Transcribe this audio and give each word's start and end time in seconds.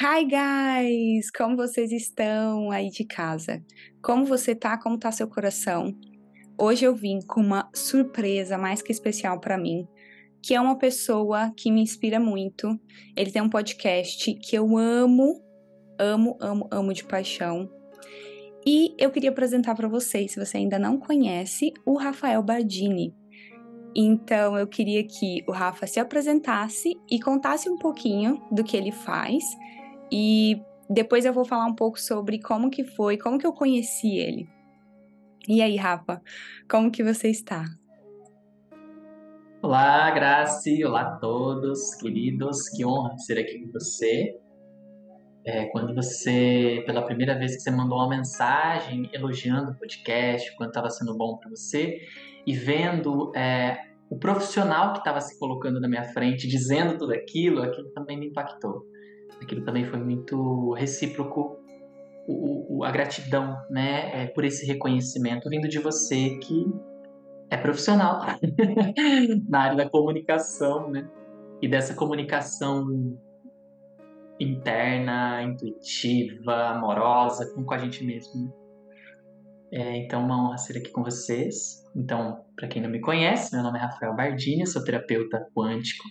Hi 0.00 0.24
guys, 0.24 1.30
como 1.30 1.54
vocês 1.54 1.92
estão 1.92 2.70
aí 2.70 2.88
de 2.88 3.04
casa? 3.04 3.62
Como 4.02 4.24
você 4.24 4.54
tá? 4.54 4.78
Como 4.78 4.98
tá 4.98 5.12
seu 5.12 5.28
coração? 5.28 5.94
Hoje 6.58 6.86
eu 6.86 6.94
vim 6.94 7.20
com 7.20 7.42
uma 7.42 7.68
surpresa 7.74 8.56
mais 8.56 8.80
que 8.80 8.90
especial 8.90 9.38
para 9.38 9.58
mim, 9.58 9.86
que 10.42 10.54
é 10.54 10.60
uma 10.60 10.78
pessoa 10.78 11.52
que 11.54 11.70
me 11.70 11.82
inspira 11.82 12.18
muito. 12.18 12.80
Ele 13.14 13.30
tem 13.30 13.42
um 13.42 13.50
podcast 13.50 14.32
que 14.36 14.56
eu 14.56 14.78
amo, 14.78 15.38
amo, 16.00 16.38
amo, 16.40 16.68
amo 16.72 16.94
de 16.94 17.04
paixão. 17.04 17.70
E 18.66 18.94
eu 18.98 19.10
queria 19.10 19.28
apresentar 19.28 19.74
para 19.74 19.88
vocês, 19.88 20.32
se 20.32 20.40
você 20.40 20.56
ainda 20.56 20.78
não 20.78 20.96
conhece, 20.96 21.70
o 21.84 21.98
Rafael 21.98 22.42
Bardini. 22.42 23.14
Então 23.94 24.56
eu 24.56 24.66
queria 24.66 25.06
que 25.06 25.44
o 25.46 25.52
Rafa 25.52 25.86
se 25.86 26.00
apresentasse 26.00 26.98
e 27.10 27.20
contasse 27.20 27.68
um 27.68 27.76
pouquinho 27.76 28.42
do 28.50 28.64
que 28.64 28.74
ele 28.74 28.90
faz 28.90 29.44
e 30.12 30.62
depois 30.90 31.24
eu 31.24 31.32
vou 31.32 31.46
falar 31.46 31.64
um 31.64 31.74
pouco 31.74 31.98
sobre 31.98 32.38
como 32.38 32.68
que 32.68 32.84
foi, 32.84 33.16
como 33.16 33.38
que 33.38 33.46
eu 33.46 33.52
conheci 33.54 34.18
ele. 34.18 34.46
E 35.48 35.62
aí, 35.62 35.74
Rafa, 35.74 36.20
como 36.70 36.90
que 36.90 37.02
você 37.02 37.28
está? 37.28 37.64
Olá, 39.62 40.10
Graci, 40.10 40.84
olá 40.84 41.00
a 41.00 41.16
todos, 41.16 41.94
queridos, 41.94 42.68
que 42.68 42.84
honra 42.84 43.16
ser 43.16 43.38
aqui 43.38 43.60
com 43.60 43.72
você. 43.72 44.36
É, 45.46 45.64
quando 45.66 45.94
você, 45.94 46.82
pela 46.84 47.02
primeira 47.02 47.36
vez 47.38 47.56
que 47.56 47.62
você 47.62 47.70
mandou 47.70 47.96
uma 47.96 48.10
mensagem 48.10 49.08
elogiando 49.14 49.70
o 49.70 49.74
podcast, 49.74 50.54
quando 50.56 50.68
estava 50.68 50.90
sendo 50.90 51.16
bom 51.16 51.38
para 51.38 51.48
você, 51.48 52.00
e 52.46 52.54
vendo 52.54 53.32
é, 53.34 53.78
o 54.10 54.18
profissional 54.18 54.92
que 54.92 54.98
estava 54.98 55.20
se 55.22 55.38
colocando 55.38 55.80
na 55.80 55.88
minha 55.88 56.04
frente, 56.04 56.46
dizendo 56.46 56.98
tudo 56.98 57.14
aquilo, 57.14 57.62
aquilo 57.62 57.88
também 57.92 58.18
me 58.18 58.26
impactou 58.26 58.91
aquilo 59.40 59.64
também 59.64 59.84
foi 59.84 59.98
muito 59.98 60.72
recíproco 60.72 61.58
o, 62.26 62.78
o, 62.78 62.84
a 62.84 62.90
gratidão, 62.90 63.56
né, 63.68 64.24
é, 64.24 64.26
por 64.26 64.44
esse 64.44 64.66
reconhecimento 64.66 65.48
vindo 65.48 65.68
de 65.68 65.78
você 65.78 66.38
que 66.38 66.66
é 67.50 67.56
profissional 67.56 68.20
na 69.48 69.60
área 69.60 69.76
da 69.76 69.90
comunicação, 69.90 70.90
né, 70.90 71.08
e 71.60 71.68
dessa 71.68 71.94
comunicação 71.94 73.16
interna, 74.38 75.42
intuitiva, 75.42 76.70
amorosa, 76.70 77.52
com, 77.54 77.64
com 77.64 77.74
a 77.74 77.78
gente 77.78 78.04
mesmo. 78.04 78.42
Né? 78.42 78.52
É, 79.74 79.96
então, 79.96 80.24
uma 80.24 80.44
honra 80.44 80.58
ser 80.58 80.76
aqui 80.76 80.90
com 80.90 81.02
vocês. 81.02 81.82
Então, 81.94 82.44
para 82.56 82.68
quem 82.68 82.82
não 82.82 82.90
me 82.90 83.00
conhece, 83.00 83.54
meu 83.54 83.62
nome 83.62 83.78
é 83.78 83.82
Rafael 83.82 84.14
Bardini, 84.14 84.66
sou 84.66 84.84
terapeuta 84.84 85.46
quântico 85.54 86.04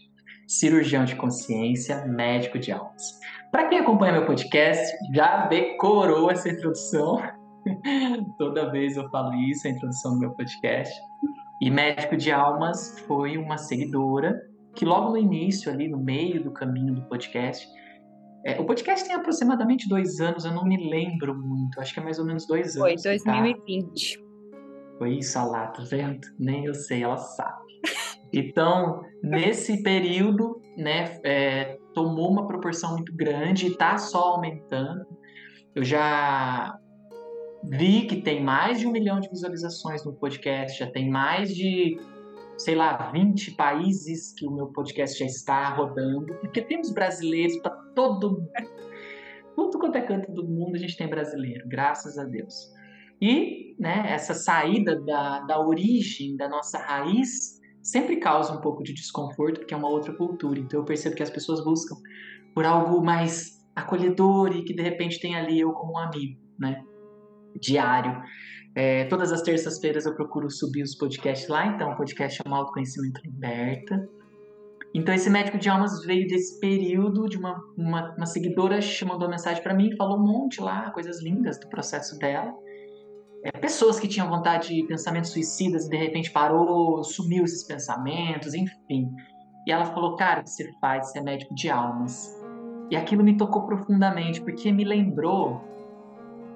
cirurgião 0.60 1.06
de 1.06 1.16
consciência, 1.16 2.06
médico 2.06 2.60
de 2.60 2.72
almas. 2.72 3.20
Para 3.52 3.70
quem 3.70 3.80
acompanha 3.80 4.14
meu 4.14 4.26
podcast, 4.26 4.86
já 5.14 5.48
decorou 5.48 6.30
essa 6.30 6.50
introdução. 6.50 7.22
Toda 8.38 8.70
vez 8.70 8.98
eu 8.98 9.10
falo 9.10 9.34
isso, 9.36 9.68
a 9.68 9.72
introdução 9.72 10.14
do 10.14 10.20
meu 10.20 10.32
podcast. 10.32 10.94
E 11.62 11.70
médico 11.70 12.18
de 12.18 12.32
almas 12.32 13.00
foi 13.08 13.38
uma 13.38 13.58
seguidora 13.58 14.42
que 14.76 14.84
logo 14.84 15.12
no 15.12 15.18
início, 15.18 15.72
ali 15.72 15.88
no 15.88 15.98
meio 15.98 16.44
do 16.44 16.52
caminho 16.52 16.96
do 16.96 17.02
podcast, 17.04 17.68
é, 18.46 18.60
o 18.60 18.66
podcast 18.66 19.06
tem 19.06 19.16
aproximadamente 19.16 19.88
dois 19.88 20.20
anos, 20.20 20.46
eu 20.46 20.52
não 20.52 20.66
me 20.66 20.90
lembro 20.90 21.38
muito, 21.38 21.80
acho 21.80 21.94
que 21.94 22.00
é 22.00 22.04
mais 22.04 22.18
ou 22.18 22.26
menos 22.26 22.48
dois 22.48 22.76
anos. 22.76 23.04
Foi 23.04 23.12
2020. 23.20 24.18
Tá? 24.18 24.24
Foi 24.98 25.18
isso, 25.18 25.38
lá, 25.50 25.68
tá 25.68 25.84
vendo? 25.84 26.28
Nem 26.40 26.66
eu 26.66 26.74
sei, 26.74 27.04
ela 27.04 27.18
sabe. 27.18 27.71
Então, 28.34 29.02
nesse 29.22 29.84
período, 29.84 30.62
né, 30.78 31.20
é, 31.24 31.78
tomou 31.94 32.32
uma 32.32 32.48
proporção 32.48 32.94
muito 32.94 33.14
grande 33.16 33.68
e 33.68 33.72
está 33.72 33.98
só 33.98 34.36
aumentando. 34.36 35.06
Eu 35.76 35.84
já 35.84 36.78
vi 37.64 38.08
que 38.08 38.22
tem 38.22 38.44
mais 38.44 38.80
de 38.80 38.88
um 38.88 38.92
milhão 38.92 39.20
de 39.20 39.30
visualizações 39.30 40.04
no 40.06 40.14
podcast, 40.14 40.80
já 40.80 40.90
tem 40.90 41.10
mais 41.10 41.54
de, 41.54 41.98
sei 42.58 42.76
lá, 42.76 43.12
20 43.12 43.52
países 43.52 44.34
que 44.34 44.48
o 44.48 44.52
meu 44.52 44.68
podcast 44.68 45.20
já 45.20 45.26
está 45.26 45.70
rodando, 45.70 46.34
porque 46.40 46.62
temos 46.62 46.92
brasileiros 46.92 47.58
para 47.58 47.76
todo 47.94 48.50
tudo 49.56 49.80
quanto 49.80 49.98
é 49.98 50.02
canto 50.02 50.32
do 50.32 50.48
mundo 50.48 50.76
a 50.76 50.80
gente 50.80 50.98
tem 50.98 51.08
brasileiro, 51.08 51.68
graças 51.68 52.18
a 52.18 52.24
Deus. 52.24 52.72
E 53.22 53.76
né, 53.80 54.06
essa 54.08 54.34
saída 54.34 55.00
da, 55.02 55.42
da 55.42 55.60
origem, 55.60 56.36
da 56.36 56.50
nossa 56.50 56.80
raiz, 56.80 57.61
sempre 57.82 58.18
causa 58.18 58.54
um 58.54 58.62
pouco 58.62 58.84
de 58.84 58.94
desconforto, 58.94 59.60
porque 59.60 59.74
é 59.74 59.78
uma 59.78 59.90
outra 59.90 60.14
cultura. 60.14 60.60
Então 60.60 60.80
eu 60.80 60.86
percebo 60.86 61.16
que 61.16 61.24
as 61.24 61.30
pessoas 61.30 61.64
buscam 61.64 61.96
por 62.54 62.66
algo 62.66 63.04
mais 63.04 63.60
acolhedor 63.76 64.56
e 64.56 64.64
que 64.64 64.74
de 64.74 64.82
repente 64.82 65.20
tem 65.20 65.36
ali 65.36 65.60
eu 65.60 65.72
como 65.72 65.94
um 65.94 65.98
amigo, 65.98 66.40
né? 66.60 66.84
Diário. 67.60 68.22
É, 68.76 69.06
todas 69.06 69.32
as 69.32 69.42
terças-feiras 69.42 70.06
eu 70.06 70.16
procuro 70.16 70.50
subir 70.50 70.84
os 70.84 70.96
podcasts 70.96 71.50
lá, 71.50 71.68
então 71.68 71.92
o 71.92 71.98
podcast 71.98 72.42
é 72.44 72.50
um 72.50 72.56
autoconhecimento 72.56 73.22
liberta. 73.24 74.08
Então 74.94 75.14
esse 75.14 75.30
médico 75.30 75.58
de 75.58 75.70
almas 75.70 76.04
veio 76.06 76.28
desse 76.28 76.60
período 76.60 77.28
de 77.28 77.38
uma, 77.38 77.62
uma, 77.78 78.14
uma 78.16 78.26
seguidora 78.26 78.80
mandou 79.04 79.24
uma 79.24 79.30
mensagem 79.30 79.64
para 79.64 79.74
mim, 79.74 79.96
falou 79.96 80.18
um 80.18 80.26
monte 80.26 80.62
lá, 80.62 80.92
coisas 80.92 81.22
lindas 81.22 81.60
do 81.60 81.68
processo 81.70 82.18
dela 82.20 82.54
é, 83.44 83.52
pessoas 83.52 84.00
que 84.00 84.08
tinham 84.08 84.30
vontade 84.30 84.70
de 84.70 84.84
pensamentos 84.88 85.32
suicidas 85.32 85.88
e 85.88 85.90
de 85.90 85.98
repente 85.98 86.32
parou, 86.32 87.04
sumiu 87.04 87.44
esses 87.44 87.64
pensamentos, 87.64 88.54
enfim. 88.54 89.10
E 89.68 89.72
ela 89.72 89.86
falou, 89.86 90.16
cara, 90.16 90.42
o 90.42 90.44
que 90.44 90.50
você 90.50 90.72
faz? 90.80 91.12
Você 91.12 91.20
é 91.20 91.22
médico 91.22 91.54
de 91.56 91.70
almas. 91.70 92.30
E 92.90 92.96
aquilo 92.96 93.24
me 93.24 93.38
tocou 93.38 93.66
profundamente, 93.66 94.42
porque 94.42 94.72
me 94.72 94.84
lembrou, 94.84 95.62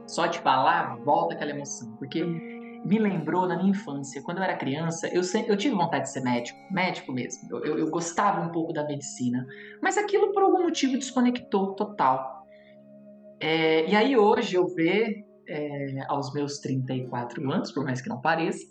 só 0.06 0.28
de 0.28 0.40
falar, 0.40 0.97
volta 0.97 1.34
aquela 1.34 1.51
emoção, 1.51 1.96
porque 1.97 2.23
me 2.23 3.00
lembrou 3.00 3.47
na 3.47 3.57
minha 3.57 3.72
infância, 3.72 4.22
quando 4.22 4.38
eu 4.38 4.44
era 4.44 4.56
criança, 4.56 5.07
eu, 5.07 5.23
sempre, 5.23 5.52
eu 5.52 5.57
tive 5.57 5.73
vontade 5.73 6.03
de 6.03 6.12
ser 6.12 6.22
médico, 6.22 6.59
médico 6.72 7.12
mesmo. 7.12 7.50
Eu, 7.50 7.66
eu, 7.66 7.79
eu 7.79 7.90
gostava 7.90 8.41
um 8.41 8.52
pouco 8.52 8.73
da 8.73 8.85
medicina, 8.85 9.46
mas 9.81 9.97
aquilo 9.97 10.31
por 10.34 10.44
algum 10.44 10.62
motivo 10.62 10.94
desconectou 10.94 11.73
total. 11.73 12.44
É, 13.40 13.90
e 13.90 13.96
aí 13.96 14.16
hoje 14.16 14.56
eu 14.56 14.67
vejo 14.67 15.34
é, 15.47 16.06
aos 16.07 16.33
meus 16.33 16.59
34 16.59 17.51
anos, 17.51 17.72
por 17.72 17.83
mais 17.83 18.01
que 18.01 18.09
não 18.09 18.22
pareça, 18.22 18.66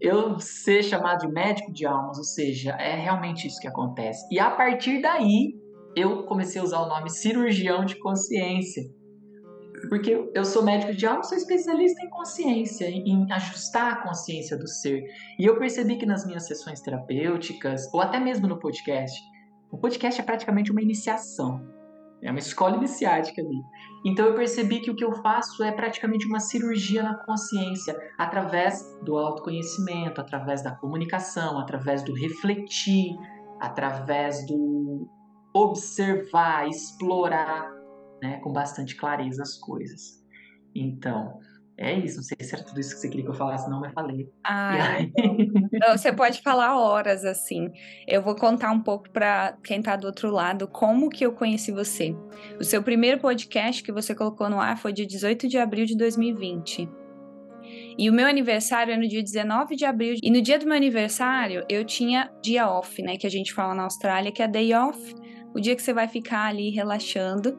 eu 0.00 0.38
ser 0.38 0.82
chamado 0.82 1.26
de 1.26 1.32
médico 1.32 1.72
de 1.72 1.86
almas, 1.86 2.16
ou 2.16 2.24
seja, 2.24 2.70
é 2.72 2.96
realmente 2.96 3.46
isso 3.46 3.60
que 3.60 3.68
acontece. 3.68 4.26
E 4.30 4.38
a 4.38 4.50
partir 4.50 5.02
daí, 5.02 5.54
eu 5.94 6.24
comecei 6.24 6.60
a 6.60 6.64
usar 6.64 6.80
o 6.80 6.88
nome 6.88 7.10
cirurgião 7.10 7.84
de 7.84 7.98
consciência. 7.98 8.82
Porque 9.88 10.30
eu 10.34 10.44
sou 10.44 10.62
médico 10.62 10.94
de 10.94 11.06
alma, 11.06 11.22
sou 11.22 11.36
especialista 11.36 12.02
em 12.04 12.10
consciência, 12.10 12.88
em 12.88 13.30
ajustar 13.32 13.92
a 13.92 14.02
consciência 14.02 14.56
do 14.56 14.68
ser. 14.68 15.02
E 15.38 15.44
eu 15.44 15.58
percebi 15.58 15.96
que 15.96 16.06
nas 16.06 16.26
minhas 16.26 16.46
sessões 16.46 16.80
terapêuticas, 16.80 17.92
ou 17.92 18.00
até 18.00 18.20
mesmo 18.20 18.46
no 18.46 18.58
podcast, 18.58 19.18
o 19.70 19.78
podcast 19.78 20.20
é 20.20 20.24
praticamente 20.24 20.70
uma 20.70 20.82
iniciação. 20.82 21.79
É 22.22 22.30
uma 22.30 22.38
escola 22.38 22.76
iniciática 22.76 23.40
ali. 23.40 23.62
Então 24.04 24.26
eu 24.26 24.34
percebi 24.34 24.80
que 24.80 24.90
o 24.90 24.96
que 24.96 25.04
eu 25.04 25.12
faço 25.22 25.62
é 25.62 25.72
praticamente 25.72 26.26
uma 26.26 26.40
cirurgia 26.40 27.02
na 27.02 27.14
consciência, 27.14 27.96
através 28.18 28.84
do 29.02 29.16
autoconhecimento, 29.16 30.20
através 30.20 30.62
da 30.62 30.72
comunicação, 30.72 31.58
através 31.58 32.02
do 32.02 32.14
refletir, 32.14 33.16
através 33.58 34.46
do 34.46 35.08
observar, 35.52 36.68
explorar, 36.68 37.70
né, 38.22 38.38
com 38.40 38.52
bastante 38.52 38.96
clareza 38.96 39.42
as 39.42 39.56
coisas. 39.58 40.22
Então, 40.74 41.40
é 41.80 41.98
isso, 41.98 42.16
não 42.16 42.22
sei 42.22 42.36
se 42.40 42.54
era 42.54 42.62
tudo 42.62 42.78
isso 42.78 42.94
que 42.94 43.00
você 43.00 43.08
queria 43.08 43.24
que 43.24 43.30
eu 43.30 43.34
falasse, 43.34 43.68
não, 43.70 43.80
mas 43.80 43.94
falei. 43.94 44.28
Ah, 44.44 44.98
não, 45.72 45.96
você 45.96 46.12
pode 46.12 46.42
falar 46.42 46.78
horas, 46.78 47.24
assim. 47.24 47.70
Eu 48.06 48.20
vou 48.20 48.36
contar 48.36 48.70
um 48.70 48.80
pouco 48.80 49.08
para 49.08 49.56
quem 49.64 49.80
tá 49.80 49.96
do 49.96 50.06
outro 50.06 50.30
lado 50.30 50.68
como 50.68 51.08
que 51.08 51.24
eu 51.24 51.32
conheci 51.32 51.72
você. 51.72 52.14
O 52.60 52.64
seu 52.64 52.82
primeiro 52.82 53.18
podcast 53.18 53.82
que 53.82 53.90
você 53.90 54.14
colocou 54.14 54.50
no 54.50 54.60
ar 54.60 54.76
foi 54.76 54.92
dia 54.92 55.06
18 55.06 55.48
de 55.48 55.56
abril 55.56 55.86
de 55.86 55.96
2020. 55.96 56.86
E 57.98 58.10
o 58.10 58.12
meu 58.12 58.26
aniversário 58.26 58.92
é 58.92 58.96
no 58.98 59.08
dia 59.08 59.22
19 59.22 59.74
de 59.74 59.86
abril. 59.86 60.16
E 60.22 60.30
no 60.30 60.42
dia 60.42 60.58
do 60.58 60.66
meu 60.66 60.76
aniversário, 60.76 61.64
eu 61.66 61.82
tinha 61.82 62.30
dia 62.42 62.68
off, 62.68 63.00
né? 63.02 63.16
Que 63.16 63.26
a 63.26 63.30
gente 63.30 63.54
fala 63.54 63.74
na 63.74 63.84
Austrália, 63.84 64.30
que 64.30 64.42
é 64.42 64.48
day 64.48 64.74
off. 64.74 65.14
O 65.54 65.60
dia 65.60 65.74
que 65.74 65.82
você 65.82 65.94
vai 65.94 66.06
ficar 66.06 66.46
ali 66.46 66.68
relaxando. 66.68 67.58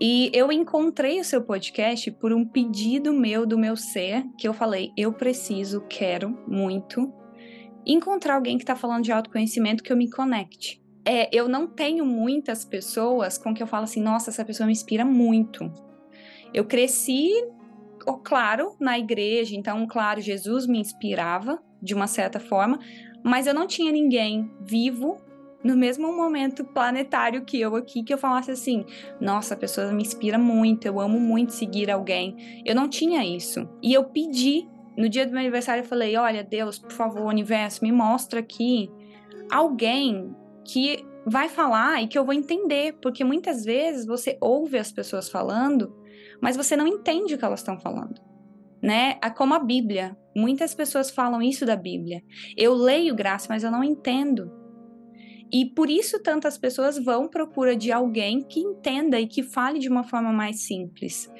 E 0.00 0.30
eu 0.34 0.50
encontrei 0.50 1.20
o 1.20 1.24
seu 1.24 1.42
podcast 1.42 2.10
por 2.10 2.32
um 2.32 2.44
pedido 2.44 3.12
meu 3.12 3.46
do 3.46 3.56
meu 3.56 3.76
ser, 3.76 4.24
que 4.36 4.46
eu 4.46 4.52
falei, 4.52 4.92
eu 4.96 5.12
preciso, 5.12 5.82
quero 5.88 6.36
muito 6.48 7.12
encontrar 7.86 8.34
alguém 8.34 8.56
que 8.56 8.64
está 8.64 8.74
falando 8.74 9.04
de 9.04 9.12
autoconhecimento 9.12 9.82
que 9.82 9.92
eu 9.92 9.96
me 9.96 10.10
conecte. 10.10 10.82
É, 11.06 11.28
eu 11.36 11.48
não 11.48 11.66
tenho 11.66 12.04
muitas 12.04 12.64
pessoas 12.64 13.36
com 13.36 13.54
que 13.54 13.62
eu 13.62 13.66
falo 13.66 13.84
assim, 13.84 14.00
nossa, 14.00 14.30
essa 14.30 14.44
pessoa 14.44 14.66
me 14.66 14.72
inspira 14.72 15.04
muito. 15.04 15.70
Eu 16.52 16.64
cresci, 16.64 17.30
claro, 18.22 18.74
na 18.80 18.98
igreja, 18.98 19.54
então, 19.54 19.86
claro, 19.86 20.20
Jesus 20.20 20.66
me 20.66 20.78
inspirava 20.78 21.62
de 21.82 21.94
uma 21.94 22.06
certa 22.06 22.40
forma, 22.40 22.78
mas 23.22 23.46
eu 23.46 23.54
não 23.54 23.66
tinha 23.66 23.92
ninguém 23.92 24.50
vivo 24.60 25.18
no 25.64 25.74
mesmo 25.74 26.14
momento 26.14 26.62
planetário 26.62 27.42
que 27.44 27.58
eu 27.58 27.74
aqui, 27.74 28.04
que 28.04 28.12
eu 28.12 28.18
falasse 28.18 28.50
assim: 28.50 28.84
nossa, 29.18 29.54
a 29.54 29.56
pessoa 29.56 29.90
me 29.90 30.02
inspira 30.02 30.38
muito, 30.38 30.86
eu 30.86 31.00
amo 31.00 31.18
muito 31.18 31.54
seguir 31.54 31.90
alguém. 31.90 32.62
Eu 32.64 32.74
não 32.74 32.86
tinha 32.86 33.24
isso. 33.24 33.66
E 33.82 33.94
eu 33.94 34.04
pedi, 34.04 34.68
no 34.96 35.08
dia 35.08 35.24
do 35.24 35.32
meu 35.32 35.40
aniversário, 35.40 35.80
eu 35.80 35.88
falei: 35.88 36.16
olha, 36.16 36.44
Deus, 36.44 36.78
por 36.78 36.92
favor, 36.92 37.24
universo, 37.24 37.82
me 37.82 37.90
mostra 37.90 38.40
aqui 38.40 38.90
alguém 39.50 40.36
que 40.64 41.04
vai 41.26 41.48
falar 41.48 42.02
e 42.02 42.06
que 42.06 42.18
eu 42.18 42.24
vou 42.24 42.34
entender, 42.34 42.98
porque 43.00 43.24
muitas 43.24 43.64
vezes 43.64 44.04
você 44.04 44.36
ouve 44.40 44.76
as 44.76 44.92
pessoas 44.92 45.30
falando, 45.30 45.96
mas 46.40 46.56
você 46.56 46.76
não 46.76 46.86
entende 46.86 47.34
o 47.34 47.38
que 47.38 47.44
elas 47.44 47.60
estão 47.60 47.80
falando. 47.80 48.20
Né? 48.82 49.18
É 49.22 49.30
como 49.30 49.54
a 49.54 49.58
Bíblia. 49.58 50.14
Muitas 50.36 50.74
pessoas 50.74 51.10
falam 51.10 51.40
isso 51.40 51.64
da 51.64 51.74
Bíblia. 51.74 52.22
Eu 52.54 52.74
leio 52.74 53.14
graça, 53.14 53.46
mas 53.48 53.64
eu 53.64 53.70
não 53.70 53.82
entendo. 53.82 54.63
E 55.52 55.66
por 55.66 55.88
isso 55.88 56.20
tantas 56.22 56.58
pessoas 56.58 56.98
vão 56.98 57.28
procura 57.28 57.76
de 57.76 57.92
alguém 57.92 58.42
que 58.42 58.60
entenda 58.60 59.20
e 59.20 59.26
que 59.26 59.42
fale 59.42 59.78
de 59.78 59.88
uma 59.88 60.04
forma 60.04 60.32
mais 60.32 60.62
simples. 60.62 61.30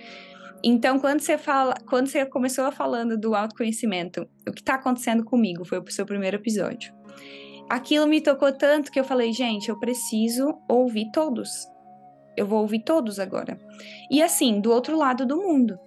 Então, 0.62 0.98
quando 0.98 1.20
você 1.20 1.36
fala, 1.36 1.74
quando 1.88 2.06
você 2.06 2.24
começou 2.24 2.72
falando 2.72 3.18
do 3.18 3.34
autoconhecimento, 3.34 4.26
o 4.48 4.52
que 4.52 4.62
está 4.62 4.76
acontecendo 4.76 5.22
comigo 5.22 5.64
foi 5.64 5.78
o 5.78 5.90
seu 5.90 6.06
primeiro 6.06 6.36
episódio. 6.36 6.94
Aquilo 7.68 8.06
me 8.06 8.20
tocou 8.20 8.50
tanto 8.50 8.90
que 8.90 8.98
eu 8.98 9.04
falei, 9.04 9.32
gente, 9.32 9.68
eu 9.68 9.78
preciso 9.78 10.58
ouvir 10.68 11.10
todos. 11.12 11.50
Eu 12.36 12.46
vou 12.46 12.60
ouvir 12.60 12.82
todos 12.82 13.18
agora. 13.18 13.58
E 14.10 14.22
assim, 14.22 14.60
do 14.60 14.70
outro 14.70 14.96
lado 14.96 15.26
do 15.26 15.36
mundo. 15.36 15.78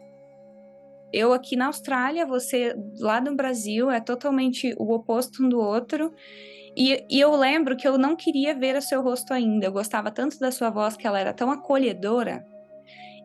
Eu 1.11 1.33
aqui 1.33 1.55
na 1.55 1.67
Austrália, 1.67 2.25
você 2.25 2.75
lá 2.99 3.19
no 3.21 3.35
Brasil, 3.35 3.89
é 3.89 3.99
totalmente 3.99 4.75
o 4.77 4.93
oposto 4.93 5.43
um 5.43 5.49
do 5.49 5.59
outro. 5.59 6.13
E, 6.79 7.03
e, 7.09 7.19
eu 7.19 7.35
lembro 7.35 7.75
que 7.75 7.87
eu 7.87 7.97
não 7.97 8.15
queria 8.15 8.53
ver 8.53 8.75
o 8.75 8.81
seu 8.83 9.01
rosto 9.01 9.33
ainda. 9.33 9.65
Eu 9.65 9.71
gostava 9.71 10.11
tanto 10.11 10.37
da 10.37 10.51
sua 10.51 10.69
voz 10.69 10.95
que 10.95 11.07
ela 11.07 11.19
era 11.19 11.33
tão 11.33 11.49
acolhedora. 11.49 12.45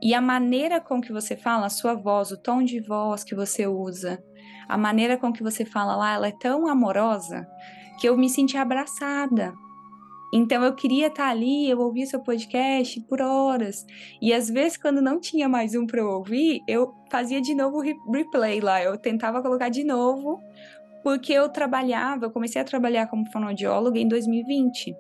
E 0.01 0.15
a 0.15 0.23
maneira 0.23 0.81
com 0.81 1.03
que 1.03 1.13
você 1.13 1.37
fala, 1.37 1.67
a 1.67 1.71
sua 1.71 1.93
voz, 1.93 2.31
o 2.31 2.39
tom 2.39 2.63
de 2.63 2.81
voz 2.81 3.23
que 3.23 3.35
você 3.35 3.67
usa, 3.67 4.25
a 4.67 4.79
maneira 4.79 5.19
com 5.19 5.31
que 5.31 5.43
você 5.43 5.67
fala 5.67 5.95
lá, 5.95 6.15
ela 6.15 6.29
é 6.29 6.33
tão 6.41 6.67
amorosa 6.67 7.47
que 8.01 8.09
eu 8.09 8.17
me 8.17 8.31
senti 8.31 8.57
abraçada. 8.57 9.53
Então 10.33 10.65
eu 10.65 10.75
queria 10.75 11.09
estar 11.09 11.29
ali, 11.29 11.69
eu 11.69 11.79
ouvia 11.79 12.07
seu 12.07 12.21
podcast 12.21 12.99
por 13.03 13.21
horas. 13.21 13.85
E 14.21 14.33
às 14.33 14.49
vezes, 14.49 14.79
quando 14.79 15.03
não 15.03 15.21
tinha 15.21 15.47
mais 15.47 15.75
um 15.75 15.87
para 15.87 16.01
eu 16.01 16.09
ouvir, 16.09 16.63
eu 16.67 16.95
fazia 17.11 17.39
de 17.39 17.55
novo 17.55 17.77
o 17.77 18.13
replay 18.13 18.61
lá. 18.63 18.83
Eu 18.83 18.97
tentava 18.97 19.43
colocar 19.43 19.69
de 19.69 19.85
novo 19.85 20.41
porque 21.03 21.33
eu 21.33 21.49
trabalhava, 21.49 22.27
eu 22.27 22.31
comecei 22.31 22.61
a 22.61 22.65
trabalhar 22.65 23.07
como 23.09 23.31
fonoaudióloga 23.31 23.99
em 23.99 24.09
2020. 24.09 24.95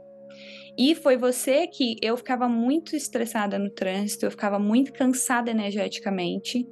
E 0.76 0.94
foi 0.94 1.16
você 1.16 1.66
que 1.66 1.96
eu 2.00 2.16
ficava 2.16 2.48
muito 2.48 2.96
estressada 2.96 3.58
no 3.58 3.70
trânsito, 3.70 4.24
eu 4.24 4.30
ficava 4.30 4.58
muito 4.58 4.92
cansada 4.92 5.50
energeticamente. 5.50 6.66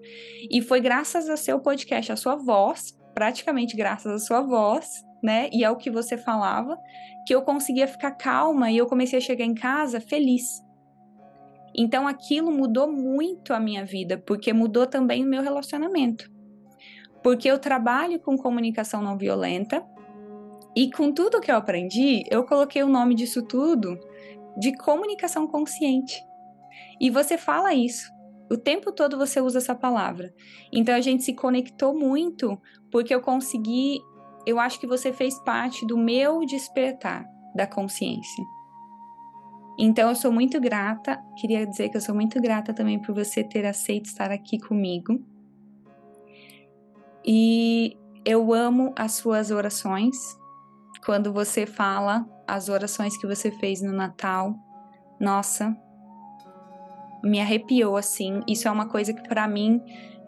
E 0.50 0.62
foi 0.62 0.80
graças 0.80 1.28
a 1.28 1.36
seu 1.36 1.60
podcast, 1.60 2.10
a 2.10 2.16
sua 2.16 2.36
voz, 2.36 2.98
praticamente 3.14 3.76
graças 3.76 4.10
à 4.12 4.18
sua 4.18 4.40
voz, 4.40 4.86
né? 5.22 5.50
E 5.52 5.62
ao 5.64 5.76
que 5.76 5.90
você 5.90 6.16
falava, 6.16 6.78
que 7.26 7.34
eu 7.34 7.42
conseguia 7.42 7.86
ficar 7.86 8.12
calma 8.12 8.70
e 8.70 8.78
eu 8.78 8.86
comecei 8.86 9.18
a 9.18 9.22
chegar 9.22 9.44
em 9.44 9.54
casa 9.54 10.00
feliz. 10.00 10.44
Então 11.74 12.08
aquilo 12.08 12.50
mudou 12.50 12.90
muito 12.90 13.52
a 13.52 13.60
minha 13.60 13.84
vida, 13.84 14.16
porque 14.16 14.52
mudou 14.52 14.86
também 14.86 15.24
o 15.24 15.28
meu 15.28 15.42
relacionamento. 15.42 16.30
Porque 17.22 17.48
eu 17.48 17.58
trabalho 17.58 18.18
com 18.20 18.36
comunicação 18.36 19.02
não 19.02 19.16
violenta 19.16 19.84
e 20.74 20.90
com 20.90 21.12
tudo 21.12 21.40
que 21.40 21.50
eu 21.50 21.56
aprendi, 21.56 22.22
eu 22.30 22.44
coloquei 22.44 22.82
o 22.82 22.88
nome 22.88 23.14
disso 23.14 23.42
tudo 23.42 23.98
de 24.56 24.76
comunicação 24.76 25.46
consciente. 25.46 26.22
E 27.00 27.10
você 27.10 27.36
fala 27.36 27.74
isso. 27.74 28.10
O 28.50 28.56
tempo 28.56 28.92
todo 28.92 29.16
você 29.16 29.40
usa 29.40 29.58
essa 29.58 29.74
palavra. 29.74 30.34
Então 30.72 30.94
a 30.94 31.00
gente 31.00 31.22
se 31.22 31.34
conectou 31.34 31.96
muito 31.96 32.60
porque 32.90 33.14
eu 33.14 33.20
consegui, 33.20 34.00
eu 34.46 34.58
acho 34.58 34.80
que 34.80 34.86
você 34.86 35.12
fez 35.12 35.38
parte 35.40 35.86
do 35.86 35.96
meu 35.96 36.44
despertar 36.44 37.24
da 37.54 37.66
consciência. 37.66 38.44
Então 39.78 40.08
eu 40.10 40.14
sou 40.14 40.32
muito 40.32 40.60
grata, 40.60 41.18
queria 41.36 41.66
dizer 41.66 41.88
que 41.88 41.96
eu 41.96 42.00
sou 42.00 42.14
muito 42.14 42.40
grata 42.40 42.74
também 42.74 43.00
por 43.00 43.14
você 43.14 43.42
ter 43.42 43.64
aceito 43.64 44.06
estar 44.06 44.30
aqui 44.30 44.58
comigo. 44.58 45.24
E 47.24 47.96
eu 48.24 48.52
amo 48.52 48.92
as 48.96 49.12
suas 49.12 49.50
orações. 49.50 50.16
Quando 51.04 51.32
você 51.32 51.66
fala 51.66 52.26
as 52.46 52.68
orações 52.68 53.16
que 53.16 53.26
você 53.26 53.50
fez 53.50 53.80
no 53.80 53.92
Natal, 53.92 54.54
nossa, 55.20 55.76
me 57.22 57.40
arrepiou 57.40 57.96
assim. 57.96 58.40
Isso 58.46 58.68
é 58.68 58.70
uma 58.70 58.88
coisa 58.88 59.12
que 59.12 59.26
para 59.28 59.46
mim 59.46 59.80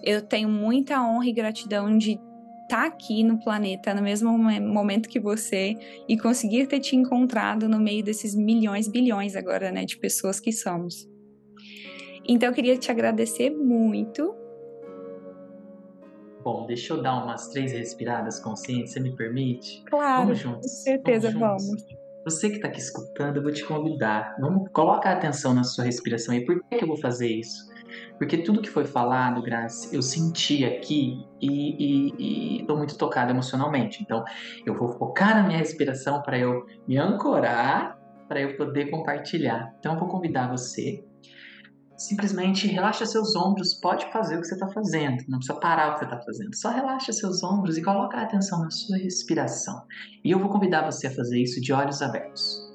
eu 0.03 0.23
tenho 0.23 0.49
muita 0.49 1.03
honra 1.03 1.27
e 1.27 1.33
gratidão 1.33 1.97
de 1.97 2.13
estar 2.13 2.83
tá 2.83 2.87
aqui 2.87 3.23
no 3.23 3.39
planeta 3.39 3.95
no 3.95 4.03
mesmo 4.03 4.37
momento 4.37 5.09
que 5.09 5.21
você 5.21 5.77
e 6.09 6.19
conseguir 6.19 6.67
ter 6.67 6.81
te 6.81 6.97
encontrado 6.97 7.69
no 7.69 7.79
meio 7.79 8.03
desses 8.03 8.35
milhões, 8.35 8.89
bilhões 8.89 9.37
agora, 9.37 9.71
né, 9.71 9.85
de 9.85 9.99
pessoas 9.99 10.41
que 10.41 10.53
somos. 10.53 11.09
Então 12.27 12.49
eu 12.49 12.55
queria 12.55 12.77
te 12.77 12.91
agradecer 12.91 13.51
muito 13.51 14.35
Bom, 16.43 16.67
deixa 16.67 16.95
eu 16.95 17.03
dar 17.03 17.23
umas 17.23 17.49
três 17.49 17.73
respiradas 17.73 18.41
conscientes, 18.41 18.93
você 18.93 19.01
me 19.01 19.15
permite? 19.15 19.83
Claro, 19.85 20.25
vamos 20.25 20.39
juntos. 20.39 20.63
com 20.63 20.69
certeza 20.69 21.31
vamos. 21.31 21.67
vamos. 21.67 22.03
Você 22.25 22.51
que 22.51 22.57
está 22.57 22.69
aqui 22.69 22.79
escutando, 22.79 23.37
eu 23.37 23.43
vou 23.43 23.53
te 23.53 23.65
convidar. 23.65 24.37
Vamos, 24.41 24.69
coloca 24.73 25.09
a 25.09 25.13
atenção 25.13 25.53
na 25.53 25.65
sua 25.65 25.85
respiração. 25.85 26.35
E 26.35 26.45
por 26.45 26.63
que 26.65 26.83
eu 26.83 26.87
vou 26.87 26.97
fazer 26.97 27.29
isso? 27.29 27.71
Porque 28.17 28.39
tudo 28.39 28.63
que 28.63 28.71
foi 28.71 28.85
falado, 28.85 29.43
Graça, 29.43 29.95
eu 29.95 30.01
senti 30.03 30.65
aqui 30.65 31.27
e 31.41 32.61
estou 32.61 32.77
muito 32.77 32.97
tocado 32.97 33.33
emocionalmente. 33.33 34.03
Então, 34.03 34.25
eu 34.65 34.75
vou 34.75 34.89
focar 34.89 35.35
na 35.35 35.43
minha 35.43 35.59
respiração 35.59 36.23
para 36.23 36.39
eu 36.39 36.65
me 36.87 36.97
ancorar, 36.97 37.99
para 38.29 38.41
eu 38.41 38.57
poder 38.57 38.89
compartilhar. 38.91 39.75
Então, 39.79 39.95
eu 39.95 39.99
vou 39.99 40.09
convidar 40.09 40.49
você 40.49 41.05
simplesmente 42.09 42.67
relaxa 42.67 43.07
seus 43.07 43.37
ombros, 43.37 43.75
pode 43.75 44.11
fazer 44.13 44.37
o 44.37 44.41
que 44.41 44.47
você 44.47 44.55
está 44.55 44.69
fazendo, 44.69 45.23
não 45.29 45.39
precisa 45.39 45.59
parar 45.59 45.91
o 45.91 45.93
que 45.95 46.01
você 46.01 46.05
está 46.05 46.21
fazendo, 46.21 46.57
só 46.57 46.71
relaxa 46.71 47.13
seus 47.13 47.43
ombros 47.43 47.79
e 47.79 47.83
coloca 47.83 48.17
a 48.17 48.23
atenção 48.23 48.61
na 48.61 48.71
sua 48.71 48.99
respiração. 48.99 49.87
E 50.25 50.31
eu 50.31 50.39
vou 50.39 50.49
convidar 50.49 50.85
você 50.85 51.07
a 51.07 51.11
fazer 51.11 51.41
isso 51.41 51.61
de 51.61 51.73
olhos 51.73 52.03
abertos. 52.03 52.73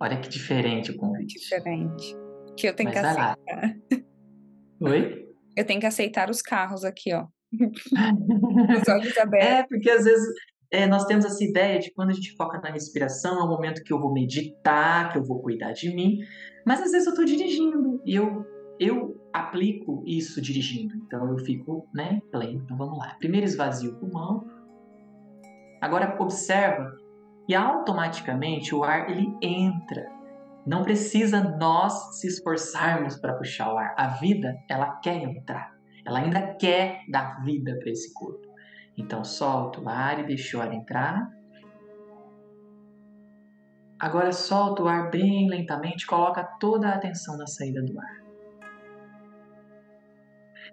Olha 0.00 0.18
que 0.18 0.28
diferente 0.28 0.90
o 0.90 0.96
convite. 0.96 1.38
Diferente. 1.38 2.16
Que 2.56 2.68
eu 2.68 2.74
tenho 2.74 2.90
Mas 2.90 3.00
que 3.00 3.06
aceitar. 3.06 3.38
Oi? 4.80 5.28
Eu 5.56 5.66
tenho 5.66 5.80
que 5.80 5.86
aceitar 5.86 6.30
os 6.30 6.40
carros 6.40 6.84
aqui, 6.84 7.12
ó. 7.12 7.26
os 7.52 8.88
olhos 8.88 9.16
abertos. 9.18 9.48
É, 9.48 9.62
porque 9.64 9.90
às 9.90 10.04
vezes 10.04 10.26
é, 10.72 10.86
nós 10.86 11.04
temos 11.04 11.24
essa 11.24 11.42
ideia 11.44 11.78
de 11.78 11.92
quando 11.92 12.10
a 12.10 12.12
gente 12.14 12.34
foca 12.36 12.58
na 12.60 12.70
respiração, 12.70 13.40
é 13.40 13.42
o 13.42 13.48
momento 13.48 13.82
que 13.82 13.92
eu 13.92 14.00
vou 14.00 14.12
meditar, 14.12 15.12
que 15.12 15.18
eu 15.18 15.24
vou 15.24 15.42
cuidar 15.42 15.72
de 15.72 15.94
mim. 15.94 16.18
Mas 16.64 16.80
às 16.80 16.92
vezes 16.92 17.06
eu 17.06 17.12
estou 17.12 17.24
dirigindo 17.24 18.00
e 18.04 18.14
eu, 18.14 18.44
eu 18.78 19.20
aplico 19.32 20.02
isso 20.06 20.40
dirigindo. 20.40 20.94
Então 20.96 21.28
eu 21.30 21.38
fico, 21.38 21.88
né, 21.94 22.20
pleno. 22.30 22.62
Então 22.64 22.76
vamos 22.76 22.98
lá. 22.98 23.14
Primeiro 23.18 23.46
esvazio 23.46 23.92
o 23.92 23.96
pulmão. 23.96 24.44
Agora 25.80 26.16
observa 26.18 26.96
e 27.48 27.54
automaticamente 27.54 28.74
o 28.74 28.84
ar 28.84 29.10
ele 29.10 29.34
entra. 29.42 30.06
Não 30.66 30.82
precisa 30.82 31.42
nós 31.58 32.18
se 32.18 32.26
esforçarmos 32.26 33.16
para 33.16 33.34
puxar 33.34 33.72
o 33.72 33.78
ar. 33.78 33.94
A 33.96 34.08
vida, 34.08 34.54
ela 34.68 34.96
quer 35.00 35.22
entrar. 35.22 35.74
Ela 36.04 36.20
ainda 36.20 36.54
quer 36.54 37.00
dar 37.08 37.42
vida 37.42 37.76
para 37.78 37.90
esse 37.90 38.12
corpo. 38.12 38.46
Então 38.96 39.24
solta 39.24 39.80
o 39.80 39.88
ar 39.88 40.20
e 40.20 40.26
deixa 40.26 40.58
o 40.58 40.60
ar 40.60 40.72
entrar. 40.72 41.28
Agora 44.00 44.32
solta 44.32 44.82
o 44.82 44.88
ar 44.88 45.10
bem 45.10 45.46
lentamente, 45.46 46.06
coloca 46.06 46.42
toda 46.58 46.88
a 46.88 46.94
atenção 46.94 47.36
na 47.36 47.46
saída 47.46 47.82
do 47.82 48.00
ar. 48.00 48.20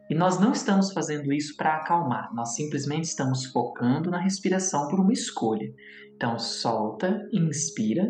E 0.09 0.15
nós 0.15 0.39
não 0.39 0.53
estamos 0.53 0.93
fazendo 0.93 1.33
isso 1.33 1.57
para 1.57 1.75
acalmar, 1.75 2.33
nós 2.33 2.55
simplesmente 2.55 3.03
estamos 3.03 3.43
focando 3.47 4.09
na 4.09 4.17
respiração 4.17 4.87
por 4.87 5.01
uma 5.01 5.11
escolha. 5.11 5.69
Então 6.15 6.39
solta, 6.39 7.27
inspira, 7.33 8.09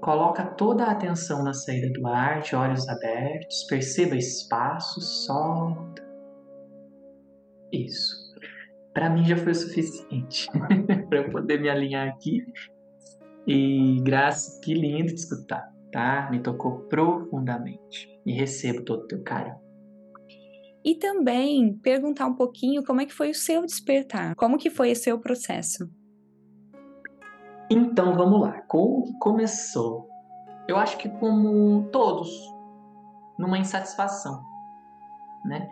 coloca 0.00 0.44
toda 0.44 0.84
a 0.84 0.92
atenção 0.92 1.42
na 1.42 1.52
saída 1.52 1.92
do 1.98 2.06
ar, 2.06 2.42
de 2.42 2.54
olhos 2.54 2.88
abertos, 2.88 3.64
perceba 3.64 4.14
espaço, 4.14 5.00
solta. 5.00 6.00
Isso. 7.72 8.22
Para 8.92 9.10
mim 9.10 9.24
já 9.24 9.36
foi 9.36 9.50
o 9.50 9.54
suficiente 9.56 10.46
para 11.10 11.18
eu 11.18 11.30
poder 11.32 11.60
me 11.60 11.68
alinhar 11.68 12.06
aqui 12.06 12.40
e 13.46 14.00
Graça, 14.02 14.60
que 14.62 14.72
lindo 14.72 15.08
te 15.08 15.18
escutar, 15.18 15.70
tá? 15.92 16.28
Me 16.30 16.40
tocou 16.40 16.80
profundamente. 16.88 18.08
E 18.24 18.32
recebo 18.32 18.82
todo 18.84 19.02
o 19.02 19.06
teu 19.06 19.22
carinho. 19.22 19.62
E 20.84 20.94
também 20.96 21.78
perguntar 21.78 22.26
um 22.26 22.34
pouquinho 22.34 22.84
como 22.84 23.00
é 23.00 23.06
que 23.06 23.12
foi 23.12 23.30
o 23.30 23.34
seu 23.34 23.64
despertar, 23.64 24.34
como 24.34 24.58
que 24.58 24.70
foi 24.70 24.92
o 24.92 24.96
seu 24.96 25.18
processo. 25.18 25.88
Então 27.70 28.14
vamos 28.14 28.40
lá. 28.40 28.60
Como 28.62 29.18
começou? 29.18 30.08
Eu 30.68 30.76
acho 30.76 30.96
que 30.98 31.08
como 31.08 31.88
todos, 31.90 32.30
numa 33.38 33.58
insatisfação, 33.58 34.42
né? 35.44 35.68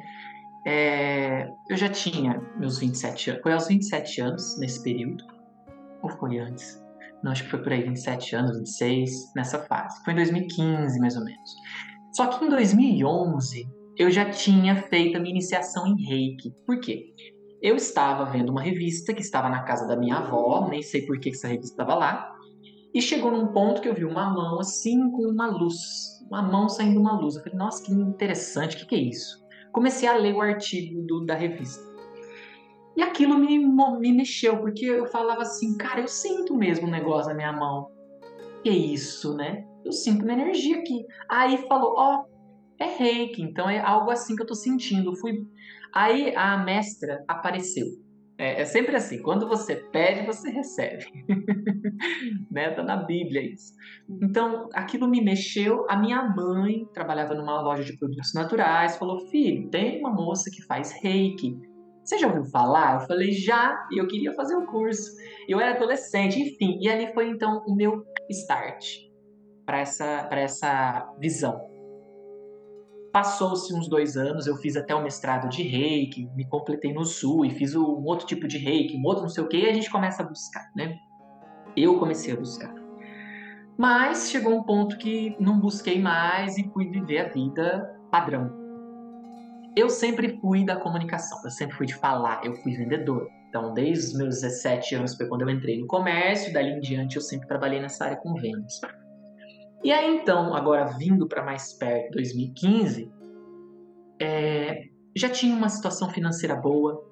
É, 0.66 1.50
eu 1.68 1.76
já 1.76 1.88
tinha 1.88 2.40
meus 2.56 2.78
27 2.78 3.30
anos, 3.30 3.42
foi 3.42 3.52
aos 3.52 3.66
27 3.66 4.20
anos 4.20 4.58
nesse 4.58 4.82
período, 4.82 5.24
ou 6.02 6.10
foi 6.10 6.38
antes? 6.38 6.81
Não, 7.22 7.32
acho 7.32 7.44
que 7.44 7.50
foi 7.50 7.62
por 7.62 7.72
aí, 7.72 7.82
27 7.82 8.34
anos, 8.34 8.58
26, 8.58 9.10
nessa 9.36 9.58
fase. 9.66 10.02
Foi 10.04 10.12
em 10.12 10.16
2015, 10.16 10.98
mais 10.98 11.16
ou 11.16 11.24
menos. 11.24 11.50
Só 12.14 12.26
que 12.26 12.44
em 12.44 12.48
2011, 12.48 13.66
eu 13.96 14.10
já 14.10 14.28
tinha 14.30 14.82
feito 14.88 15.16
a 15.16 15.20
minha 15.20 15.32
iniciação 15.32 15.86
em 15.86 16.02
reiki. 16.02 16.52
Por 16.66 16.80
quê? 16.80 17.12
Eu 17.62 17.76
estava 17.76 18.24
vendo 18.24 18.50
uma 18.50 18.60
revista 18.60 19.14
que 19.14 19.20
estava 19.20 19.48
na 19.48 19.62
casa 19.62 19.86
da 19.86 19.96
minha 19.96 20.16
avó, 20.16 20.66
nem 20.68 20.82
sei 20.82 21.06
por 21.06 21.20
que 21.20 21.30
essa 21.30 21.46
revista 21.46 21.74
estava 21.74 21.94
lá, 21.94 22.32
e 22.92 23.00
chegou 23.00 23.30
num 23.30 23.52
ponto 23.52 23.80
que 23.80 23.88
eu 23.88 23.94
vi 23.94 24.04
uma 24.04 24.28
mão 24.28 24.58
assim 24.58 25.10
com 25.12 25.28
uma 25.28 25.46
luz, 25.46 25.76
uma 26.26 26.42
mão 26.42 26.68
saindo 26.68 27.00
uma 27.00 27.18
luz. 27.18 27.36
Eu 27.36 27.42
falei, 27.42 27.58
nossa, 27.58 27.82
que 27.84 27.92
interessante, 27.92 28.76
o 28.76 28.78
que, 28.80 28.86
que 28.86 28.94
é 28.96 28.98
isso? 28.98 29.40
Comecei 29.72 30.08
a 30.08 30.16
ler 30.16 30.34
o 30.34 30.40
artigo 30.40 31.00
do, 31.02 31.24
da 31.24 31.34
revista. 31.34 31.91
E 32.96 33.02
aquilo 33.02 33.38
me, 33.38 33.58
me 33.58 34.12
mexeu, 34.12 34.58
porque 34.58 34.84
eu 34.84 35.06
falava 35.06 35.42
assim, 35.42 35.76
cara, 35.76 36.00
eu 36.00 36.08
sinto 36.08 36.54
mesmo 36.54 36.87
um 36.87 36.90
negócio 36.90 37.30
na 37.30 37.34
minha 37.34 37.52
mão. 37.52 37.88
Que 38.62 38.68
é 38.68 38.72
isso, 38.72 39.34
né? 39.34 39.64
Eu 39.84 39.92
sinto 39.92 40.22
uma 40.22 40.32
energia 40.32 40.78
aqui. 40.78 41.04
Aí 41.28 41.56
falou, 41.66 41.94
ó, 41.96 42.18
oh, 42.18 42.32
é 42.82 42.96
reiki, 42.96 43.42
então 43.42 43.68
é 43.68 43.78
algo 43.78 44.11
assim 44.11 44.37
que 44.37 44.42
eu 44.42 44.46
tô 44.46 44.54
sentindo. 44.54 45.16
fui. 45.16 45.46
Aí 45.92 46.34
a 46.37 46.58
mestra 46.58 47.25
apareceu. 47.26 47.87
É, 48.38 48.62
é, 48.62 48.64
sempre 48.64 48.96
assim, 48.96 49.22
quando 49.22 49.46
você 49.46 49.76
pede, 49.76 50.26
você 50.26 50.50
recebe. 50.50 51.06
né? 52.50 52.70
Tá 52.70 52.82
na 52.82 52.96
Bíblia 52.96 53.42
isso. 53.42 53.72
Então, 54.20 54.68
aquilo 54.75 55.06
me 55.06 55.22
mexeu. 55.22 55.87
A 55.88 55.96
minha 55.96 56.22
mãe 56.25 56.87
trabalhava 56.92 57.34
numa 57.34 57.61
loja 57.61 57.84
de 57.84 57.96
produtos 57.96 58.32
naturais, 58.34 58.96
falou: 58.96 59.28
"Filho, 59.28 59.68
tem 59.70 60.00
uma 60.00 60.11
moça 60.11 60.50
que 60.50 60.62
faz 60.64 60.92
reiki. 61.02 61.56
Você 62.04 62.18
já 62.18 62.26
ouviu 62.26 62.44
falar?" 62.44 63.00
Eu 63.00 63.06
falei: 63.06 63.32
"Já", 63.32 63.87
e 63.90 63.99
eu 63.99 64.06
queria 64.06 64.32
fazer 64.35 64.56
o 64.56 64.66
curso. 64.66 65.11
Eu 65.49 65.61
era 65.61 65.76
adolescente, 65.76 66.40
enfim, 66.40 66.78
e 66.80 66.88
ali 66.88 67.12
foi 67.12 67.28
então 67.28 67.62
o 67.66 67.75
meu 67.75 68.04
start 68.30 68.85
para 69.64 69.78
essa 69.78 70.28
essa 70.30 71.14
visão. 71.18 71.73
Passou-se 73.12 73.75
uns 73.75 73.88
dois 73.88 74.16
anos, 74.16 74.47
eu 74.47 74.56
fiz 74.56 74.75
até 74.75 74.94
o 74.94 75.02
mestrado 75.02 75.47
de 75.50 75.62
reiki, 75.62 76.30
me 76.35 76.49
completei 76.49 76.94
no 76.94 77.04
sul 77.04 77.44
e 77.44 77.50
fiz 77.50 77.75
um 77.75 78.02
outro 78.04 78.26
tipo 78.26 78.49
de 78.49 78.56
reiki, 78.56 78.97
um 78.97 79.04
outro 79.04 79.23
não 79.23 79.28
sei 79.28 79.44
o 79.44 79.49
que, 79.49 79.59
e 79.59 79.68
a 79.68 79.73
gente 79.75 79.90
começa 79.90 80.23
a 80.23 80.26
buscar, 80.26 80.64
né? 80.75 80.97
Eu 81.76 81.99
comecei 81.99 82.32
a 82.32 82.37
buscar. 82.37 82.75
Mas 83.76 84.30
chegou 84.30 84.54
um 84.54 84.62
ponto 84.62 84.97
que 84.97 85.37
não 85.38 85.61
busquei 85.61 86.00
mais 86.00 86.56
e 86.56 86.71
fui 86.73 86.88
viver 86.88 87.18
a 87.18 87.28
vida 87.28 87.99
padrão. 88.11 88.62
Eu 89.74 89.88
sempre 89.88 90.38
fui 90.40 90.64
da 90.64 90.76
comunicação, 90.76 91.40
eu 91.44 91.50
sempre 91.50 91.76
fui 91.76 91.86
de 91.86 91.94
falar, 91.94 92.44
eu 92.44 92.54
fui 92.56 92.72
vendedor. 92.72 93.28
Então, 93.48 93.72
desde 93.72 94.06
os 94.06 94.14
meus 94.14 94.40
17 94.40 94.94
anos 94.94 95.14
foi 95.14 95.26
quando 95.26 95.42
eu 95.42 95.50
entrei 95.50 95.78
no 95.80 95.86
comércio, 95.86 96.52
dali 96.52 96.70
em 96.70 96.80
diante 96.80 97.16
eu 97.16 97.22
sempre 97.22 97.46
trabalhei 97.46 97.80
nessa 97.80 98.04
área 98.04 98.16
com 98.16 98.34
vendas. 98.34 98.80
E 99.84 99.90
aí 99.92 100.16
então, 100.16 100.54
agora 100.54 100.86
vindo 100.96 101.26
para 101.26 101.42
mais 101.44 101.72
perto, 101.72 102.12
2015, 102.12 103.10
é, 104.20 104.84
já 105.16 105.28
tinha 105.28 105.54
uma 105.54 105.68
situação 105.68 106.08
financeira 106.10 106.54
boa, 106.54 107.02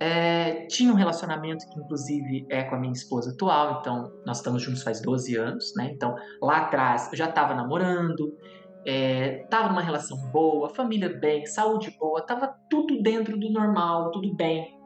é, 0.00 0.66
tinha 0.66 0.90
um 0.90 0.96
relacionamento 0.96 1.68
que 1.68 1.78
inclusive 1.78 2.46
é 2.48 2.62
com 2.64 2.74
a 2.74 2.78
minha 2.78 2.92
esposa 2.92 3.32
atual, 3.32 3.80
então 3.80 4.10
nós 4.24 4.38
estamos 4.38 4.62
juntos 4.62 4.82
faz 4.82 5.02
12 5.02 5.36
anos, 5.36 5.74
né? 5.76 5.90
Então 5.92 6.14
lá 6.40 6.62
atrás 6.62 7.10
eu 7.12 7.18
já 7.18 7.28
estava 7.28 7.54
namorando, 7.54 8.34
estava 8.84 9.66
é, 9.66 9.68
numa 9.68 9.82
relação 9.82 10.16
boa, 10.30 10.68
família 10.70 11.08
bem, 11.08 11.46
saúde 11.46 11.96
boa, 11.98 12.20
estava 12.20 12.48
tudo 12.68 13.02
dentro 13.02 13.38
do 13.38 13.50
normal, 13.50 14.10
tudo 14.10 14.34
bem. 14.34 14.78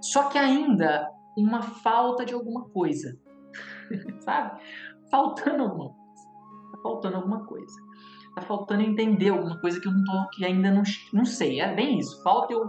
Só 0.00 0.28
que 0.28 0.38
ainda 0.38 1.08
uma 1.36 1.62
falta 1.62 2.24
de 2.24 2.34
alguma 2.34 2.68
coisa, 2.70 3.18
sabe? 4.20 4.60
Faltando 5.10 5.62
alguma 5.62 6.02
faltando 6.82 7.16
alguma 7.16 7.44
coisa. 7.46 7.80
Tá 8.34 8.42
faltando 8.42 8.82
entender 8.82 9.28
alguma 9.28 9.58
coisa 9.60 9.80
que 9.80 9.86
eu 9.86 9.92
não 9.92 10.04
tô, 10.04 10.28
que 10.30 10.44
ainda 10.44 10.70
não, 10.70 10.82
não 11.12 11.24
sei. 11.24 11.60
É 11.60 11.74
bem 11.74 11.98
isso. 11.98 12.22
Falta 12.22 12.52
eu 12.52 12.62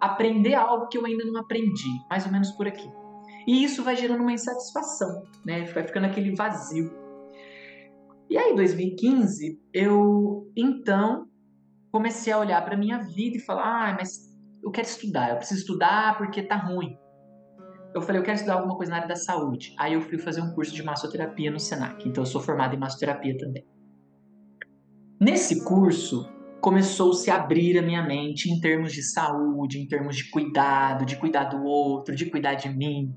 aprender 0.00 0.54
algo 0.54 0.88
que 0.88 0.96
eu 0.96 1.04
ainda 1.04 1.24
não 1.24 1.40
aprendi, 1.40 1.88
mais 2.08 2.24
ou 2.24 2.32
menos 2.32 2.50
por 2.52 2.66
aqui. 2.66 2.88
E 3.46 3.64
isso 3.64 3.82
vai 3.82 3.96
gerando 3.96 4.22
uma 4.22 4.32
insatisfação, 4.32 5.22
né? 5.44 5.64
Vai 5.64 5.82
ficando 5.82 6.06
aquele 6.06 6.34
vazio. 6.34 6.90
E 8.30 8.36
aí, 8.36 8.54
2015, 8.54 9.58
eu 9.72 10.50
então 10.54 11.26
comecei 11.90 12.32
a 12.32 12.38
olhar 12.38 12.62
para 12.64 12.76
minha 12.76 12.98
vida 12.98 13.38
e 13.38 13.40
falar: 13.40 13.90
"Ah, 13.90 13.96
mas 13.98 14.10
eu 14.62 14.70
quero 14.70 14.86
estudar, 14.86 15.30
eu 15.30 15.36
preciso 15.36 15.60
estudar 15.60 16.18
porque 16.18 16.42
tá 16.42 16.56
ruim". 16.56 16.96
Eu 17.94 18.02
falei: 18.02 18.20
"Eu 18.20 18.24
quero 18.24 18.36
estudar 18.36 18.54
alguma 18.54 18.76
coisa 18.76 18.90
na 18.90 18.98
área 18.98 19.08
da 19.08 19.16
saúde". 19.16 19.74
Aí 19.78 19.94
eu 19.94 20.02
fui 20.02 20.18
fazer 20.18 20.42
um 20.42 20.52
curso 20.52 20.74
de 20.74 20.82
massoterapia 20.82 21.50
no 21.50 21.58
Senac. 21.58 22.06
Então 22.06 22.22
eu 22.22 22.26
sou 22.26 22.40
formado 22.40 22.74
em 22.74 22.78
massoterapia 22.78 23.36
também. 23.38 23.64
Nesse 25.18 25.64
curso, 25.64 26.28
começou-se 26.60 27.30
a 27.30 27.36
abrir 27.36 27.78
a 27.78 27.82
minha 27.82 28.02
mente 28.02 28.50
em 28.50 28.60
termos 28.60 28.92
de 28.92 29.02
saúde, 29.02 29.80
em 29.80 29.86
termos 29.86 30.16
de 30.16 30.30
cuidado, 30.30 31.04
de 31.04 31.16
cuidar 31.16 31.44
do 31.44 31.64
outro, 31.64 32.14
de 32.14 32.26
cuidar 32.26 32.54
de 32.54 32.68
mim. 32.68 33.12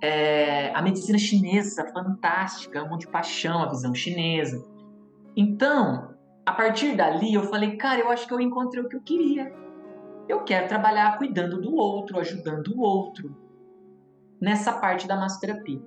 É, 0.00 0.72
a 0.74 0.82
medicina 0.82 1.18
chinesa, 1.18 1.86
fantástica, 1.92 2.80
amo 2.80 2.96
de 2.98 3.08
paixão 3.08 3.62
a 3.62 3.68
visão 3.68 3.94
chinesa. 3.94 4.64
Então, 5.36 6.14
a 6.46 6.52
partir 6.52 6.96
dali, 6.96 7.34
eu 7.34 7.44
falei, 7.44 7.76
cara, 7.76 8.00
eu 8.00 8.10
acho 8.10 8.26
que 8.26 8.32
eu 8.32 8.40
encontrei 8.40 8.82
o 8.82 8.88
que 8.88 8.96
eu 8.96 9.02
queria. 9.02 9.52
Eu 10.28 10.44
quero 10.44 10.68
trabalhar 10.68 11.18
cuidando 11.18 11.60
do 11.60 11.74
outro, 11.74 12.18
ajudando 12.18 12.68
o 12.68 12.80
outro, 12.80 13.36
nessa 14.40 14.72
parte 14.72 15.06
da 15.06 15.16
massoterapia. 15.16 15.80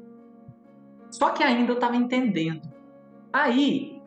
Só 1.10 1.30
que 1.32 1.44
ainda 1.44 1.72
eu 1.72 1.76
estava 1.76 1.96
entendendo. 1.96 2.72
Aí, 3.32 4.02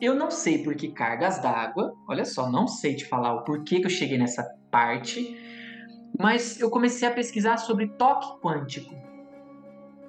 eu 0.00 0.14
não 0.14 0.30
sei 0.30 0.62
por 0.62 0.74
que 0.74 0.88
cargas 0.88 1.40
d'água, 1.40 1.94
olha 2.08 2.24
só, 2.24 2.50
não 2.50 2.68
sei 2.68 2.94
te 2.96 3.06
falar 3.06 3.34
o 3.34 3.44
porquê 3.44 3.80
que 3.80 3.86
eu 3.86 3.90
cheguei 3.90 4.18
nessa 4.18 4.44
parte, 4.70 5.36
mas 6.18 6.60
eu 6.60 6.70
comecei 6.70 7.06
a 7.06 7.12
pesquisar 7.12 7.58
sobre 7.58 7.88
toque 7.88 8.40
quântico. 8.40 8.94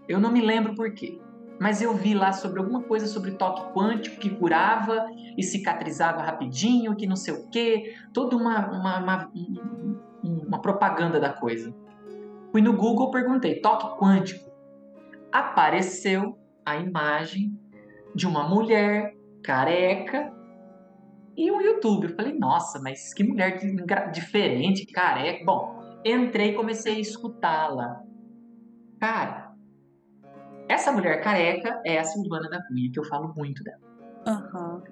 Eu 0.08 0.20
não 0.20 0.32
me 0.32 0.42
lembro 0.42 0.74
porquê, 0.74 1.20
mas 1.60 1.82
eu 1.82 1.94
vi 1.94 2.14
lá 2.14 2.32
sobre 2.32 2.60
alguma 2.60 2.84
coisa 2.84 3.08
sobre 3.08 3.32
toque 3.32 3.74
quântico 3.74 4.18
que 4.18 4.30
curava 4.30 5.08
e 5.38 5.44
cicatrizava 5.44 6.22
rapidinho, 6.22 6.96
que 6.96 7.08
não 7.08 7.16
sei 7.16 7.34
o 7.34 7.50
quê, 7.50 7.96
toda 8.14 8.36
uma, 8.36 8.70
uma, 8.70 9.00
uma, 9.00 9.32
uma 10.24 10.62
propaganda 10.62 11.20
da 11.20 11.34
coisa. 11.34 11.74
Fui 12.52 12.62
no 12.62 12.74
Google, 12.74 13.12
perguntei 13.12 13.60
toque 13.60 14.00
quântico. 14.00 14.50
Apareceu 15.32 16.38
a 16.66 16.78
imagem 16.78 17.60
de 18.16 18.26
uma 18.26 18.48
mulher 18.48 19.14
careca 19.44 20.34
e 21.36 21.52
o 21.52 21.62
YouTube. 21.62 22.08
Eu 22.08 22.16
falei, 22.16 22.34
nossa, 22.34 22.80
mas 22.80 23.14
que 23.14 23.24
mulher 23.24 23.60
diferente, 24.12 24.86
careca. 24.86 25.46
Bom, 25.46 25.77
entrei 26.06 26.52
e 26.52 26.56
comecei 26.56 26.96
a 26.96 27.00
escutá-la. 27.00 28.02
Cara, 29.00 29.54
essa 30.68 30.92
mulher 30.92 31.22
careca 31.22 31.82
é 31.86 32.00
a 32.00 32.04
Silvana 32.04 32.50
da 32.50 32.66
Cunha, 32.68 32.92
que 32.92 33.00
eu 33.00 33.04
falo 33.04 33.34
muito 33.36 33.64
dela. 33.64 33.82
Uhum. 34.28 34.84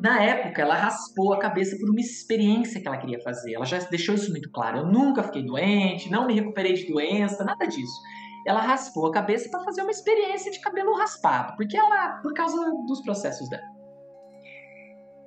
Na 0.00 0.22
época, 0.22 0.62
ela 0.62 0.74
raspou 0.74 1.34
a 1.34 1.38
cabeça 1.38 1.76
por 1.78 1.90
uma 1.90 2.00
experiência 2.00 2.80
que 2.80 2.88
ela 2.88 2.96
queria 2.96 3.20
fazer. 3.20 3.54
Ela 3.54 3.66
já 3.66 3.78
deixou 3.78 4.14
isso 4.14 4.30
muito 4.30 4.50
claro. 4.50 4.78
Eu 4.78 4.86
nunca 4.86 5.22
fiquei 5.22 5.44
doente, 5.44 6.10
não 6.10 6.26
me 6.26 6.34
recuperei 6.34 6.72
de 6.72 6.86
doença, 6.86 7.44
nada 7.44 7.66
disso 7.66 8.00
ela 8.46 8.60
raspou 8.60 9.06
a 9.06 9.12
cabeça 9.12 9.48
para 9.50 9.64
fazer 9.64 9.82
uma 9.82 9.90
experiência 9.90 10.50
de 10.50 10.60
cabelo 10.60 10.96
raspado, 10.96 11.54
porque 11.56 11.76
ela, 11.76 12.20
por 12.22 12.32
causa 12.34 12.56
dos 12.86 13.02
processos 13.02 13.48
dela. 13.48 13.62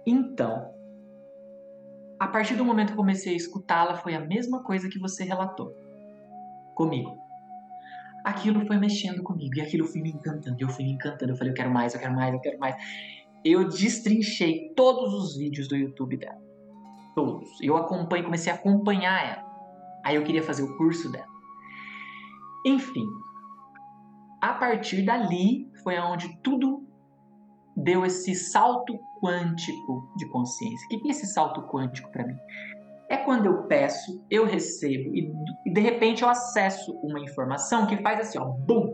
Então, 0.06 0.73
a 2.20 2.28
partir 2.28 2.56
do 2.56 2.64
momento 2.64 2.92
que 2.92 2.96
comecei 2.96 3.34
a 3.34 3.36
escutá-la, 3.36 3.96
foi 3.96 4.16
a 4.16 4.20
mesma 4.20 4.64
coisa 4.64 4.90
que 4.90 5.00
você 5.00 5.24
relatou 5.24 5.72
comigo. 6.76 7.18
Aquilo 8.24 8.66
foi 8.66 8.78
mexendo 8.78 9.22
comigo 9.22 9.58
e 9.58 9.62
aquilo 9.62 9.86
foi 9.86 10.02
me 10.02 10.10
encantando. 10.10 10.58
Eu 10.60 10.70
fui 10.70 10.86
me 10.86 10.92
encantando. 10.92 11.34
Eu 11.34 11.36
falei, 11.36 11.52
eu 11.52 11.56
quero 11.56 11.70
mais, 11.70 11.94
eu 11.94 12.00
quero 12.00 12.16
mais, 12.16 12.34
eu 12.34 12.40
quero 12.40 12.58
mais. 12.58 12.76
Eu 13.44 13.68
destrinchei 13.68 14.74
todos 14.76 15.14
os 15.14 15.36
vídeos 15.36 15.68
do 15.68 15.76
YouTube 15.76 16.18
dela. 16.18 16.42
Todos. 17.14 17.50
Eu 17.62 17.76
acompanhei, 17.76 18.24
comecei 18.24 18.52
a 18.52 18.56
acompanhar 18.56 19.26
ela. 19.26 19.44
Aí 20.06 20.16
eu 20.16 20.24
queria 20.24 20.42
fazer 20.42 20.64
o 20.64 20.78
curso 20.78 21.12
dela. 21.12 21.28
Enfim, 22.66 23.06
a 24.42 24.54
partir 24.54 25.04
dali 25.04 25.70
foi 25.84 25.98
aonde 25.98 26.42
tudo 26.42 26.88
deu 27.76 28.06
esse 28.06 28.36
salto 28.36 29.00
quântico 29.22 30.08
de 30.18 30.28
consciência. 30.30 30.86
O 30.86 31.02
que 31.02 31.08
é 31.08 31.12
esse 31.12 31.28
salto 31.28 31.62
quântico 31.64 32.12
para 32.12 32.26
mim? 32.26 32.38
É 33.10 33.18
quando 33.18 33.46
eu 33.46 33.64
peço, 33.64 34.24
eu 34.30 34.46
recebo 34.46 35.16
e, 35.16 35.32
de 35.72 35.82
repente 35.82 36.24
eu 36.24 36.30
acesso 36.30 36.94
uma 37.04 37.20
informação 37.20 37.86
que 37.86 37.98
faz 37.98 38.20
assim, 38.20 38.40
ó, 38.40 38.46
bum, 38.46 38.94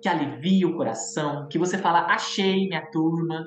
que 0.00 0.08
alivia 0.08 0.66
o 0.68 0.76
coração, 0.76 1.48
que 1.48 1.58
você 1.58 1.78
fala, 1.78 2.06
achei 2.06 2.68
minha 2.68 2.84
turma, 2.90 3.44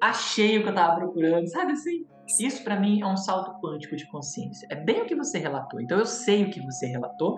achei 0.00 0.58
o 0.58 0.62
que 0.62 0.68
eu 0.68 0.70
estava 0.70 0.96
procurando, 0.96 1.46
sabe 1.48 1.72
assim? 1.72 2.06
Isso 2.38 2.62
para 2.62 2.78
mim 2.78 3.00
é 3.00 3.06
um 3.06 3.16
salto 3.16 3.60
quântico 3.60 3.96
de 3.96 4.08
consciência. 4.08 4.66
É 4.70 4.76
bem 4.76 5.02
o 5.02 5.04
que 5.04 5.16
você 5.16 5.38
relatou. 5.38 5.80
Então 5.80 5.98
eu 5.98 6.06
sei 6.06 6.44
o 6.44 6.50
que 6.50 6.60
você 6.60 6.86
relatou 6.86 7.36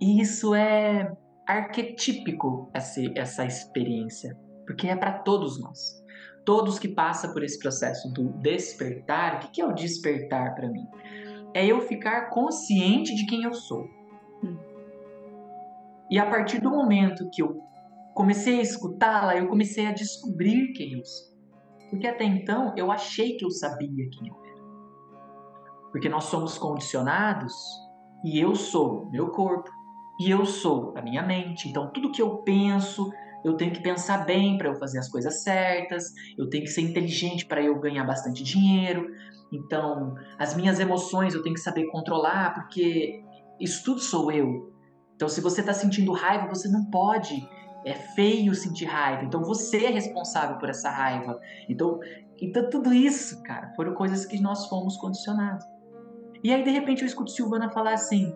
e 0.00 0.20
isso 0.20 0.54
é 0.54 1.12
arquetípico 1.46 2.68
essa, 2.74 3.00
essa 3.14 3.44
experiência, 3.44 4.36
porque 4.66 4.88
é 4.88 4.96
para 4.96 5.12
todos 5.20 5.60
nós. 5.60 6.04
Todos 6.44 6.78
que 6.78 6.88
passam 6.88 7.32
por 7.32 7.42
esse 7.42 7.58
processo 7.58 8.12
do 8.12 8.28
despertar, 8.40 9.36
o 9.36 9.50
que 9.50 9.60
é 9.60 9.66
o 9.66 9.72
despertar 9.72 10.54
para 10.54 10.68
mim? 10.68 10.86
É 11.54 11.64
eu 11.64 11.80
ficar 11.80 12.28
consciente 12.30 13.14
de 13.14 13.26
quem 13.26 13.44
eu 13.44 13.54
sou. 13.54 13.88
Hum. 14.44 14.56
E 16.10 16.18
a 16.18 16.26
partir 16.28 16.60
do 16.60 16.70
momento 16.70 17.28
que 17.32 17.42
eu 17.42 17.62
comecei 18.14 18.58
a 18.58 18.62
escutá-la, 18.62 19.36
eu 19.36 19.48
comecei 19.48 19.86
a 19.86 19.92
descobrir 19.92 20.72
quem 20.72 20.92
eu 20.92 21.04
sou. 21.04 21.36
Porque 21.90 22.06
até 22.06 22.24
então 22.24 22.72
eu 22.76 22.90
achei 22.90 23.36
que 23.36 23.44
eu 23.44 23.50
sabia 23.50 24.08
quem 24.10 24.28
eu 24.28 24.36
era. 24.44 24.62
Porque 25.90 26.08
nós 26.08 26.24
somos 26.24 26.58
condicionados 26.58 27.54
e 28.24 28.38
eu 28.38 28.54
sou 28.54 29.08
meu 29.10 29.30
corpo 29.30 29.70
e 30.20 30.30
eu 30.30 30.44
sou 30.44 30.92
a 30.96 31.02
minha 31.02 31.22
mente. 31.22 31.68
Então 31.68 31.90
tudo 31.90 32.12
que 32.12 32.22
eu 32.22 32.38
penso, 32.38 33.10
eu 33.46 33.56
tenho 33.56 33.72
que 33.72 33.80
pensar 33.80 34.24
bem 34.24 34.58
para 34.58 34.68
eu 34.68 34.74
fazer 34.74 34.98
as 34.98 35.08
coisas 35.08 35.44
certas, 35.44 36.12
eu 36.36 36.50
tenho 36.50 36.64
que 36.64 36.70
ser 36.70 36.80
inteligente 36.80 37.46
para 37.46 37.62
eu 37.62 37.78
ganhar 37.78 38.04
bastante 38.04 38.42
dinheiro. 38.42 39.08
Então, 39.52 40.16
as 40.36 40.56
minhas 40.56 40.80
emoções 40.80 41.32
eu 41.32 41.42
tenho 41.42 41.54
que 41.54 41.60
saber 41.60 41.86
controlar, 41.86 42.54
porque 42.54 43.22
isso 43.60 43.84
tudo 43.84 44.00
sou 44.00 44.32
eu. 44.32 44.72
Então, 45.14 45.28
se 45.28 45.40
você 45.40 45.60
está 45.60 45.72
sentindo 45.72 46.10
raiva, 46.12 46.48
você 46.48 46.68
não 46.68 46.90
pode 46.90 47.48
é 47.84 47.94
feio 47.94 48.52
sentir 48.52 48.86
raiva, 48.86 49.22
então 49.22 49.44
você 49.44 49.84
é 49.84 49.90
responsável 49.90 50.58
por 50.58 50.68
essa 50.68 50.90
raiva. 50.90 51.38
Então, 51.68 52.00
então 52.42 52.68
tudo 52.68 52.92
isso, 52.92 53.40
cara, 53.44 53.72
foram 53.76 53.94
coisas 53.94 54.26
que 54.26 54.40
nós 54.40 54.66
fomos 54.66 54.96
condicionados. 54.96 55.64
E 56.42 56.52
aí, 56.52 56.64
de 56.64 56.70
repente, 56.70 57.02
eu 57.02 57.06
escuto 57.06 57.30
Silvana 57.30 57.70
falar 57.70 57.92
assim: 57.92 58.34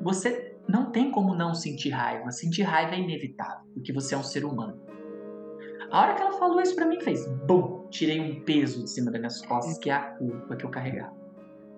você 0.00 0.47
não 0.68 0.92
tem 0.92 1.10
como 1.10 1.34
não 1.34 1.54
sentir 1.54 1.90
raiva. 1.90 2.30
Sentir 2.30 2.62
raiva 2.62 2.94
é 2.94 3.00
inevitável, 3.00 3.66
porque 3.72 3.92
você 3.92 4.14
é 4.14 4.18
um 4.18 4.22
ser 4.22 4.44
humano. 4.44 4.80
A 5.90 6.00
hora 6.02 6.14
que 6.14 6.20
ela 6.20 6.38
falou 6.38 6.60
isso 6.60 6.74
para 6.74 6.86
mim, 6.86 7.00
fez 7.00 7.26
bum! 7.46 7.88
Tirei 7.88 8.20
um 8.20 8.44
peso 8.44 8.84
de 8.84 8.90
cima 8.90 9.10
das 9.10 9.20
minhas 9.20 9.46
costas, 9.46 9.78
que 9.78 9.88
é 9.88 9.94
a 9.94 10.02
culpa 10.16 10.54
que 10.54 10.66
eu 10.66 10.70
carregava, 10.70 11.16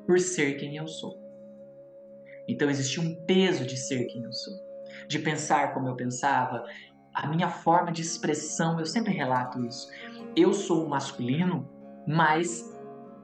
por 0.04 0.18
ser 0.18 0.54
quem 0.54 0.76
eu 0.76 0.88
sou. 0.88 1.16
Então, 2.48 2.68
existe 2.68 2.98
um 2.98 3.14
peso 3.26 3.64
de 3.64 3.76
ser 3.76 4.06
quem 4.06 4.24
eu 4.24 4.32
sou, 4.32 4.54
de 5.06 5.20
pensar 5.20 5.72
como 5.72 5.86
eu 5.86 5.94
pensava, 5.94 6.64
a 7.14 7.28
minha 7.28 7.48
forma 7.48 7.92
de 7.92 8.02
expressão, 8.02 8.80
eu 8.80 8.86
sempre 8.86 9.12
relato 9.12 9.64
isso. 9.64 9.88
Eu 10.34 10.52
sou 10.52 10.88
masculino, 10.88 11.68
mas 12.06 12.76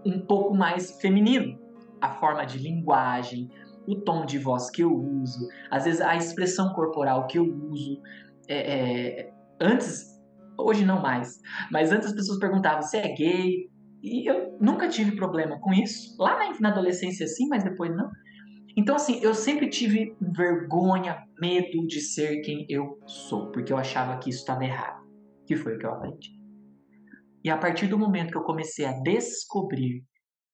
um 0.04 0.20
pouco 0.20 0.54
mais 0.54 1.00
feminino. 1.00 1.58
A 2.00 2.10
forma 2.10 2.44
de 2.44 2.58
linguagem, 2.58 3.50
o 3.86 4.00
tom 4.02 4.26
de 4.26 4.38
voz 4.38 4.70
que 4.70 4.82
eu 4.82 4.92
uso, 4.92 5.48
às 5.70 5.84
vezes 5.84 6.00
a 6.00 6.16
expressão 6.16 6.72
corporal 6.72 7.26
que 7.26 7.38
eu 7.38 7.44
uso. 7.44 8.00
É, 8.48 9.22
é, 9.22 9.30
antes, 9.60 10.06
hoje 10.58 10.84
não 10.84 11.02
mais, 11.02 11.40
mas 11.70 11.92
antes 11.92 12.08
as 12.08 12.14
pessoas 12.14 12.38
perguntavam: 12.38 12.82
você 12.82 12.98
é 12.98 13.14
gay? 13.14 13.68
E 14.02 14.30
eu 14.30 14.56
nunca 14.60 14.88
tive 14.88 15.16
problema 15.16 15.58
com 15.60 15.72
isso. 15.72 16.14
Lá 16.18 16.38
na, 16.38 16.60
na 16.60 16.68
adolescência, 16.70 17.26
sim, 17.26 17.48
mas 17.48 17.64
depois 17.64 17.94
não. 17.94 18.08
Então, 18.76 18.94
assim, 18.94 19.18
eu 19.22 19.34
sempre 19.34 19.70
tive 19.70 20.14
vergonha, 20.20 21.24
medo 21.40 21.86
de 21.86 22.00
ser 22.00 22.42
quem 22.42 22.66
eu 22.68 22.98
sou, 23.06 23.50
porque 23.50 23.72
eu 23.72 23.78
achava 23.78 24.18
que 24.18 24.28
isso 24.28 24.40
estava 24.40 24.64
errado, 24.64 25.02
que 25.46 25.56
foi 25.56 25.74
o 25.74 25.78
que 25.78 25.86
eu 25.86 25.92
aprendi. 25.92 26.36
E 27.42 27.48
a 27.48 27.56
partir 27.56 27.86
do 27.86 27.98
momento 27.98 28.32
que 28.32 28.36
eu 28.36 28.42
comecei 28.42 28.84
a 28.84 28.92
descobrir, 29.00 30.04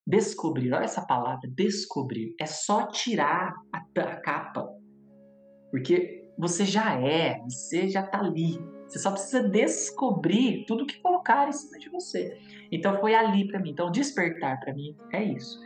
descobrir, 0.06 0.72
olha 0.72 0.84
essa 0.84 1.04
palavra, 1.04 1.48
descobrir, 1.48 2.34
é 2.40 2.46
só 2.46 2.86
tirar 2.88 3.54
a, 3.72 3.78
a 3.78 4.16
capa, 4.16 4.68
porque 5.70 6.24
você 6.38 6.64
já 6.64 7.00
é, 7.00 7.40
você 7.44 7.88
já 7.88 8.04
está 8.04 8.18
ali. 8.18 8.58
Você 8.86 8.98
só 8.98 9.10
precisa 9.10 9.48
descobrir 9.48 10.66
tudo 10.66 10.84
que 10.84 11.00
colocar 11.00 11.48
em 11.48 11.52
cima 11.52 11.78
de 11.78 11.88
você. 11.88 12.38
Então 12.70 13.00
foi 13.00 13.14
ali 13.14 13.46
para 13.46 13.58
mim. 13.58 13.70
Então 13.70 13.90
despertar 13.90 14.60
para 14.60 14.74
mim 14.74 14.94
é 15.12 15.22
isso 15.24 15.58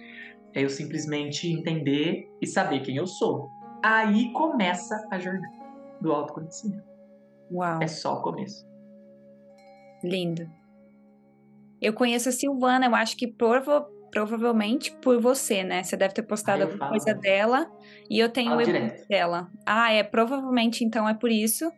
é 0.56 0.64
eu 0.64 0.70
simplesmente 0.70 1.46
entender 1.52 2.34
e 2.40 2.46
saber 2.46 2.80
quem 2.80 2.96
eu 2.96 3.06
sou. 3.06 3.50
Aí 3.84 4.32
começa 4.32 5.06
a 5.10 5.18
jornada 5.18 5.54
do 6.00 6.10
autoconhecimento. 6.10 6.82
Uau. 7.52 7.82
É 7.82 7.86
só 7.86 8.14
o 8.14 8.22
começo. 8.22 8.66
Lindo. 10.02 10.50
Eu 11.78 11.92
conheço 11.92 12.30
a 12.30 12.32
Silvana, 12.32 12.86
eu 12.86 12.94
acho 12.94 13.18
que 13.18 13.28
prova, 13.28 13.86
provavelmente 14.10 14.92
por 15.02 15.20
você, 15.20 15.62
né? 15.62 15.82
Você 15.82 15.96
deve 15.96 16.14
ter 16.14 16.22
postado 16.22 16.62
alguma 16.62 16.88
coisa 16.88 17.14
dela 17.14 17.70
e 18.08 18.18
eu 18.18 18.28
tenho 18.28 18.54
o 18.54 18.60
e 18.60 19.06
dela. 19.08 19.48
Ah, 19.64 19.92
é, 19.92 20.02
provavelmente 20.02 20.84
então 20.84 21.08
é 21.08 21.14
por 21.14 21.30
isso. 21.30 21.70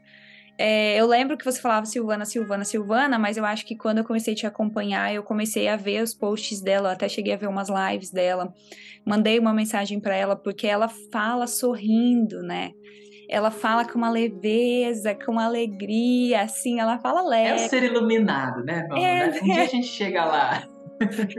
É, 0.61 1.01
eu 1.01 1.07
lembro 1.07 1.39
que 1.39 1.45
você 1.45 1.61
falava 1.61 1.87
Silvana, 1.87 2.25
Silvana, 2.25 2.65
Silvana, 2.65 3.17
mas 3.17 3.37
eu 3.37 3.45
acho 3.45 3.65
que 3.65 3.77
quando 3.77 3.99
eu 3.99 4.05
comecei 4.05 4.35
a 4.35 4.37
te 4.37 4.47
acompanhar, 4.47 5.15
eu 5.15 5.23
comecei 5.23 5.69
a 5.69 5.77
ver 5.77 6.03
os 6.03 6.13
posts 6.13 6.61
dela, 6.61 6.91
até 6.91 7.09
cheguei 7.09 7.33
a 7.33 7.37
ver 7.37 7.47
umas 7.47 7.69
lives 7.69 8.11
dela. 8.11 8.53
Mandei 9.07 9.39
uma 9.39 9.55
mensagem 9.55 10.01
para 10.01 10.17
ela, 10.17 10.35
porque 10.35 10.67
ela 10.67 10.89
fala 11.13 11.47
sorrindo, 11.47 12.43
né? 12.43 12.73
Ela 13.31 13.53
fala 13.53 13.85
com 13.85 13.99
uma 13.99 14.11
leveza, 14.11 15.15
com 15.15 15.33
uma 15.33 15.45
alegria, 15.45 16.43
assim, 16.43 16.81
ela 16.81 16.99
fala 16.99 17.23
leve. 17.23 17.63
É 17.63 17.67
o 17.67 17.69
ser 17.69 17.85
iluminado, 17.85 18.65
né, 18.65 18.85
vamos, 18.89 19.05
é, 19.05 19.31
né? 19.31 19.41
Um 19.41 19.45
dia 19.45 19.63
a 19.63 19.67
gente 19.67 19.87
chega 19.87 20.25
lá. 20.25 20.67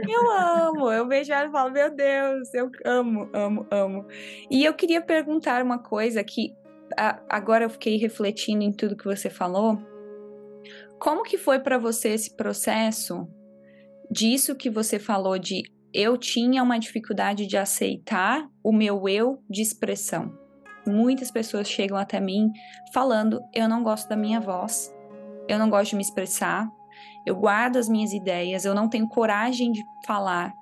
Eu 0.08 0.30
amo, 0.30 0.90
eu 0.90 1.06
vejo 1.06 1.32
ela 1.32 1.48
e 1.48 1.52
falo, 1.52 1.70
meu 1.70 1.94
Deus, 1.94 2.52
eu 2.54 2.70
amo, 2.84 3.28
amo, 3.32 3.66
amo. 3.70 4.06
E 4.50 4.64
eu 4.64 4.74
queria 4.74 5.00
perguntar 5.00 5.62
uma 5.62 5.78
coisa 5.78 6.24
que 6.24 6.54
agora 7.28 7.64
eu 7.64 7.70
fiquei 7.70 7.96
refletindo 7.96 8.62
em 8.64 8.72
tudo 8.72 8.96
que 8.96 9.04
você 9.04 9.28
falou. 9.30 9.78
Como 10.98 11.22
que 11.22 11.38
foi 11.38 11.58
para 11.58 11.78
você 11.78 12.10
esse 12.10 12.36
processo 12.36 13.28
disso 14.10 14.56
que 14.56 14.68
você 14.68 14.98
falou 14.98 15.38
de 15.38 15.62
eu 15.92 16.16
tinha 16.16 16.62
uma 16.62 16.78
dificuldade 16.78 17.46
de 17.46 17.56
aceitar 17.56 18.48
o 18.62 18.72
meu 18.72 19.08
eu 19.08 19.42
de 19.48 19.62
expressão. 19.62 20.38
Muitas 20.86 21.30
pessoas 21.30 21.68
chegam 21.68 21.96
até 21.96 22.20
mim 22.20 22.50
falando: 22.92 23.40
eu 23.54 23.68
não 23.68 23.82
gosto 23.82 24.08
da 24.08 24.16
minha 24.16 24.40
voz, 24.40 24.94
eu 25.48 25.58
não 25.58 25.68
gosto 25.68 25.90
de 25.90 25.96
me 25.96 26.02
expressar, 26.02 26.68
eu 27.26 27.36
guardo 27.36 27.76
as 27.76 27.88
minhas 27.88 28.12
ideias, 28.12 28.64
eu 28.64 28.74
não 28.74 28.88
tenho 28.88 29.08
coragem 29.08 29.72
de 29.72 29.82
falar, 30.06 30.52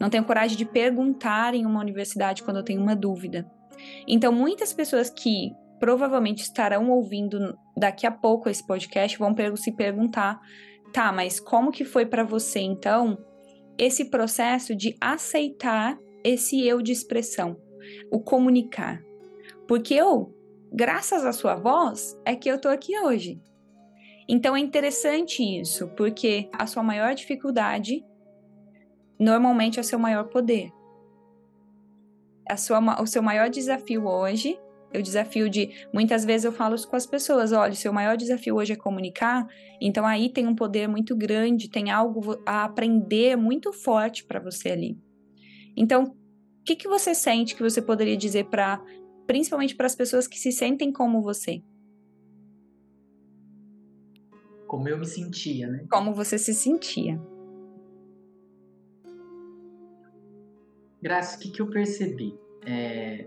não 0.00 0.08
tenho 0.08 0.24
coragem 0.24 0.56
de 0.56 0.64
perguntar 0.64 1.54
em 1.54 1.66
uma 1.66 1.80
universidade 1.80 2.42
quando 2.42 2.58
eu 2.58 2.64
tenho 2.64 2.80
uma 2.80 2.94
dúvida. 2.94 3.50
Então, 4.06 4.32
muitas 4.32 4.72
pessoas 4.72 5.10
que 5.10 5.52
provavelmente 5.78 6.42
estarão 6.42 6.90
ouvindo 6.90 7.56
daqui 7.76 8.06
a 8.06 8.10
pouco 8.10 8.48
esse 8.48 8.66
podcast 8.66 9.16
vão 9.18 9.34
se 9.56 9.72
perguntar, 9.72 10.40
tá, 10.92 11.12
mas 11.12 11.38
como 11.38 11.70
que 11.70 11.84
foi 11.84 12.04
para 12.04 12.24
você 12.24 12.60
então 12.60 13.18
esse 13.78 14.06
processo 14.06 14.74
de 14.74 14.96
aceitar 15.00 15.96
esse 16.24 16.66
eu 16.66 16.82
de 16.82 16.92
expressão, 16.92 17.56
o 18.10 18.20
comunicar? 18.20 19.00
Porque 19.68 19.94
eu, 19.94 20.34
graças 20.72 21.24
à 21.24 21.32
sua 21.32 21.54
voz, 21.54 22.18
é 22.24 22.34
que 22.34 22.48
eu 22.48 22.60
tô 22.60 22.68
aqui 22.68 22.98
hoje. 22.98 23.40
Então 24.28 24.56
é 24.56 24.60
interessante 24.60 25.42
isso, 25.42 25.88
porque 25.96 26.48
a 26.52 26.66
sua 26.66 26.82
maior 26.82 27.14
dificuldade 27.14 28.04
normalmente 29.18 29.78
é 29.78 29.80
o 29.80 29.84
seu 29.84 29.98
maior 29.98 30.24
poder. 30.24 30.70
A 32.48 32.56
sua, 32.56 33.02
o 33.02 33.06
seu 33.06 33.22
maior 33.22 33.48
desafio 33.48 34.06
hoje 34.06 34.58
o 34.94 35.02
desafio 35.02 35.48
de 35.50 35.70
muitas 35.92 36.24
vezes 36.24 36.44
eu 36.44 36.52
falo 36.52 36.74
com 36.86 36.96
as 36.96 37.06
pessoas, 37.06 37.52
olha, 37.52 37.72
o 37.72 37.76
seu 37.76 37.92
maior 37.92 38.16
desafio 38.16 38.56
hoje 38.56 38.72
é 38.72 38.76
comunicar, 38.76 39.46
então 39.80 40.06
aí 40.06 40.30
tem 40.30 40.46
um 40.46 40.54
poder 40.54 40.88
muito 40.88 41.14
grande, 41.14 41.68
tem 41.68 41.90
algo 41.90 42.40
a 42.46 42.64
aprender 42.64 43.36
muito 43.36 43.72
forte 43.72 44.24
para 44.24 44.40
você 44.40 44.70
ali. 44.70 44.98
Então, 45.76 46.04
o 46.04 46.64
que, 46.64 46.74
que 46.74 46.88
você 46.88 47.14
sente 47.14 47.54
que 47.54 47.62
você 47.62 47.80
poderia 47.82 48.16
dizer 48.16 48.46
para, 48.46 48.82
principalmente 49.26 49.74
para 49.76 49.86
as 49.86 49.94
pessoas 49.94 50.26
que 50.26 50.38
se 50.38 50.52
sentem 50.52 50.90
como 50.92 51.22
você? 51.22 51.62
Como 54.68 54.86
eu 54.86 54.98
me 54.98 55.06
sentia, 55.06 55.66
né? 55.66 55.86
Como 55.90 56.12
você 56.12 56.38
se 56.38 56.52
sentia. 56.52 57.18
Graças, 61.02 61.36
o 61.36 61.40
que, 61.40 61.50
que 61.50 61.62
eu 61.62 61.70
percebi? 61.70 62.38
É, 62.66 63.26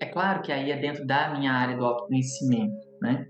é 0.00 0.06
claro 0.06 0.40
que 0.40 0.50
aí 0.50 0.70
é 0.70 0.80
dentro 0.80 1.06
da 1.06 1.34
minha 1.36 1.52
área 1.52 1.76
do 1.76 1.84
autoconhecimento, 1.84 2.88
né? 3.02 3.28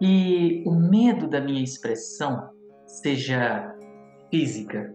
E 0.00 0.64
o 0.66 0.74
medo 0.74 1.28
da 1.28 1.40
minha 1.40 1.62
expressão, 1.62 2.50
seja 2.86 3.72
física, 4.30 4.92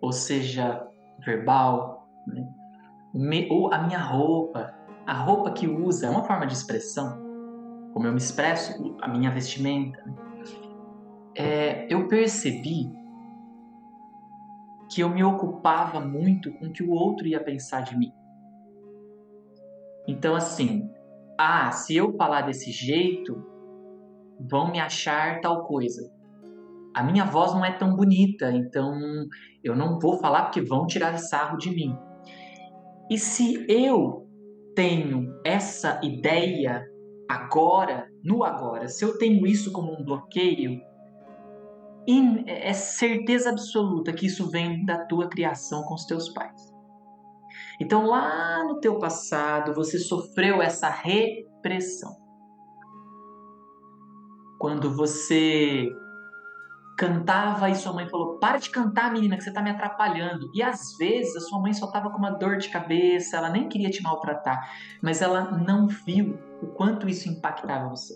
ou 0.00 0.12
seja 0.12 0.84
verbal, 1.24 2.08
né? 2.26 3.46
ou 3.48 3.72
a 3.72 3.86
minha 3.86 4.00
roupa, 4.00 4.74
a 5.06 5.14
roupa 5.14 5.52
que 5.52 5.68
usa 5.68 6.06
é 6.06 6.10
uma 6.10 6.24
forma 6.24 6.46
de 6.46 6.54
expressão. 6.54 7.25
Como 7.96 8.08
eu 8.08 8.12
me 8.12 8.18
expresso, 8.18 8.94
a 9.00 9.08
minha 9.08 9.30
vestimenta, 9.30 10.04
é, 11.34 11.90
eu 11.90 12.06
percebi 12.08 12.92
que 14.92 15.00
eu 15.00 15.08
me 15.08 15.24
ocupava 15.24 15.98
muito 15.98 16.52
com 16.52 16.66
o 16.66 16.70
que 16.70 16.82
o 16.82 16.90
outro 16.90 17.26
ia 17.26 17.42
pensar 17.42 17.80
de 17.80 17.96
mim. 17.96 18.12
Então, 20.06 20.34
assim, 20.34 20.90
ah, 21.38 21.72
se 21.72 21.96
eu 21.96 22.14
falar 22.18 22.42
desse 22.42 22.70
jeito, 22.70 23.42
vão 24.38 24.70
me 24.70 24.78
achar 24.78 25.40
tal 25.40 25.64
coisa. 25.64 26.12
A 26.94 27.02
minha 27.02 27.24
voz 27.24 27.54
não 27.54 27.64
é 27.64 27.72
tão 27.72 27.96
bonita, 27.96 28.52
então 28.52 28.92
eu 29.64 29.74
não 29.74 29.98
vou 29.98 30.18
falar 30.18 30.42
porque 30.42 30.60
vão 30.60 30.86
tirar 30.86 31.16
sarro 31.16 31.56
de 31.56 31.70
mim. 31.70 31.96
E 33.10 33.16
se 33.16 33.64
eu 33.66 34.28
tenho 34.74 35.40
essa 35.42 35.98
ideia 36.04 36.86
agora, 37.28 38.08
no 38.24 38.44
agora, 38.44 38.88
se 38.88 39.04
eu 39.04 39.18
tenho 39.18 39.46
isso 39.46 39.72
como 39.72 39.92
um 39.92 40.04
bloqueio, 40.04 40.80
é 42.46 42.72
certeza 42.72 43.50
absoluta 43.50 44.12
que 44.12 44.26
isso 44.26 44.48
vem 44.48 44.84
da 44.84 45.04
tua 45.06 45.28
criação 45.28 45.82
com 45.82 45.94
os 45.94 46.04
teus 46.04 46.28
pais. 46.28 46.72
Então, 47.80 48.06
lá 48.06 48.64
no 48.64 48.80
teu 48.80 48.98
passado, 48.98 49.74
você 49.74 49.98
sofreu 49.98 50.62
essa 50.62 50.88
repressão. 50.88 52.16
Quando 54.58 54.94
você 54.94 55.90
cantava 56.96 57.68
e 57.68 57.74
sua 57.74 57.92
mãe 57.92 58.08
falou: 58.08 58.38
Para 58.38 58.58
de 58.58 58.70
cantar, 58.70 59.12
menina, 59.12 59.36
que 59.36 59.42
você 59.42 59.50
está 59.50 59.60
me 59.60 59.70
atrapalhando. 59.70 60.50
E 60.54 60.62
às 60.62 60.96
vezes 60.96 61.36
a 61.36 61.40
sua 61.40 61.60
mãe 61.60 61.72
só 61.74 61.86
estava 61.86 62.10
com 62.10 62.18
uma 62.18 62.30
dor 62.30 62.56
de 62.56 62.70
cabeça, 62.70 63.36
ela 63.36 63.50
nem 63.50 63.68
queria 63.68 63.90
te 63.90 64.02
maltratar, 64.02 64.70
mas 65.02 65.20
ela 65.20 65.58
não 65.58 65.86
viu 65.86 66.38
o 66.62 66.68
quanto 66.68 67.08
isso 67.08 67.28
impactava 67.28 67.88
você. 67.88 68.14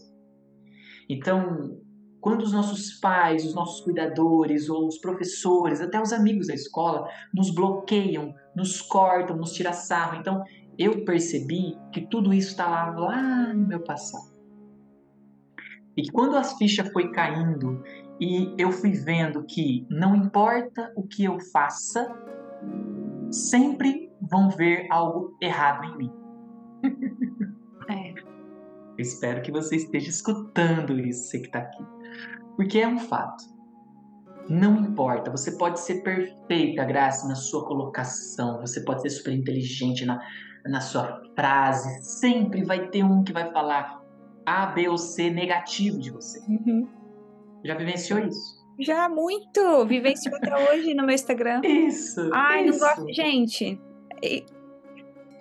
Então, 1.09 1.81
quando 2.21 2.43
os 2.43 2.53
nossos 2.53 2.99
pais, 3.01 3.45
os 3.45 3.55
nossos 3.55 3.83
cuidadores, 3.83 4.69
ou 4.69 4.87
os 4.87 4.99
professores, 4.99 5.81
até 5.81 6.01
os 6.01 6.13
amigos 6.13 6.49
da 6.49 6.55
escola, 6.55 7.09
nos 7.35 7.53
bloqueiam, 7.55 8.35
nos 8.55 8.81
cortam, 8.83 9.37
nos 9.37 9.53
tiram 9.53 9.73
sarro. 9.73 10.21
Então, 10.21 10.45
eu 10.79 11.05
percebi 11.05 11.77
que 11.93 12.07
tudo 12.07 12.33
isso 12.33 12.51
estava 12.51 12.93
tá 12.93 13.01
lá 13.01 13.53
no 13.53 13.67
meu 13.67 13.83
passado. 13.83 14.31
E 15.97 16.11
quando 16.11 16.37
as 16.37 16.57
fichas 16.57 16.91
foi 16.93 17.11
caindo 17.11 17.83
e 18.21 18.55
eu 18.57 18.71
fui 18.71 18.93
vendo 18.93 19.45
que 19.45 19.87
não 19.91 20.15
importa 20.15 20.93
o 20.97 21.03
que 21.03 21.25
eu 21.25 21.39
faça, 21.53 22.09
sempre 23.31 24.11
vão 24.21 24.49
ver 24.51 24.87
algo 24.91 25.37
errado 25.43 25.85
em 25.85 25.97
mim. 25.99 26.13
É. 29.01 29.03
Espero 29.03 29.43
que 29.43 29.51
você 29.51 29.77
esteja 29.77 30.11
escutando 30.11 30.99
isso, 30.99 31.29
você 31.29 31.39
que 31.41 31.47
está 31.47 31.61
aqui. 31.61 31.85
Porque 32.57 32.79
é 32.79 32.87
um 32.87 32.99
fato. 32.99 33.45
Não 34.49 34.77
importa, 34.79 35.31
você 35.31 35.57
pode 35.57 35.81
ser 35.81 36.03
perfeita, 36.03 36.85
Graça, 36.85 37.27
na 37.29 37.37
sua 37.37 37.65
colocação, 37.67 38.61
você 38.61 38.85
pode 38.85 39.03
ser 39.03 39.11
super 39.11 39.33
inteligente 39.33 40.05
na, 40.05 40.21
na 40.67 40.81
sua 40.81 41.23
frase, 41.37 42.03
sempre 42.03 42.65
vai 42.65 42.89
ter 42.89 43.05
um 43.05 43.23
que 43.23 43.33
vai 43.33 43.53
falar 43.53 44.03
A, 44.45 44.67
B 44.67 44.89
ou 44.89 44.99
C 44.99 45.31
negativo 45.31 46.01
de 46.01 46.11
você. 46.11 46.41
Uhum. 46.49 46.89
Já 47.65 47.77
vivenciou 47.77 48.19
isso? 48.21 48.61
Já 48.81 49.09
muito! 49.09 49.87
Vivencio 49.87 50.35
até 50.35 50.57
hoje 50.57 50.95
no 50.95 51.05
meu 51.05 51.15
Instagram. 51.15 51.61
Isso! 51.65 52.31
Ai, 52.33 52.65
isso. 52.65 52.81
não 52.81 52.89
gosto. 52.89 53.13
Gente, 53.13 53.79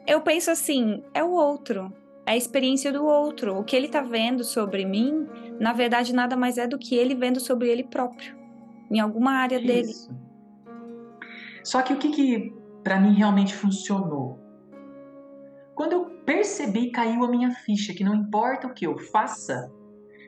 eu 0.06 0.22
penso 0.22 0.52
assim: 0.52 1.02
é 1.14 1.24
o 1.24 1.32
outro 1.32 1.94
é 2.30 2.34
a 2.34 2.38
experiência 2.38 2.94
do 2.94 3.04
outro. 3.04 3.58
O 3.58 3.64
que 3.64 3.76
ele 3.76 3.88
está 3.88 4.02
vendo 4.02 4.44
sobre 4.44 4.86
mim, 4.86 5.28
na 5.60 5.74
verdade, 5.74 6.14
nada 6.14 6.38
mais 6.38 6.60
é 6.60 6.68
do 6.68 6.78
que 6.78 6.96
ele 6.96 7.16
vendo 7.16 7.40
sobre 7.40 7.68
ele 7.70 7.84
próprio, 7.84 8.36
em 8.92 9.00
alguma 9.00 9.32
área 9.32 9.58
Isso. 9.58 9.68
dele. 9.68 10.20
Só 11.64 11.82
que 11.82 11.92
o 11.92 11.98
que, 11.98 12.10
que 12.10 12.54
para 12.84 13.00
mim 13.00 13.14
realmente 13.14 13.56
funcionou? 13.56 14.40
Quando 15.74 15.94
eu 15.94 16.06
percebi, 16.24 16.92
caiu 16.92 17.24
a 17.24 17.28
minha 17.28 17.50
ficha, 17.52 17.96
que 17.96 18.04
não 18.04 18.14
importa 18.14 18.68
o 18.68 18.74
que 18.74 18.86
eu 18.86 18.96
faça, 18.96 19.72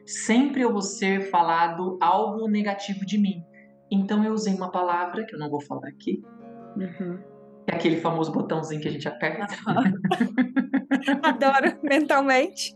sempre 0.04 0.62
eu 0.62 0.72
vou 0.72 0.82
ser 0.82 1.30
falado 1.30 2.00
algo 2.02 2.48
negativo 2.48 3.06
de 3.06 3.20
mim. 3.20 3.44
Então 3.92 4.24
eu 4.24 4.34
usei 4.34 4.56
uma 4.56 4.72
palavra 4.72 5.24
que 5.24 5.36
eu 5.36 5.40
não 5.40 5.52
vou 5.52 5.62
falar 5.62 5.88
aqui. 5.90 6.24
Uhum. 6.76 7.31
É 7.68 7.76
aquele 7.76 7.98
famoso 7.98 8.32
botãozinho 8.32 8.82
que 8.82 8.88
a 8.88 8.92
gente 8.92 9.08
aperta. 9.08 9.48
Adoro 11.24 11.80
mentalmente. 11.84 12.76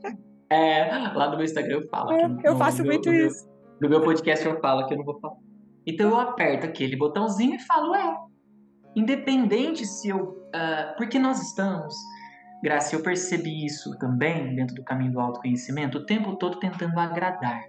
É, 0.50 0.90
lá 1.14 1.30
no 1.30 1.38
meu 1.38 1.46
Instagram 1.46 1.78
eu 1.82 1.88
falo. 1.90 2.12
É, 2.12 2.38
eu 2.44 2.58
faço 2.58 2.84
no 2.84 2.90
muito 2.90 3.10
meu, 3.10 3.28
isso. 3.28 3.50
No 3.82 3.90
meu 3.90 4.02
podcast 4.02 4.46
eu 4.46 4.60
falo 4.60 4.86
que 4.88 4.94
eu 4.94 4.98
não 4.98 5.06
vou 5.06 5.20
falar. 5.20 5.36
Então 5.88 6.10
eu 6.10 6.20
aperto 6.20 6.66
aquele 6.66 6.96
botãozinho 6.96 7.56
e 7.56 7.60
falo, 7.60 7.96
é. 7.96 8.16
Independente 8.96 9.86
se 9.86 10.10
eu. 10.10 10.20
Uh, 10.20 10.96
porque 10.98 11.20
nós 11.20 11.42
estamos. 11.42 11.94
Graça, 12.64 12.96
eu 12.96 13.04
percebi 13.04 13.66
isso 13.66 13.98
também 14.00 14.56
dentro 14.56 14.76
do 14.76 14.84
caminho 14.84 15.12
do 15.12 15.20
autoconhecimento, 15.20 16.00
o 16.00 16.06
tempo 16.06 16.36
todo 16.38 16.58
tentando 16.58 16.98
agradar. 17.00 17.62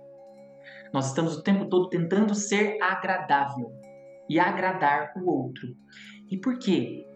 Nós 0.93 1.09
estamos 1.09 1.37
o 1.37 1.43
tempo 1.43 1.67
todo 1.67 1.89
tentando 1.89 2.35
ser 2.35 2.79
agradável 2.81 3.71
e 4.29 4.39
agradar 4.39 5.13
o 5.17 5.29
outro. 5.29 5.69
E 6.31 6.37
por 6.37 6.59
quê? 6.59 7.07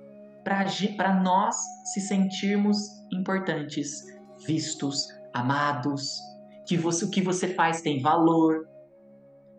para 0.96 1.14
nós 1.14 1.56
se 1.92 2.00
sentirmos 2.00 2.76
importantes, 3.12 4.04
vistos, 4.46 5.06
amados, 5.32 6.18
que 6.66 6.76
você, 6.76 7.04
o 7.04 7.10
que 7.10 7.20
você 7.20 7.48
faz 7.54 7.82
tem 7.82 8.00
valor. 8.00 8.66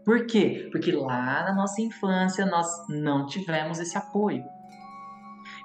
Por 0.04 0.26
quê? 0.26 0.70
Porque 0.72 0.92
lá 0.92 1.44
na 1.44 1.54
nossa 1.54 1.82
infância 1.82 2.46
nós 2.46 2.68
não 2.90 3.26
tivemos 3.26 3.80
esse 3.80 3.98
apoio. 3.98 4.44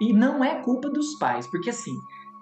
E 0.01 0.12
não 0.12 0.44
é 0.44 0.62
culpa 0.62 0.90
dos 0.90 1.18
pais, 1.18 1.46
porque 1.51 1.70
assim, 1.70 1.94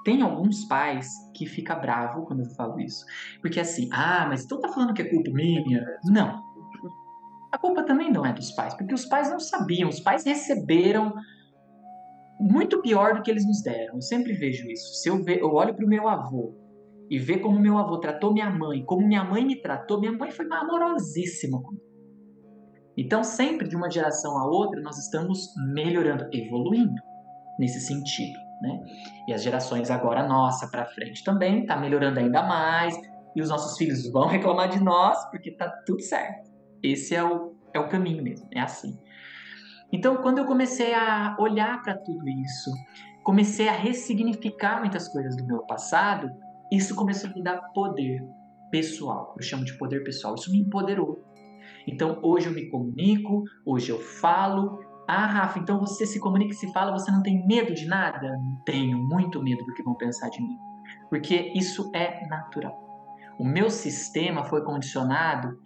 tem 0.05 0.23
alguns 0.23 0.65
pais 0.65 1.09
que 1.35 1.47
fica 1.47 1.75
bravo 1.75 2.27
quando 2.27 2.41
eu 2.41 2.51
falo 2.51 2.81
isso. 2.81 3.05
Porque 3.41 3.61
assim, 3.61 3.89
ah, 3.93 4.27
mas 4.29 4.45
então 4.45 4.61
tá 4.61 4.69
falando 4.69 4.93
que 4.93 5.03
é 5.03 5.09
culpa 5.09 5.31
minha? 5.31 5.85
Não. 6.05 6.43
A 7.53 7.59
culpa 7.59 7.85
também 7.85 8.11
não 8.11 8.27
é 8.27 8.33
dos 8.33 8.51
pais, 8.51 8.75
porque 8.75 8.93
os 8.93 9.07
pais 9.07 9.31
não 9.31 9.39
sabiam, 9.39 9.89
os 9.89 10.01
pais 10.01 10.25
receberam 10.25 11.15
muito 12.39 12.81
pior 12.81 13.15
do 13.15 13.23
que 13.23 13.31
eles 13.31 13.47
nos 13.47 13.63
deram. 13.63 13.95
Eu 13.95 14.03
sempre 14.03 14.33
vejo 14.33 14.69
isso. 14.71 14.95
Se 14.95 15.09
eu, 15.09 15.23
ve, 15.23 15.39
eu 15.41 15.53
olho 15.53 15.75
para 15.75 15.85
o 15.85 15.89
meu 15.89 16.09
avô 16.09 16.55
e 17.11 17.19
ver 17.19 17.39
como 17.39 17.59
meu 17.59 17.79
avô 17.79 17.99
tratou 17.99 18.33
minha 18.33 18.51
mãe, 18.51 18.85
como 18.85 19.07
minha 19.07 19.25
mãe 19.25 19.45
me 19.45 19.61
tratou, 19.61 20.01
minha 20.01 20.13
mãe 20.13 20.31
foi 20.31 20.47
amorosíssima 20.51 21.61
comigo. 21.63 21.85
Então, 22.97 23.25
sempre 23.25 23.69
de 23.69 23.77
uma 23.77 23.91
geração 23.91 24.39
a 24.39 24.47
outra, 24.47 24.81
nós 24.81 24.99
estamos 24.99 25.53
melhorando, 25.75 26.29
evoluindo 26.33 27.03
nesse 27.59 27.81
sentido. 27.81 28.39
Né? 28.63 28.81
E 29.29 29.33
as 29.33 29.43
gerações 29.43 29.91
agora, 29.91 30.27
nossa, 30.27 30.69
para 30.69 30.87
frente 30.87 31.25
também, 31.25 31.63
está 31.63 31.77
melhorando 31.77 32.21
ainda 32.21 32.43
mais. 32.43 32.97
E 33.35 33.43
os 33.43 33.49
nossos 33.49 33.77
filhos 33.77 34.11
vão 34.11 34.29
reclamar 34.29 34.69
de 34.69 34.83
nós, 34.83 35.29
porque 35.31 35.51
está 35.51 35.69
tudo 35.85 36.01
certo. 36.03 36.53
Esse 36.83 37.15
é 37.15 37.25
o, 37.25 37.55
é 37.73 37.81
o 37.81 37.89
caminho 37.89 38.23
mesmo, 38.23 38.49
é 38.53 38.61
assim. 38.61 38.97
Então, 39.95 40.17
quando 40.17 40.39
eu 40.39 40.45
comecei 40.45 40.93
a 40.93 41.37
olhar 41.39 41.81
para 41.81 41.97
tudo 41.97 42.29
isso, 42.29 42.69
comecei 43.23 43.69
a 43.69 43.73
ressignificar 43.73 44.81
muitas 44.81 45.07
coisas 45.07 45.37
do 45.37 45.47
meu 45.47 45.61
passado, 45.67 46.29
isso 46.73 46.97
começou 46.97 47.31
a 47.31 47.33
me 47.33 47.41
dar 47.41 47.59
poder 47.73 48.21
pessoal. 48.73 49.33
Eu 49.39 49.43
chamo 49.45 49.65
de 49.65 49.79
poder 49.79 50.03
pessoal. 50.03 50.35
Isso 50.35 50.51
me 50.51 50.59
empoderou. 50.59 51.23
Então, 51.87 52.19
hoje 52.25 52.49
eu 52.49 52.53
me 52.53 52.69
comunico, 52.71 53.45
hoje 53.65 53.91
eu 53.91 54.01
falo. 54.01 54.81
Ah, 55.07 55.27
Rafa, 55.27 55.61
então 55.61 55.79
você 55.79 56.05
se 56.05 56.19
comunica 56.19 56.53
e 56.53 56.57
se 56.57 56.73
fala, 56.73 56.91
você 56.91 57.13
não 57.13 57.23
tem 57.23 57.47
medo 57.47 57.73
de 57.73 57.87
nada? 57.87 58.37
Tenho 58.67 58.99
muito 58.99 59.41
medo 59.41 59.65
do 59.65 59.75
que 59.75 59.83
vão 59.85 59.95
pensar 59.95 60.29
de 60.29 60.43
mim. 60.43 60.57
Porque 61.09 61.53
isso 61.55 61.89
é 61.95 62.27
natural. 62.27 62.77
O 63.39 63.45
meu 63.45 63.71
sistema 63.71 64.43
foi 64.43 64.65
condicionado 64.65 65.57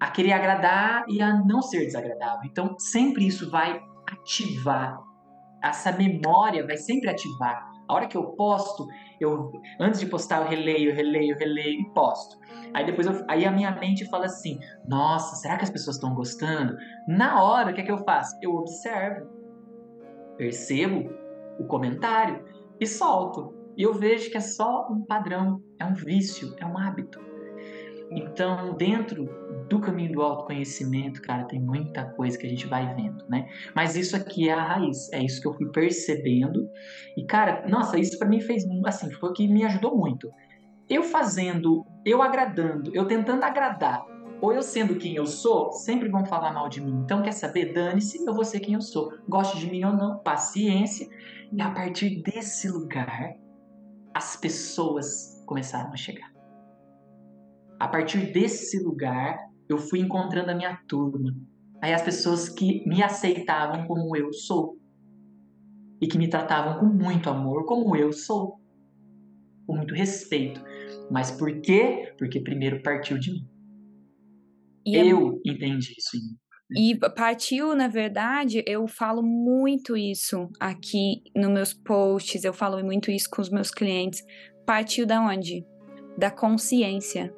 a 0.00 0.10
querer 0.10 0.32
agradar 0.32 1.04
e 1.08 1.20
a 1.20 1.34
não 1.44 1.60
ser 1.60 1.84
desagradável. 1.84 2.42
Então, 2.44 2.78
sempre 2.78 3.26
isso 3.26 3.50
vai 3.50 3.80
ativar. 4.06 5.00
Essa 5.62 5.92
memória 5.92 6.66
vai 6.66 6.76
sempre 6.76 7.10
ativar. 7.10 7.68
A 7.88 7.94
hora 7.94 8.06
que 8.06 8.16
eu 8.16 8.32
posto, 8.32 8.86
eu 9.18 9.50
antes 9.80 9.98
de 9.98 10.06
postar 10.06 10.42
eu 10.42 10.48
releio, 10.48 10.94
releio, 10.94 11.36
releio 11.36 11.80
e 11.80 11.90
posto. 11.94 12.36
Aí 12.74 12.84
depois 12.84 13.06
eu, 13.06 13.24
aí 13.26 13.46
a 13.46 13.50
minha 13.50 13.70
mente 13.72 14.08
fala 14.10 14.26
assim: 14.26 14.60
"Nossa, 14.86 15.36
será 15.36 15.56
que 15.56 15.64
as 15.64 15.70
pessoas 15.70 15.96
estão 15.96 16.14
gostando?". 16.14 16.76
Na 17.08 17.42
hora, 17.42 17.70
o 17.70 17.74
que 17.74 17.80
é 17.80 17.84
que 17.84 17.90
eu 17.90 18.04
faço? 18.04 18.36
Eu 18.42 18.54
observo. 18.54 19.26
Percebo 20.36 21.10
o 21.58 21.64
comentário 21.64 22.44
e 22.78 22.86
solto. 22.86 23.54
E 23.76 23.82
eu 23.82 23.94
vejo 23.94 24.30
que 24.30 24.36
é 24.36 24.40
só 24.40 24.86
um 24.90 25.04
padrão, 25.04 25.62
é 25.78 25.84
um 25.84 25.94
vício, 25.94 26.54
é 26.58 26.66
um 26.66 26.76
hábito. 26.76 27.27
Então, 28.10 28.74
dentro 28.74 29.28
do 29.68 29.80
caminho 29.80 30.12
do 30.12 30.22
autoconhecimento, 30.22 31.20
cara, 31.20 31.44
tem 31.44 31.60
muita 31.60 32.04
coisa 32.12 32.38
que 32.38 32.46
a 32.46 32.48
gente 32.48 32.66
vai 32.66 32.94
vendo, 32.94 33.24
né? 33.28 33.48
Mas 33.74 33.96
isso 33.96 34.16
aqui 34.16 34.48
é 34.48 34.52
a 34.52 34.62
raiz, 34.62 35.12
é 35.12 35.22
isso 35.22 35.40
que 35.40 35.48
eu 35.48 35.54
fui 35.54 35.70
percebendo. 35.70 36.70
E, 37.16 37.24
cara, 37.24 37.66
nossa, 37.68 37.98
isso 37.98 38.18
para 38.18 38.28
mim 38.28 38.40
fez, 38.40 38.64
assim, 38.86 39.10
foi 39.12 39.30
o 39.30 39.32
que 39.32 39.46
me 39.46 39.64
ajudou 39.64 39.96
muito. 39.96 40.30
Eu 40.88 41.02
fazendo 41.02 41.84
eu 42.04 42.22
agradando, 42.22 42.90
eu 42.94 43.06
tentando 43.06 43.44
agradar, 43.44 44.02
ou 44.40 44.52
eu 44.52 44.62
sendo 44.62 44.96
quem 44.96 45.16
eu 45.16 45.26
sou, 45.26 45.72
sempre 45.72 46.08
vão 46.08 46.24
falar 46.24 46.52
mal 46.52 46.68
de 46.68 46.80
mim. 46.80 47.02
Então, 47.04 47.22
quer 47.22 47.32
saber? 47.32 47.72
Dane-se, 47.72 48.24
eu 48.24 48.34
vou 48.34 48.44
ser 48.44 48.60
quem 48.60 48.74
eu 48.74 48.80
sou. 48.80 49.12
Goste 49.28 49.58
de 49.58 49.70
mim 49.70 49.84
ou 49.84 49.92
não, 49.92 50.18
paciência. 50.18 51.08
E 51.52 51.60
a 51.60 51.70
partir 51.70 52.22
desse 52.22 52.68
lugar, 52.70 53.34
as 54.14 54.36
pessoas 54.36 55.42
começaram 55.44 55.92
a 55.92 55.96
chegar. 55.96 56.27
A 57.78 57.86
partir 57.86 58.32
desse 58.32 58.82
lugar, 58.82 59.38
eu 59.68 59.78
fui 59.78 60.00
encontrando 60.00 60.50
a 60.50 60.54
minha 60.54 60.76
turma. 60.88 61.34
Aí 61.80 61.92
as 61.92 62.02
pessoas 62.02 62.48
que 62.48 62.84
me 62.88 63.02
aceitavam 63.02 63.86
como 63.86 64.16
eu 64.16 64.32
sou. 64.32 64.76
E 66.00 66.06
que 66.06 66.18
me 66.18 66.28
tratavam 66.28 66.80
com 66.80 66.86
muito 66.86 67.30
amor, 67.30 67.64
como 67.66 67.94
eu 67.94 68.12
sou. 68.12 68.60
Com 69.66 69.76
muito 69.76 69.94
respeito. 69.94 70.60
Mas 71.10 71.30
por 71.30 71.60
quê? 71.60 72.14
Porque 72.18 72.40
primeiro 72.40 72.82
partiu 72.82 73.18
de 73.18 73.32
mim. 73.32 73.48
E 74.84 74.96
é 74.96 75.06
eu 75.06 75.40
é... 75.44 75.50
entendi 75.50 75.94
isso 75.96 76.16
em 76.16 76.20
mim. 76.20 76.36
E 76.76 76.98
partiu, 77.16 77.74
na 77.74 77.88
verdade, 77.88 78.62
eu 78.66 78.86
falo 78.86 79.22
muito 79.22 79.96
isso 79.96 80.50
aqui 80.60 81.22
nos 81.34 81.50
meus 81.50 81.72
posts, 81.72 82.44
eu 82.44 82.52
falo 82.52 82.84
muito 82.84 83.10
isso 83.10 83.28
com 83.30 83.40
os 83.40 83.48
meus 83.48 83.70
clientes. 83.70 84.22
Partiu 84.66 85.06
da 85.06 85.20
onde? 85.20 85.64
Da 86.18 86.30
consciência. 86.30 87.34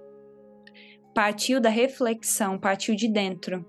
Partiu 1.14 1.60
da 1.60 1.68
reflexão, 1.68 2.58
partiu 2.58 2.94
de 2.94 3.08
dentro. 3.08 3.64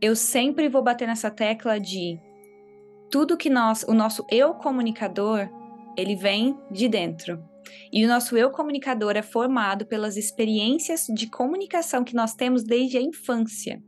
Eu 0.00 0.14
sempre 0.14 0.68
vou 0.68 0.82
bater 0.82 1.08
nessa 1.08 1.30
tecla 1.30 1.80
de 1.80 2.20
tudo 3.10 3.36
que 3.36 3.50
nós, 3.50 3.82
o 3.84 3.94
nosso 3.94 4.24
eu 4.30 4.54
comunicador, 4.54 5.48
ele 5.96 6.14
vem 6.14 6.56
de 6.70 6.88
dentro. 6.88 7.42
E 7.92 8.04
o 8.04 8.08
nosso 8.08 8.36
eu 8.36 8.50
comunicador 8.50 9.16
é 9.16 9.22
formado 9.22 9.86
pelas 9.86 10.16
experiências 10.16 11.06
de 11.08 11.28
comunicação 11.28 12.04
que 12.04 12.14
nós 12.14 12.34
temos 12.34 12.62
desde 12.62 12.98
a 12.98 13.02
infância. 13.02 13.82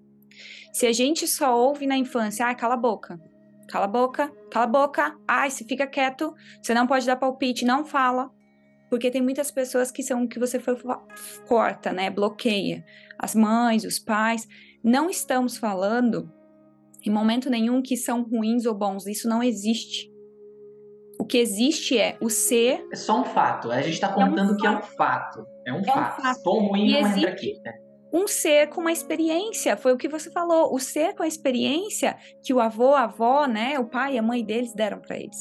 Se 0.72 0.86
a 0.86 0.92
gente 0.92 1.26
só 1.26 1.56
ouve 1.58 1.86
na 1.86 1.96
infância, 1.96 2.46
ai, 2.46 2.54
cala 2.54 2.74
a 2.74 2.78
boca, 2.78 3.20
cala 3.68 3.84
a 3.84 3.88
boca, 3.88 4.32
cala 4.50 4.64
a 4.64 4.68
boca, 4.68 5.16
ai, 5.26 5.50
se 5.50 5.64
fica 5.64 5.86
quieto, 5.86 6.34
você 6.62 6.72
não 6.72 6.86
pode 6.86 7.06
dar 7.06 7.16
palpite, 7.16 7.64
não 7.64 7.84
fala. 7.84 8.30
Porque 8.90 9.10
tem 9.10 9.22
muitas 9.22 9.50
pessoas 9.50 9.90
que 9.90 10.02
são 10.02 10.26
que 10.26 10.38
você 10.38 10.58
foi 10.58 10.76
corta, 11.46 11.92
né? 11.92 12.10
Bloqueia. 12.10 12.84
As 13.18 13.34
mães, 13.34 13.84
os 13.84 13.98
pais. 13.98 14.46
Não 14.82 15.08
estamos 15.08 15.56
falando 15.56 16.30
em 17.06 17.10
momento 17.10 17.48
nenhum 17.48 17.80
que 17.80 17.96
são 17.96 18.22
ruins 18.22 18.66
ou 18.66 18.74
bons. 18.74 19.06
Isso 19.06 19.28
não 19.28 19.42
existe. 19.42 20.10
O 21.20 21.24
que 21.24 21.38
existe 21.38 21.96
é 21.96 22.18
o 22.20 22.28
ser. 22.28 22.84
É 22.92 22.96
só 22.96 23.20
um 23.20 23.24
fato. 23.24 23.70
A 23.70 23.80
gente 23.80 23.94
está 23.94 24.12
contando 24.12 24.50
é 24.50 24.54
um 24.54 24.56
que 24.56 24.66
é 24.66 24.70
um 24.70 24.82
fato. 24.82 25.46
É 25.66 25.72
um, 25.72 25.80
é 25.80 25.84
fato. 25.84 26.18
um 26.18 26.22
fato. 26.22 26.50
Ruim 26.50 26.88
e 26.88 27.00
não 27.00 27.16
entra 27.16 27.30
aqui. 27.30 27.60
Né? 27.62 27.72
um 28.12 28.26
ser 28.26 28.68
com 28.68 28.80
uma 28.80 28.92
experiência, 28.92 29.76
foi 29.76 29.92
o 29.92 29.96
que 29.96 30.08
você 30.08 30.30
falou, 30.30 30.74
o 30.74 30.78
ser 30.78 31.14
com 31.14 31.22
a 31.22 31.28
experiência 31.28 32.16
que 32.42 32.52
o 32.52 32.60
avô, 32.60 32.94
a 32.94 33.04
avó, 33.04 33.46
né, 33.46 33.78
o 33.78 33.88
pai 33.88 34.14
e 34.14 34.18
a 34.18 34.22
mãe 34.22 34.44
deles 34.44 34.74
deram 34.74 35.00
para 35.00 35.16
eles. 35.16 35.38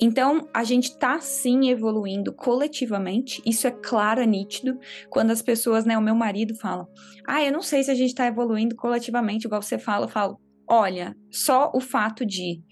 Então, 0.00 0.48
a 0.54 0.64
gente 0.64 0.90
está 0.90 1.20
sim 1.20 1.70
evoluindo 1.70 2.32
coletivamente, 2.32 3.42
isso 3.44 3.66
é 3.66 3.70
claro, 3.70 4.20
é 4.20 4.26
nítido. 4.26 4.78
Quando 5.08 5.30
as 5.30 5.42
pessoas, 5.42 5.84
né, 5.84 5.96
o 5.96 6.02
meu 6.02 6.14
marido 6.14 6.54
fala, 6.54 6.86
ah, 7.26 7.42
eu 7.42 7.52
não 7.52 7.62
sei 7.62 7.82
se 7.82 7.90
a 7.90 7.94
gente 7.94 8.10
está 8.10 8.26
evoluindo 8.26 8.74
coletivamente, 8.76 9.46
igual 9.46 9.62
você 9.62 9.78
fala, 9.78 10.06
eu 10.06 10.10
falo, 10.10 10.40
olha, 10.68 11.16
só 11.30 11.70
o 11.74 11.80
fato 11.80 12.24
de 12.24 12.62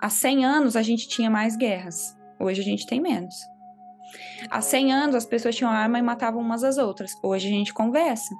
há 0.00 0.08
100 0.08 0.44
anos 0.44 0.76
a 0.76 0.82
gente 0.82 1.08
tinha 1.08 1.30
mais 1.30 1.56
guerras, 1.56 2.16
hoje 2.40 2.60
a 2.60 2.64
gente 2.64 2.86
tem 2.86 3.00
menos. 3.00 3.34
Há 4.50 4.60
100 4.60 4.92
anos 4.92 5.14
as 5.14 5.26
pessoas 5.26 5.56
tinham 5.56 5.70
arma 5.70 5.98
e 5.98 6.02
matavam 6.02 6.40
umas 6.40 6.62
às 6.62 6.78
outras. 6.78 7.10
Hoje 7.22 7.48
a 7.48 7.50
gente 7.50 7.74
conversa. 7.74 8.34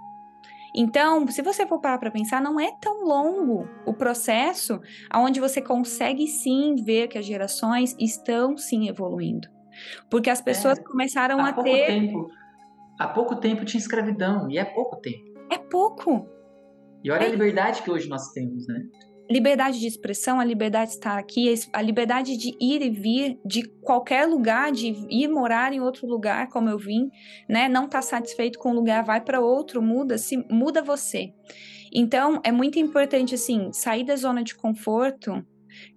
Então, 0.76 1.26
se 1.28 1.40
você 1.40 1.66
for 1.66 1.80
parar 1.80 1.96
para 1.96 2.10
pensar, 2.10 2.40
não 2.42 2.60
é 2.60 2.70
tão 2.80 3.02
longo 3.02 3.66
o 3.86 3.94
processo 3.94 4.78
onde 5.14 5.40
você 5.40 5.62
consegue 5.62 6.26
sim 6.28 6.74
ver 6.74 7.08
que 7.08 7.16
as 7.16 7.24
gerações 7.24 7.96
estão 7.98 8.58
sim 8.58 8.86
evoluindo. 8.86 9.48
Porque 10.10 10.28
as 10.28 10.42
pessoas 10.42 10.78
é, 10.78 10.82
começaram 10.82 11.40
a 11.40 11.52
ter. 11.52 11.86
Tempo, 11.86 12.28
há 12.98 13.08
pouco 13.08 13.36
tempo 13.36 13.64
tinha 13.64 13.80
escravidão, 13.80 14.50
e 14.50 14.58
é 14.58 14.64
pouco 14.64 14.96
tempo. 14.96 15.24
É 15.50 15.56
pouco. 15.56 16.28
E 17.02 17.10
olha 17.10 17.24
é. 17.24 17.26
a 17.26 17.30
liberdade 17.30 17.82
que 17.82 17.90
hoje 17.90 18.08
nós 18.08 18.32
temos, 18.32 18.66
né? 18.66 18.82
Liberdade 19.30 19.80
de 19.80 19.86
expressão, 19.86 20.38
a 20.38 20.44
liberdade 20.44 20.90
de 20.90 20.96
estar 20.96 21.18
aqui, 21.18 21.52
a 21.72 21.82
liberdade 21.82 22.36
de 22.36 22.56
ir 22.60 22.82
e 22.82 22.90
vir 22.90 23.40
de 23.44 23.66
qualquer 23.82 24.26
lugar, 24.26 24.70
de 24.70 24.88
ir 25.10 25.28
morar 25.28 25.72
em 25.72 25.80
outro 25.80 26.06
lugar, 26.06 26.48
como 26.48 26.68
eu 26.68 26.78
vim, 26.78 27.10
né? 27.48 27.68
Não 27.68 27.88
tá 27.88 28.00
satisfeito 28.00 28.58
com 28.58 28.70
um 28.70 28.74
lugar, 28.74 29.04
vai 29.04 29.20
para 29.20 29.40
outro, 29.40 29.82
muda, 29.82 30.16
se 30.18 30.36
muda 30.50 30.82
você. 30.82 31.32
Então, 31.92 32.40
é 32.44 32.52
muito 32.52 32.78
importante 32.78 33.34
assim, 33.34 33.72
sair 33.72 34.04
da 34.04 34.16
zona 34.16 34.42
de 34.42 34.54
conforto, 34.54 35.44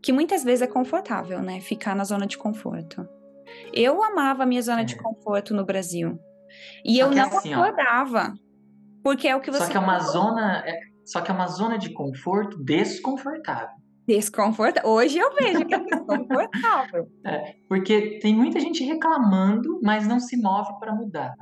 que 0.02 0.12
muitas 0.12 0.44
vezes 0.44 0.62
é 0.62 0.68
confortável, 0.68 1.42
né? 1.42 1.60
Ficar 1.60 1.96
na 1.96 2.04
zona 2.04 2.26
de 2.26 2.38
conforto. 2.38 3.08
Eu 3.74 4.04
amava 4.04 4.44
a 4.44 4.46
minha 4.46 4.62
zona 4.62 4.82
é. 4.82 4.86
de 4.86 4.96
conforto 4.96 5.54
no 5.54 5.66
Brasil. 5.66 6.20
E 6.84 6.98
Só 6.98 7.02
eu 7.02 7.12
não 7.12 7.24
assim, 7.24 7.54
acordava. 7.54 8.34
Ó, 8.36 8.50
porque 9.04 9.28
é 9.28 9.36
o 9.36 9.42
que 9.42 9.52
você 9.52 9.66
Só 9.66 9.72
que 9.72 9.78
é 9.78 9.80
uma 9.80 10.00
zona, 10.00 10.64
é, 10.66 10.80
só 11.10 11.22
que 11.22 11.32
é 11.32 11.34
uma 11.34 11.48
zona 11.48 11.80
de 11.80 11.92
conforto 11.92 12.64
desconfortável. 12.64 13.76
Desconfortável. 14.08 14.88
Hoje 14.88 15.18
eu 15.18 15.34
vejo 15.34 15.66
que 15.66 15.74
é 15.74 15.80
desconfortável. 15.80 17.10
é, 17.26 17.56
porque 17.68 18.20
tem 18.20 18.36
muita 18.36 18.60
gente 18.60 18.84
reclamando, 18.84 19.80
mas 19.82 20.08
não 20.08 20.20
se 20.20 20.38
move 20.38 20.80
para 20.80 20.94
mudar. 20.94 21.34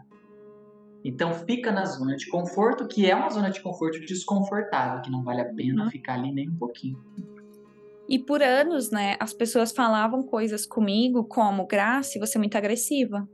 Então 1.03 1.33
fica 1.33 1.69
na 1.69 1.83
zona 1.83 2.15
de 2.15 2.29
conforto, 2.29 2.87
que 2.87 3.09
é 3.09 3.13
uma 3.13 3.29
zona 3.29 3.51
de 3.51 3.61
conforto 3.61 3.99
desconfortável, 3.99 5.01
que 5.01 5.11
não 5.11 5.21
vale 5.21 5.41
a 5.41 5.53
pena 5.53 5.83
uhum. 5.83 5.89
ficar 5.89 6.13
ali 6.13 6.31
nem 6.31 6.49
um 6.49 6.55
pouquinho. 6.55 6.97
E 8.07 8.17
por 8.17 8.41
anos, 8.41 8.89
né, 8.89 9.17
as 9.19 9.33
pessoas 9.33 9.73
falavam 9.73 10.23
coisas 10.23 10.65
comigo 10.65 11.25
como, 11.25 11.67
Grace, 11.67 12.17
você 12.17 12.37
é 12.37 12.39
muito 12.39 12.57
agressiva. 12.57 13.27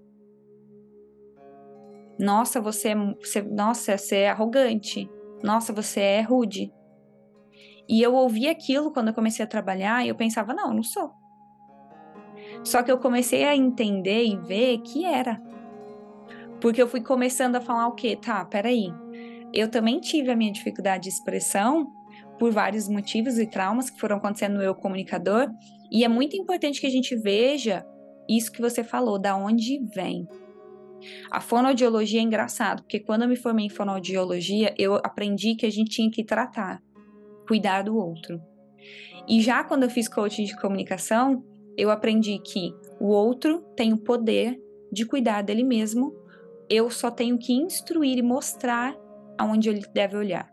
Nossa, 2.19 2.59
você 2.59 2.89
é, 2.89 2.95
você, 2.95 3.41
nossa, 3.43 3.95
você 3.95 4.15
é 4.17 4.29
arrogante. 4.31 5.07
Nossa, 5.43 5.73
você 5.73 5.99
é 5.99 6.21
rude. 6.21 6.71
E 7.87 8.01
eu 8.01 8.15
ouvi 8.15 8.47
aquilo 8.47 8.93
quando 8.93 9.09
eu 9.09 9.13
comecei 9.13 9.43
a 9.43 9.47
trabalhar 9.47 10.05
e 10.05 10.09
eu 10.09 10.15
pensava, 10.15 10.53
não, 10.53 10.69
eu 10.69 10.73
não 10.73 10.83
sou. 10.83 11.11
Só 12.63 12.81
que 12.81 12.89
eu 12.89 12.97
comecei 12.97 13.43
a 13.43 13.55
entender 13.55 14.23
e 14.23 14.37
ver 14.37 14.77
que 14.79 15.03
era. 15.03 15.41
Porque 16.61 16.81
eu 16.81 16.87
fui 16.87 17.01
começando 17.01 17.57
a 17.57 17.61
falar 17.61 17.87
o 17.87 17.95
quê? 17.95 18.15
Tá, 18.15 18.45
peraí. 18.45 18.87
Eu 19.53 19.69
também 19.69 19.99
tive 19.99 20.31
a 20.31 20.35
minha 20.35 20.51
dificuldade 20.51 21.03
de 21.03 21.09
expressão 21.09 21.91
por 22.39 22.51
vários 22.51 22.87
motivos 22.87 23.37
e 23.37 23.45
traumas 23.45 23.89
que 23.89 23.99
foram 23.99 24.17
acontecendo 24.17 24.55
no 24.55 24.63
eu 24.63 24.73
comunicador. 24.73 25.49
E 25.91 26.05
é 26.05 26.07
muito 26.07 26.37
importante 26.37 26.79
que 26.79 26.87
a 26.87 26.89
gente 26.89 27.15
veja 27.17 27.85
isso 28.29 28.51
que 28.51 28.61
você 28.61 28.81
falou, 28.81 29.19
da 29.19 29.35
onde 29.35 29.79
vem. 29.93 30.25
A 31.31 31.41
fonoaudiologia 31.41 32.19
é 32.19 32.23
engraçado, 32.23 32.83
porque 32.83 32.99
quando 32.99 33.23
eu 33.23 33.27
me 33.27 33.35
formei 33.35 33.65
em 33.65 33.69
fonoaudiologia, 33.69 34.73
eu 34.77 34.95
aprendi 34.95 35.55
que 35.55 35.65
a 35.65 35.71
gente 35.71 35.91
tinha 35.91 36.09
que 36.09 36.23
tratar, 36.23 36.81
cuidar 37.47 37.83
do 37.83 37.95
outro. 37.97 38.39
E 39.27 39.41
já 39.41 39.63
quando 39.63 39.83
eu 39.83 39.89
fiz 39.89 40.07
coaching 40.07 40.43
de 40.43 40.55
comunicação, 40.59 41.43
eu 41.77 41.89
aprendi 41.89 42.39
que 42.39 42.73
o 42.99 43.07
outro 43.07 43.61
tem 43.75 43.93
o 43.93 43.97
poder 43.97 44.59
de 44.91 45.05
cuidar 45.05 45.41
dele 45.41 45.63
mesmo, 45.63 46.13
eu 46.69 46.89
só 46.89 47.09
tenho 47.09 47.37
que 47.37 47.53
instruir 47.53 48.17
e 48.17 48.21
mostrar 48.21 48.95
aonde 49.37 49.69
ele 49.69 49.81
deve 49.93 50.15
olhar. 50.15 50.47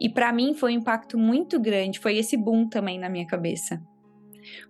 E 0.00 0.08
para 0.08 0.32
mim 0.32 0.54
foi 0.54 0.72
um 0.72 0.78
impacto 0.78 1.18
muito 1.18 1.60
grande, 1.60 1.98
foi 1.98 2.16
esse 2.16 2.36
boom 2.36 2.68
também 2.68 2.98
na 2.98 3.08
minha 3.08 3.26
cabeça. 3.26 3.80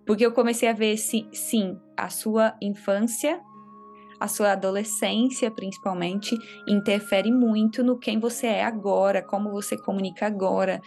Porque 0.05 0.25
eu 0.25 0.31
comecei 0.31 0.67
a 0.67 0.73
ver, 0.73 0.97
sim, 0.97 1.77
a 1.95 2.09
sua 2.09 2.55
infância 2.61 3.39
a 4.19 4.27
sua 4.27 4.53
adolescência, 4.53 5.51
principalmente, 5.51 6.35
interfere 6.67 7.31
muito 7.31 7.83
no 7.83 7.99
quem 7.99 8.19
você 8.19 8.47
é 8.47 8.63
agora, 8.63 9.21
como 9.21 9.51
você 9.51 9.77
comunica 9.77 10.25
agora, 10.25 10.81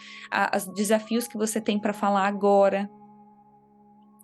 os 0.57 0.67
desafios 0.75 1.29
que 1.29 1.39
você 1.39 1.61
tem 1.61 1.79
para 1.79 1.93
falar 1.93 2.27
agora. 2.27 2.91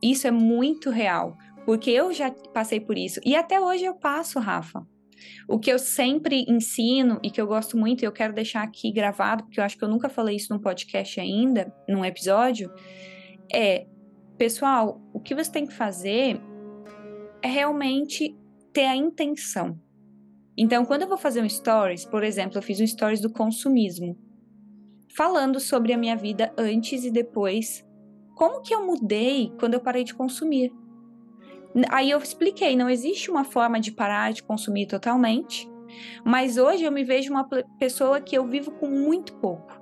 Isso 0.02 0.26
é 0.26 0.30
muito 0.30 0.90
real, 0.90 1.36
porque 1.64 1.90
eu 1.90 2.12
já 2.12 2.30
passei 2.52 2.80
por 2.80 2.98
isso 2.98 3.20
e 3.24 3.34
até 3.34 3.60
hoje 3.60 3.84
eu 3.84 3.94
passo, 3.94 4.38
Rafa. 4.38 4.86
O 5.48 5.58
que 5.58 5.72
eu 5.72 5.78
sempre 5.78 6.44
ensino 6.46 7.18
e 7.22 7.30
que 7.30 7.40
eu 7.40 7.46
gosto 7.46 7.76
muito, 7.76 8.02
e 8.02 8.04
eu 8.04 8.12
quero 8.12 8.34
deixar 8.34 8.62
aqui 8.62 8.92
gravado, 8.92 9.44
porque 9.44 9.58
eu 9.58 9.64
acho 9.64 9.78
que 9.78 9.82
eu 9.82 9.88
nunca 9.88 10.08
falei 10.08 10.36
isso 10.36 10.52
num 10.52 10.60
podcast 10.60 11.18
ainda, 11.18 11.72
num 11.88 12.04
episódio, 12.04 12.70
é: 13.52 13.86
pessoal, 14.36 15.00
o 15.14 15.18
que 15.18 15.34
você 15.34 15.50
tem 15.50 15.66
que 15.66 15.72
fazer 15.72 16.38
é 17.42 17.48
realmente 17.48 18.36
ter 18.76 18.84
a 18.84 18.94
intenção. 18.94 19.80
Então, 20.54 20.84
quando 20.84 21.00
eu 21.00 21.08
vou 21.08 21.16
fazer 21.16 21.40
um 21.40 21.48
stories, 21.48 22.04
por 22.04 22.22
exemplo, 22.22 22.58
eu 22.58 22.62
fiz 22.62 22.78
um 22.78 22.86
stories 22.86 23.22
do 23.22 23.32
consumismo, 23.32 24.18
falando 25.16 25.58
sobre 25.58 25.94
a 25.94 25.96
minha 25.96 26.14
vida 26.14 26.52
antes 26.58 27.02
e 27.02 27.10
depois, 27.10 27.82
como 28.34 28.60
que 28.60 28.74
eu 28.74 28.84
mudei 28.84 29.50
quando 29.58 29.72
eu 29.72 29.80
parei 29.80 30.04
de 30.04 30.12
consumir? 30.12 30.70
Aí 31.88 32.10
eu 32.10 32.18
expliquei, 32.18 32.76
não 32.76 32.90
existe 32.90 33.30
uma 33.30 33.44
forma 33.44 33.80
de 33.80 33.92
parar 33.92 34.34
de 34.34 34.42
consumir 34.42 34.84
totalmente, 34.84 35.66
mas 36.22 36.58
hoje 36.58 36.84
eu 36.84 36.92
me 36.92 37.02
vejo 37.02 37.30
uma 37.30 37.48
pessoa 37.78 38.20
que 38.20 38.36
eu 38.36 38.46
vivo 38.46 38.72
com 38.72 38.90
muito 38.90 39.36
pouco. 39.36 39.72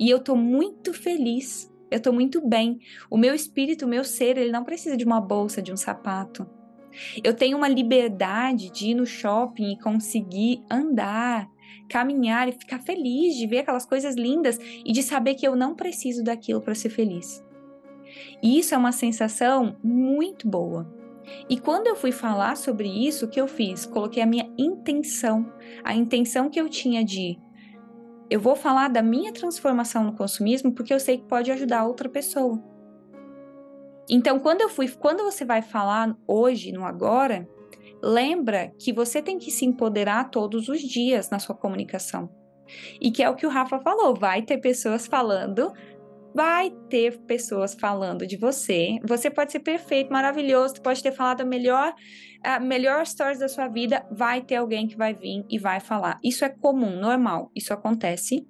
E 0.00 0.10
eu 0.10 0.18
tô 0.18 0.34
muito 0.34 0.92
feliz, 0.92 1.72
eu 1.92 2.02
tô 2.02 2.12
muito 2.12 2.44
bem. 2.44 2.80
O 3.08 3.16
meu 3.16 3.36
espírito, 3.36 3.84
o 3.84 3.88
meu 3.88 4.02
ser, 4.02 4.36
ele 4.36 4.50
não 4.50 4.64
precisa 4.64 4.96
de 4.96 5.04
uma 5.04 5.20
bolsa, 5.20 5.62
de 5.62 5.72
um 5.72 5.76
sapato. 5.76 6.44
Eu 7.22 7.34
tenho 7.34 7.56
uma 7.56 7.68
liberdade 7.68 8.70
de 8.70 8.88
ir 8.88 8.94
no 8.94 9.06
shopping 9.06 9.72
e 9.72 9.78
conseguir 9.78 10.62
andar, 10.70 11.48
caminhar 11.88 12.48
e 12.48 12.52
ficar 12.52 12.80
feliz 12.80 13.36
de 13.36 13.46
ver 13.46 13.58
aquelas 13.58 13.86
coisas 13.86 14.14
lindas 14.14 14.58
e 14.84 14.92
de 14.92 15.02
saber 15.02 15.34
que 15.34 15.46
eu 15.46 15.56
não 15.56 15.74
preciso 15.74 16.22
daquilo 16.22 16.60
para 16.60 16.74
ser 16.74 16.90
feliz. 16.90 17.44
E 18.42 18.58
isso 18.58 18.74
é 18.74 18.78
uma 18.78 18.92
sensação 18.92 19.76
muito 19.82 20.48
boa. 20.48 20.92
E 21.48 21.58
quando 21.58 21.86
eu 21.86 21.94
fui 21.94 22.10
falar 22.10 22.56
sobre 22.56 22.88
isso, 22.88 23.26
o 23.26 23.28
que 23.28 23.40
eu 23.40 23.46
fiz? 23.46 23.86
Coloquei 23.86 24.22
a 24.22 24.26
minha 24.26 24.50
intenção, 24.58 25.52
a 25.84 25.94
intenção 25.94 26.50
que 26.50 26.60
eu 26.60 26.68
tinha 26.68 27.04
de 27.04 27.38
eu 28.30 28.38
vou 28.38 28.54
falar 28.54 28.88
da 28.88 29.02
minha 29.02 29.32
transformação 29.32 30.04
no 30.04 30.12
consumismo 30.12 30.72
porque 30.72 30.94
eu 30.94 31.00
sei 31.00 31.18
que 31.18 31.24
pode 31.24 31.50
ajudar 31.50 31.84
outra 31.84 32.08
pessoa. 32.08 32.62
Então, 34.10 34.40
quando 34.40 34.60
eu 34.60 34.68
fui, 34.68 34.88
quando 34.88 35.22
você 35.22 35.44
vai 35.44 35.62
falar 35.62 36.16
hoje, 36.26 36.72
no 36.72 36.84
agora, 36.84 37.48
lembra 38.02 38.72
que 38.78 38.92
você 38.92 39.22
tem 39.22 39.38
que 39.38 39.50
se 39.50 39.64
empoderar 39.64 40.30
todos 40.30 40.68
os 40.68 40.80
dias 40.80 41.30
na 41.30 41.38
sua 41.38 41.54
comunicação. 41.54 42.28
E 43.00 43.10
que 43.10 43.22
é 43.22 43.30
o 43.30 43.36
que 43.36 43.46
o 43.46 43.50
Rafa 43.50 43.78
falou, 43.78 44.14
vai 44.14 44.42
ter 44.42 44.58
pessoas 44.58 45.06
falando 45.06 45.72
vai 46.34 46.70
ter 46.88 47.18
pessoas 47.22 47.74
falando 47.74 48.26
de 48.26 48.36
você. 48.36 48.98
Você 49.04 49.30
pode 49.30 49.52
ser 49.52 49.60
perfeito, 49.60 50.12
maravilhoso, 50.12 50.80
pode 50.80 51.02
ter 51.02 51.12
falado 51.12 51.42
a 51.42 51.44
melhor, 51.44 51.94
a 52.42 52.60
melhor 52.60 53.04
stories 53.06 53.38
da 53.38 53.48
sua 53.48 53.68
vida. 53.68 54.06
Vai 54.10 54.42
ter 54.42 54.56
alguém 54.56 54.86
que 54.86 54.96
vai 54.96 55.14
vir 55.14 55.44
e 55.48 55.58
vai 55.58 55.80
falar. 55.80 56.18
Isso 56.22 56.44
é 56.44 56.48
comum, 56.48 56.98
normal, 56.98 57.50
isso 57.54 57.72
acontece. 57.72 58.46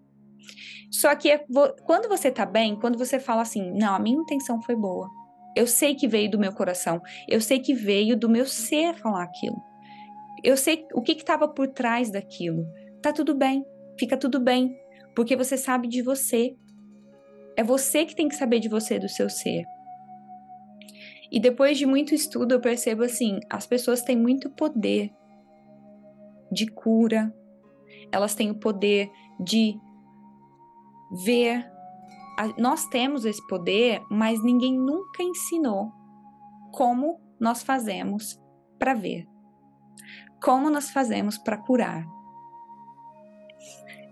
Só 0.90 1.14
que 1.14 1.30
é, 1.30 1.44
quando 1.84 2.08
você 2.08 2.30
tá 2.30 2.44
bem, 2.44 2.78
quando 2.78 2.98
você 2.98 3.20
fala 3.20 3.42
assim, 3.42 3.72
não, 3.72 3.94
a 3.94 3.98
minha 3.98 4.20
intenção 4.20 4.60
foi 4.60 4.74
boa. 4.74 5.08
Eu 5.56 5.66
sei 5.66 5.94
que 5.94 6.06
veio 6.06 6.30
do 6.30 6.38
meu 6.38 6.52
coração. 6.52 7.00
Eu 7.28 7.40
sei 7.40 7.58
que 7.58 7.74
veio 7.74 8.16
do 8.16 8.28
meu 8.28 8.46
ser 8.46 8.94
falar 8.94 9.24
aquilo. 9.24 9.60
Eu 10.42 10.56
sei 10.56 10.86
o 10.94 11.02
que 11.02 11.12
estava 11.12 11.48
por 11.48 11.68
trás 11.68 12.10
daquilo. 12.10 12.66
Tá 13.02 13.12
tudo 13.12 13.34
bem, 13.34 13.64
fica 13.98 14.16
tudo 14.16 14.40
bem, 14.40 14.74
porque 15.14 15.36
você 15.36 15.56
sabe 15.56 15.88
de 15.88 16.02
você, 16.02 16.54
é 17.56 17.62
você 17.62 18.04
que 18.04 18.14
tem 18.14 18.28
que 18.28 18.34
saber 18.34 18.60
de 18.60 18.68
você, 18.68 18.98
do 18.98 19.08
seu 19.08 19.28
ser. 19.28 19.64
E 21.30 21.38
depois 21.38 21.78
de 21.78 21.86
muito 21.86 22.14
estudo, 22.14 22.52
eu 22.52 22.60
percebo 22.60 23.04
assim: 23.04 23.38
as 23.48 23.66
pessoas 23.66 24.02
têm 24.02 24.16
muito 24.16 24.50
poder 24.50 25.10
de 26.50 26.66
cura, 26.66 27.32
elas 28.10 28.34
têm 28.34 28.50
o 28.50 28.58
poder 28.58 29.10
de 29.38 29.74
ver. 31.24 31.70
Nós 32.58 32.86
temos 32.86 33.24
esse 33.24 33.44
poder, 33.46 34.02
mas 34.10 34.42
ninguém 34.42 34.76
nunca 34.76 35.22
ensinou 35.22 35.90
como 36.72 37.20
nós 37.38 37.62
fazemos 37.62 38.38
para 38.78 38.94
ver, 38.94 39.26
como 40.42 40.70
nós 40.70 40.90
fazemos 40.90 41.36
para 41.38 41.58
curar 41.58 42.04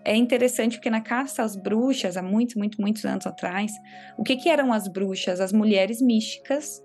é 0.08 0.16
interessante 0.16 0.78
porque 0.78 0.88
na 0.88 1.02
caça 1.02 1.42
às 1.42 1.54
bruxas, 1.54 2.16
há 2.16 2.22
muitos, 2.22 2.54
muitos, 2.54 2.78
muitos 2.78 3.04
anos 3.04 3.26
atrás, 3.26 3.70
o 4.16 4.22
que, 4.22 4.36
que 4.36 4.48
eram 4.48 4.72
as 4.72 4.88
bruxas? 4.88 5.38
As 5.38 5.52
mulheres 5.52 6.00
místicas 6.00 6.82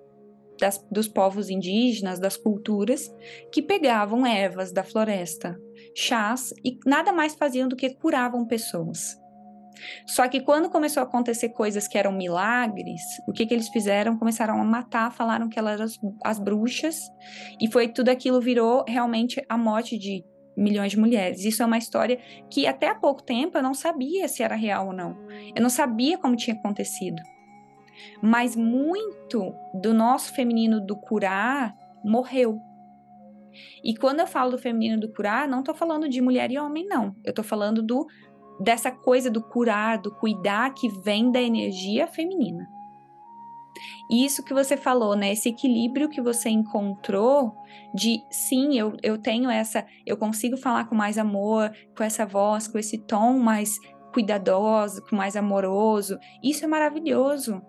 das, 0.59 0.85
dos 0.91 1.07
povos 1.07 1.49
indígenas, 1.49 2.19
das 2.19 2.35
culturas, 2.35 3.09
que 3.49 3.61
pegavam 3.61 4.25
ervas 4.25 4.73
da 4.73 4.83
floresta, 4.83 5.57
chás, 5.95 6.53
e 6.65 6.77
nada 6.85 7.13
mais 7.13 7.33
faziam 7.33 7.69
do 7.69 7.77
que 7.77 7.95
curavam 7.95 8.45
pessoas. 8.45 9.17
Só 10.05 10.27
que 10.27 10.41
quando 10.41 10.69
começou 10.69 11.01
a 11.01 11.05
acontecer 11.05 11.49
coisas 11.49 11.87
que 11.87 11.97
eram 11.97 12.11
milagres, 12.11 13.01
o 13.27 13.31
que, 13.31 13.45
que 13.45 13.53
eles 13.53 13.69
fizeram? 13.69 14.17
Começaram 14.17 14.59
a 14.59 14.63
matar, 14.63 15.11
falaram 15.11 15.49
que 15.49 15.57
elas 15.59 15.73
eram 15.73 15.85
as, 15.85 15.99
as 16.23 16.39
bruxas, 16.39 16.97
e 17.59 17.71
foi 17.71 17.87
tudo 17.87 18.09
aquilo 18.09 18.39
virou 18.39 18.83
realmente 18.87 19.43
a 19.49 19.57
morte 19.57 19.97
de 19.97 20.23
milhões 20.55 20.91
de 20.91 20.99
mulheres. 20.99 21.43
Isso 21.43 21.63
é 21.63 21.65
uma 21.65 21.77
história 21.77 22.19
que 22.49 22.67
até 22.67 22.89
há 22.89 22.95
pouco 22.95 23.23
tempo 23.23 23.57
eu 23.57 23.63
não 23.63 23.73
sabia 23.73 24.27
se 24.27 24.43
era 24.43 24.55
real 24.55 24.87
ou 24.87 24.93
não. 24.93 25.17
Eu 25.55 25.61
não 25.61 25.69
sabia 25.69 26.17
como 26.17 26.35
tinha 26.35 26.55
acontecido. 26.55 27.21
Mas 28.21 28.55
muito 28.55 29.53
do 29.73 29.93
nosso 29.93 30.33
feminino 30.33 30.79
do 30.79 30.95
curar 30.95 31.73
morreu. 32.03 32.59
E 33.83 33.95
quando 33.95 34.19
eu 34.19 34.27
falo 34.27 34.51
do 34.51 34.57
feminino 34.57 34.99
do 34.99 35.11
curar, 35.13 35.47
não 35.47 35.59
estou 35.59 35.75
falando 35.75 36.09
de 36.09 36.21
mulher 36.21 36.51
e 36.51 36.57
homem, 36.57 36.85
não. 36.85 37.15
Eu 37.23 37.29
estou 37.29 37.43
falando 37.43 37.83
do 37.83 38.07
dessa 38.63 38.89
coisa 38.89 39.29
do 39.29 39.41
curar, 39.41 39.97
do 39.97 40.11
cuidar 40.11 40.73
que 40.73 40.87
vem 40.87 41.31
da 41.31 41.41
energia 41.41 42.07
feminina. 42.07 42.67
E 44.09 44.25
isso 44.25 44.43
que 44.43 44.53
você 44.53 44.77
falou, 44.77 45.15
né? 45.15 45.31
Esse 45.31 45.49
equilíbrio 45.49 46.09
que 46.09 46.21
você 46.21 46.49
encontrou 46.49 47.55
de 47.93 48.21
sim, 48.29 48.77
eu, 48.77 48.95
eu 49.01 49.17
tenho 49.17 49.49
essa, 49.49 49.85
eu 50.05 50.15
consigo 50.15 50.55
falar 50.57 50.85
com 50.85 50.95
mais 50.95 51.17
amor, 51.17 51.71
com 51.97 52.03
essa 52.03 52.25
voz, 52.25 52.67
com 52.67 52.77
esse 52.77 52.97
tom 52.97 53.39
mais 53.39 53.77
cuidadoso, 54.13 55.03
com 55.09 55.15
mais 55.15 55.35
amoroso. 55.35 56.17
Isso 56.43 56.63
é 56.63 56.67
maravilhoso. 56.67 57.61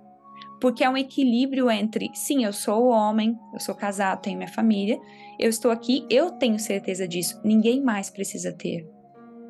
Porque 0.60 0.84
é 0.84 0.88
um 0.88 0.96
equilíbrio 0.96 1.70
entre, 1.70 2.10
sim, 2.14 2.44
eu 2.44 2.52
sou 2.52 2.86
homem, 2.86 3.36
eu 3.52 3.60
sou 3.60 3.74
casado, 3.74 4.22
tenho 4.22 4.38
minha 4.38 4.48
família, 4.48 4.98
eu 5.38 5.50
estou 5.50 5.70
aqui, 5.70 6.06
eu 6.08 6.30
tenho 6.32 6.58
certeza 6.58 7.06
disso, 7.08 7.40
ninguém 7.44 7.82
mais 7.82 8.08
precisa 8.08 8.52
ter. 8.52 8.88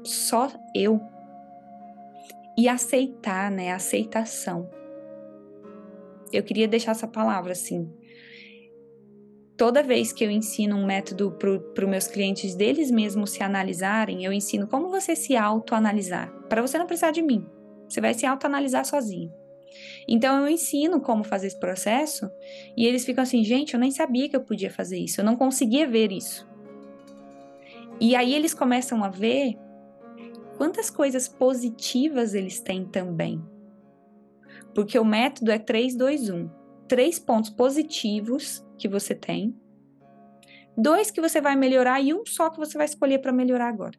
Só 0.02 0.50
eu. 0.74 1.00
E 2.56 2.68
aceitar, 2.68 3.50
né? 3.50 3.72
Aceitação 3.72 4.70
eu 6.36 6.42
queria 6.42 6.68
deixar 6.68 6.92
essa 6.92 7.06
palavra 7.06 7.52
assim. 7.52 7.88
Toda 9.56 9.84
vez 9.84 10.12
que 10.12 10.24
eu 10.24 10.30
ensino 10.30 10.76
um 10.76 10.84
método 10.84 11.30
para 11.30 11.84
os 11.84 11.90
meus 11.90 12.08
clientes 12.08 12.56
deles 12.56 12.90
mesmos 12.90 13.30
se 13.30 13.42
analisarem, 13.42 14.24
eu 14.24 14.32
ensino 14.32 14.66
como 14.66 14.90
você 14.90 15.14
se 15.14 15.36
autoanalisar, 15.36 16.28
para 16.48 16.60
você 16.60 16.76
não 16.76 16.86
precisar 16.86 17.12
de 17.12 17.22
mim. 17.22 17.46
Você 17.88 18.00
vai 18.00 18.14
se 18.14 18.26
autoanalisar 18.26 18.84
sozinho. 18.84 19.30
Então 20.08 20.40
eu 20.40 20.48
ensino 20.48 21.00
como 21.00 21.22
fazer 21.22 21.48
esse 21.48 21.58
processo 21.58 22.28
e 22.76 22.84
eles 22.84 23.04
ficam 23.04 23.22
assim, 23.22 23.44
gente, 23.44 23.74
eu 23.74 23.80
nem 23.80 23.90
sabia 23.90 24.28
que 24.28 24.36
eu 24.36 24.42
podia 24.42 24.70
fazer 24.70 24.98
isso, 24.98 25.20
eu 25.20 25.24
não 25.24 25.36
conseguia 25.36 25.86
ver 25.86 26.10
isso. 26.10 26.48
E 28.00 28.16
aí 28.16 28.34
eles 28.34 28.52
começam 28.52 29.04
a 29.04 29.08
ver 29.08 29.54
quantas 30.56 30.90
coisas 30.90 31.28
positivas 31.28 32.34
eles 32.34 32.60
têm 32.60 32.84
também 32.84 33.42
porque 34.74 34.98
o 34.98 35.04
método 35.04 35.50
é 35.50 35.58
3, 35.58 35.94
2, 35.94 36.30
1. 36.30 36.50
Três 36.88 37.18
pontos 37.18 37.50
positivos 37.50 38.64
que 38.76 38.88
você 38.88 39.14
tem, 39.14 39.56
dois 40.76 41.10
que 41.10 41.20
você 41.20 41.40
vai 41.40 41.56
melhorar 41.56 42.00
e 42.00 42.12
um 42.12 42.26
só 42.26 42.50
que 42.50 42.58
você 42.58 42.76
vai 42.76 42.84
escolher 42.84 43.20
para 43.20 43.32
melhorar 43.32 43.68
agora. 43.68 43.98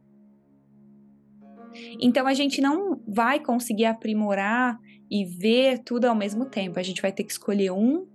Então 1.99 2.27
a 2.27 2.33
gente 2.33 2.61
não 2.61 3.01
vai 3.07 3.39
conseguir 3.39 3.85
aprimorar 3.85 4.77
e 5.09 5.25
ver 5.25 5.79
tudo 5.79 6.05
ao 6.05 6.15
mesmo 6.15 6.45
tempo. 6.45 6.79
A 6.79 6.83
gente 6.83 7.01
vai 7.01 7.11
ter 7.11 7.23
que 7.23 7.31
escolher 7.31 7.71
um 7.71 8.07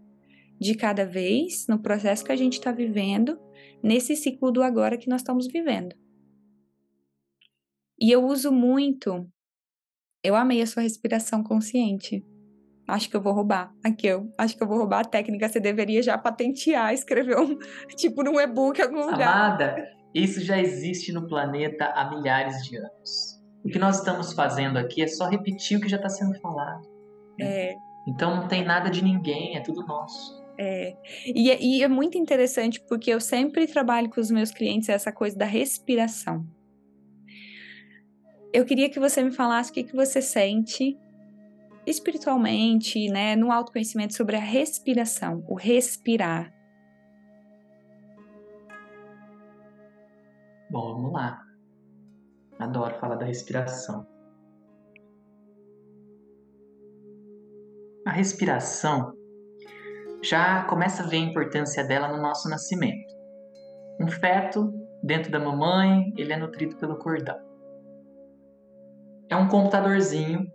de 0.59 0.74
cada 0.74 1.05
vez 1.05 1.66
no 1.66 1.79
processo 1.79 2.24
que 2.24 2.33
a 2.33 2.37
gente 2.37 2.55
está 2.55 2.70
vivendo, 2.70 3.38
nesse 3.83 4.14
ciclo 4.14 4.53
do 4.53 4.62
agora 4.62 4.96
que 4.96 5.09
nós 5.09 5.20
estamos 5.20 5.46
vivendo. 5.48 5.96
E 8.00 8.10
eu 8.10 8.24
uso 8.24 8.50
muito. 8.50 9.28
Eu 10.22 10.34
amei 10.34 10.62
a 10.62 10.66
sua 10.66 10.82
respiração 10.82 11.42
consciente 11.42 12.24
acho 12.90 13.08
que 13.08 13.16
eu 13.16 13.20
vou 13.20 13.32
roubar. 13.32 13.72
Aqui, 13.84 14.06
eu 14.06 14.30
acho 14.36 14.56
que 14.56 14.62
eu 14.62 14.66
vou 14.66 14.78
roubar 14.78 15.00
a 15.00 15.04
técnica. 15.04 15.48
Você 15.48 15.60
deveria 15.60 16.02
já 16.02 16.18
patentear, 16.18 16.92
escrever 16.92 17.38
um, 17.38 17.59
tipo, 17.96 18.22
num 18.22 18.38
e-book 18.40 18.78
em 18.78 18.84
algum 18.84 19.11
lugar. 19.11 19.28
Amada, 19.28 19.88
isso 20.14 20.40
já 20.40 20.59
existe 20.59 21.12
no 21.12 21.26
planeta 21.26 21.86
há 21.86 22.11
milhares 22.11 22.64
de 22.64 22.76
anos. 22.76 23.40
O 23.64 23.68
que 23.68 23.78
nós 23.78 23.98
estamos 23.98 24.32
fazendo 24.32 24.78
aqui 24.78 25.03
é 25.03 25.07
só 25.07 25.28
repetir 25.28 25.78
o 25.78 25.80
que 25.80 25.88
já 25.88 25.96
está 25.96 26.09
sendo 26.09 26.38
falado. 26.40 26.88
É. 27.40 27.74
Então 28.09 28.36
não 28.36 28.48
tem 28.48 28.64
nada 28.64 28.90
de 28.90 29.05
ninguém, 29.05 29.57
é 29.57 29.61
tudo 29.61 29.86
nosso. 29.86 30.40
É. 30.59 30.94
E, 31.26 31.51
é, 31.51 31.62
e 31.62 31.82
é 31.82 31.88
muito 31.88 32.18
interessante 32.18 32.80
porque 32.88 33.11
eu 33.11 33.20
sempre 33.20 33.66
trabalho 33.66 34.11
com 34.11 34.20
os 34.20 34.30
meus 34.30 34.51
clientes 34.51 34.88
essa 34.88 35.12
coisa 35.12 35.36
da 35.36 35.44
respiração. 35.44 36.46
Eu 38.53 38.64
queria 38.64 38.90
que 38.90 38.98
você 38.98 39.22
me 39.22 39.30
falasse 39.30 39.70
o 39.70 39.74
que, 39.74 39.84
que 39.84 39.94
você 39.94 40.20
sente 40.20 40.98
espiritualmente, 41.86 43.09
né, 43.09 43.36
no 43.36 43.53
autoconhecimento 43.53 44.14
sobre 44.14 44.36
a 44.36 44.40
respiração, 44.40 45.44
o 45.48 45.55
respirar. 45.55 46.53
Bom, 50.68 50.94
vamos 50.94 51.12
lá. 51.12 51.40
Adoro 52.59 52.98
falar 52.98 53.16
da 53.16 53.24
respiração. 53.24 54.07
A 58.07 58.11
respiração 58.11 59.12
já 60.22 60.64
começa 60.64 61.03
a 61.03 61.07
ver 61.07 61.16
a 61.16 61.30
importância 61.30 61.84
dela 61.84 62.09
no 62.09 62.20
nosso 62.20 62.48
nascimento. 62.48 63.14
Um 64.01 64.09
feto 64.09 64.72
dentro 65.03 65.30
da 65.30 65.38
mamãe, 65.38 66.12
ele 66.16 66.32
é 66.32 66.36
nutrido 66.36 66.76
pelo 66.76 66.98
cordão. 66.98 67.49
É 69.31 69.37
um 69.37 69.49
computadorzinho 69.49 70.51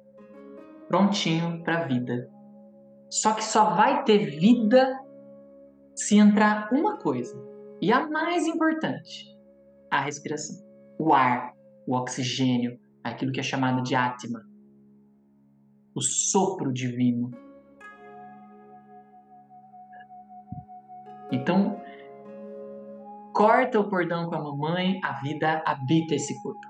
prontinho 0.87 1.63
para 1.63 1.85
vida. 1.85 2.29
Só 3.09 3.33
que 3.33 3.43
só 3.43 3.75
vai 3.75 4.03
ter 4.03 4.37
vida 4.39 4.99
se 5.95 6.17
entrar 6.17 6.69
uma 6.73 6.97
coisa, 6.97 7.33
e 7.81 7.91
a 7.91 8.05
mais 8.07 8.45
importante, 8.45 9.25
a 9.89 10.01
respiração. 10.01 10.63
O 10.99 11.13
ar, 11.13 11.53
o 11.87 11.95
oxigênio, 11.95 12.77
aquilo 13.03 13.31
que 13.31 13.39
é 13.39 13.43
chamado 13.43 13.81
de 13.81 13.95
Atma, 13.95 14.41
o 15.93 16.01
sopro 16.01 16.73
divino. 16.73 17.31
Então, 21.31 21.81
corta 23.33 23.79
o 23.79 23.89
cordão 23.89 24.29
com 24.29 24.35
a 24.35 24.43
mamãe, 24.43 24.99
a 25.03 25.13
vida 25.21 25.63
habita 25.65 26.15
esse 26.15 26.41
corpo. 26.41 26.67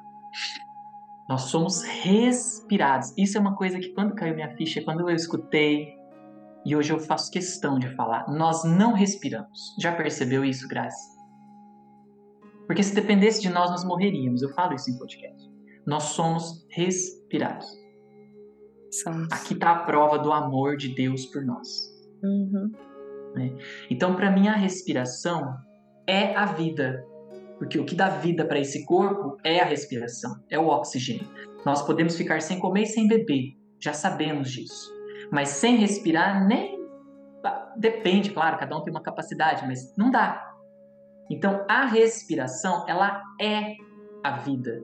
Nós 1.28 1.44
somos 1.44 1.82
respirados. 1.82 3.14
Isso 3.18 3.38
é 3.38 3.42
uma 3.42 3.56
coisa 3.56 3.80
que 3.80 3.90
quando 3.90 4.14
caiu 4.14 4.36
minha 4.36 4.56
ficha, 4.56 4.84
quando 4.84 5.10
eu 5.10 5.16
escutei, 5.16 5.96
e 6.66 6.76
hoje 6.76 6.92
eu 6.92 7.00
faço 7.00 7.32
questão 7.32 7.78
de 7.78 7.88
falar, 7.96 8.28
nós 8.28 8.64
não 8.64 8.94
respiramos. 8.94 9.76
Já 9.80 9.96
percebeu 9.96 10.44
isso, 10.44 10.68
Graça? 10.68 11.16
Porque 12.66 12.82
se 12.82 12.96
dependesse 12.96 13.42
de 13.42 13.50
nós, 13.50 13.70
nós 13.70 13.84
morreríamos. 13.84 14.42
Eu 14.42 14.50
falo 14.54 14.74
isso 14.74 14.90
em 14.90 14.98
podcast. 14.98 15.50
Nós 15.86 16.04
somos 16.04 16.66
respirados. 16.72 17.68
Somos. 19.04 19.32
Aqui 19.32 19.54
está 19.54 19.72
a 19.72 19.84
prova 19.84 20.18
do 20.18 20.32
amor 20.32 20.76
de 20.76 20.96
Deus 20.96 21.28
por 21.28 21.46
nós. 21.46 21.68
Uhum. 22.24 22.72
Né? 23.36 23.56
Então, 23.92 24.16
para 24.16 24.32
mim, 24.32 24.48
a 24.48 24.56
respiração 24.56 25.56
é 26.08 26.36
a 26.36 26.46
vida. 26.46 27.06
Porque 27.58 27.80
o 27.80 27.86
que 27.86 27.96
dá 27.96 28.10
vida 28.10 28.46
para 28.46 28.60
esse 28.60 28.86
corpo 28.86 29.38
é 29.44 29.60
a 29.60 29.66
respiração, 29.66 30.44
é 30.50 30.60
o 30.60 30.68
oxigênio. 30.68 31.30
Nós 31.66 31.82
podemos 31.82 32.18
ficar 32.18 32.42
sem 32.42 32.60
comer 32.60 32.84
e 32.84 32.88
sem 32.88 33.08
beber, 33.08 33.58
já 33.80 33.94
sabemos 33.94 34.52
disso. 34.52 34.94
Mas 35.32 35.50
sem 35.50 35.78
respirar, 35.78 36.46
nem. 36.48 36.76
Depende, 37.78 38.32
claro, 38.32 38.58
cada 38.58 38.76
um 38.78 38.84
tem 38.84 38.92
uma 38.92 39.02
capacidade, 39.02 39.66
mas 39.68 39.96
não 39.98 40.10
dá. 40.10 40.52
Então, 41.30 41.66
a 41.70 41.86
respiração, 41.86 42.86
ela 42.88 43.22
é 43.42 43.76
a 44.24 44.38
vida. 44.38 44.82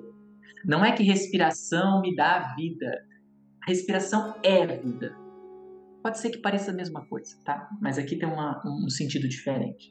Não 0.66 0.84
é 0.84 0.92
que 0.92 1.04
respiração 1.04 2.02
me 2.02 2.16
dá 2.16 2.54
vida. 2.56 3.06
A 3.64 3.70
respiração 3.70 4.36
é 4.44 4.66
vida. 4.66 5.16
Pode 6.04 6.20
ser 6.20 6.32
que 6.32 6.40
pareça 6.40 6.72
a 6.72 6.74
mesma 6.74 7.06
coisa, 7.08 7.36
tá? 7.44 7.70
Mas 7.80 7.98
aqui 7.98 8.16
tem 8.16 8.28
uma, 8.28 8.62
um 8.66 8.90
sentido 8.90 9.28
diferente. 9.28 9.90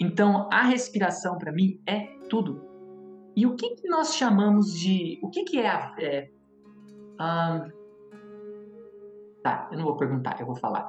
Então, 0.00 0.48
a 0.52 0.62
respiração 0.62 1.36
para 1.38 1.52
mim 1.52 1.80
é 1.86 2.06
tudo. 2.28 2.68
E 3.34 3.46
o 3.46 3.54
que, 3.56 3.76
que 3.76 3.88
nós 3.88 4.14
chamamos 4.14 4.72
de. 4.78 5.18
O 5.22 5.30
que, 5.30 5.44
que 5.44 5.58
é 5.58 5.68
a. 5.68 5.94
É, 5.98 6.28
um, 7.20 7.70
tá, 9.42 9.68
eu 9.70 9.78
não 9.78 9.84
vou 9.84 9.96
perguntar, 9.96 10.40
eu 10.40 10.46
vou 10.46 10.56
falar. 10.56 10.88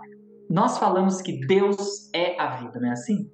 Nós 0.50 0.78
falamos 0.78 1.22
que 1.22 1.46
Deus 1.46 2.10
é 2.14 2.40
a 2.40 2.56
vida, 2.56 2.80
não 2.80 2.90
é 2.90 2.92
assim? 2.92 3.30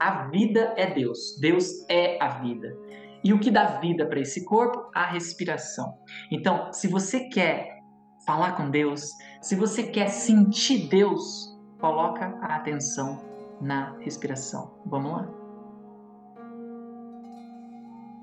A 0.00 0.28
vida 0.28 0.72
é 0.76 0.92
Deus. 0.92 1.38
Deus 1.40 1.84
é 1.88 2.22
a 2.22 2.40
vida. 2.40 2.76
E 3.22 3.32
o 3.32 3.38
que 3.38 3.50
dá 3.50 3.78
vida 3.78 4.06
para 4.06 4.20
esse 4.20 4.44
corpo? 4.44 4.90
A 4.94 5.06
respiração. 5.06 5.94
Então, 6.30 6.72
se 6.72 6.88
você 6.88 7.28
quer 7.28 7.80
falar 8.26 8.52
com 8.52 8.70
Deus, 8.70 9.10
se 9.40 9.54
você 9.54 9.82
quer 9.82 10.08
sentir 10.08 10.88
Deus, 10.88 11.54
coloca 11.78 12.38
a 12.40 12.56
atenção 12.56 13.33
na 13.64 13.96
respiração. 14.00 14.78
Vamos 14.84 15.12
lá? 15.12 15.28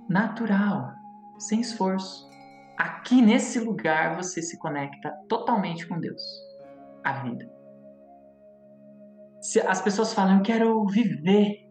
Natural, 0.07 0.93
sem 1.39 1.61
esforço. 1.61 2.29
Aqui 2.77 3.21
nesse 3.21 3.59
lugar 3.59 4.15
você 4.15 4.41
se 4.41 4.57
conecta 4.59 5.11
totalmente 5.27 5.87
com 5.87 5.99
Deus, 5.99 6.21
a 7.03 7.23
vida. 7.23 7.49
Se 9.41 9.59
as 9.59 9.81
pessoas 9.81 10.13
falam, 10.13 10.37
eu 10.37 10.43
quero 10.43 10.85
viver, 10.85 11.67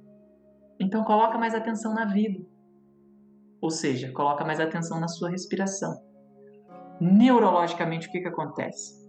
então 0.81 1.05
coloca 1.05 1.39
mais 1.39 1.55
atenção 1.55 1.95
na 1.95 2.05
vida. 2.07 2.45
Ou 3.61 3.71
seja, 3.71 4.11
coloca 4.13 4.45
mais 4.45 4.59
atenção 4.59 4.99
na 4.99 5.07
sua 5.07 5.31
respiração. 5.31 6.03
Neurologicamente, 7.01 8.09
o 8.09 8.11
que, 8.11 8.21
que 8.21 8.29
acontece? 8.29 9.00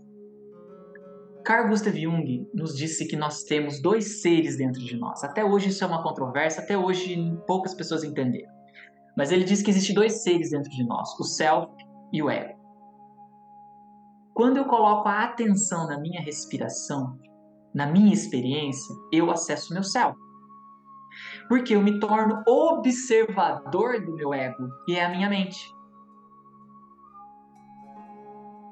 Carl 1.43 1.69
Gustav 1.69 1.95
Jung 1.95 2.47
nos 2.53 2.75
disse 2.77 3.07
que 3.07 3.15
nós 3.15 3.43
temos 3.43 3.81
dois 3.81 4.21
seres 4.21 4.57
dentro 4.57 4.81
de 4.81 4.97
nós. 4.97 5.23
Até 5.23 5.43
hoje 5.43 5.69
isso 5.69 5.83
é 5.83 5.87
uma 5.87 6.03
controvérsia, 6.03 6.61
até 6.61 6.77
hoje 6.77 7.15
poucas 7.47 7.73
pessoas 7.73 8.03
entenderam. 8.03 8.51
Mas 9.17 9.31
ele 9.31 9.43
diz 9.43 9.61
que 9.61 9.69
existe 9.69 9.93
dois 9.93 10.23
seres 10.23 10.51
dentro 10.51 10.69
de 10.69 10.83
nós, 10.85 11.09
o 11.19 11.23
self 11.23 11.67
e 12.13 12.21
o 12.21 12.29
ego. 12.29 12.59
Quando 14.33 14.57
eu 14.57 14.65
coloco 14.65 15.07
a 15.07 15.23
atenção 15.23 15.87
na 15.87 15.99
minha 15.99 16.21
respiração, 16.21 17.17
na 17.73 17.85
minha 17.85 18.13
experiência, 18.13 18.95
eu 19.11 19.29
acesso 19.29 19.73
meu 19.73 19.83
self. 19.83 20.17
Porque 21.47 21.75
eu 21.75 21.81
me 21.81 21.99
torno 21.99 22.41
observador 22.47 24.03
do 24.05 24.15
meu 24.15 24.33
ego, 24.33 24.69
que 24.85 24.95
é 24.95 25.05
a 25.05 25.09
minha 25.09 25.29
mente. 25.29 25.59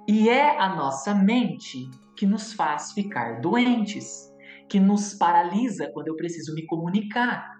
E 0.09 0.27
é 0.27 0.59
a 0.59 0.75
nossa 0.75 1.13
mente 1.13 1.87
que 2.17 2.25
nos 2.25 2.51
faz 2.51 2.93
ficar 2.93 3.41
doentes, 3.41 4.33
que 4.67 4.79
nos 4.79 5.13
paralisa 5.13 5.87
quando 5.93 6.07
eu 6.07 6.15
preciso 6.15 6.55
me 6.55 6.65
comunicar. 6.65 7.55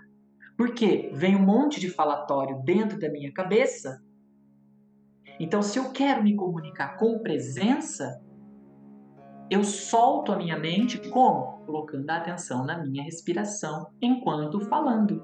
Porque 0.58 1.12
vem 1.14 1.36
um 1.36 1.46
monte 1.46 1.80
de 1.80 1.92
falatório 1.92 2.60
dentro 2.64 2.98
da 2.98 3.08
minha 3.08 3.32
cabeça. 3.32 4.04
Então, 5.40 5.62
se 5.62 5.78
eu 5.78 5.92
quero 5.92 6.24
me 6.24 6.36
comunicar 6.36 6.98
com 6.98 7.20
presença, 7.20 8.20
eu 9.48 9.64
solto 9.64 10.32
a 10.32 10.36
minha 10.36 10.58
mente 10.58 10.98
como? 11.12 11.64
Colocando 11.68 12.10
a 12.10 12.18
atenção 12.18 12.66
na 12.66 12.84
minha 12.84 13.04
respiração 13.04 13.92
enquanto 14.02 14.60
falando, 14.62 15.24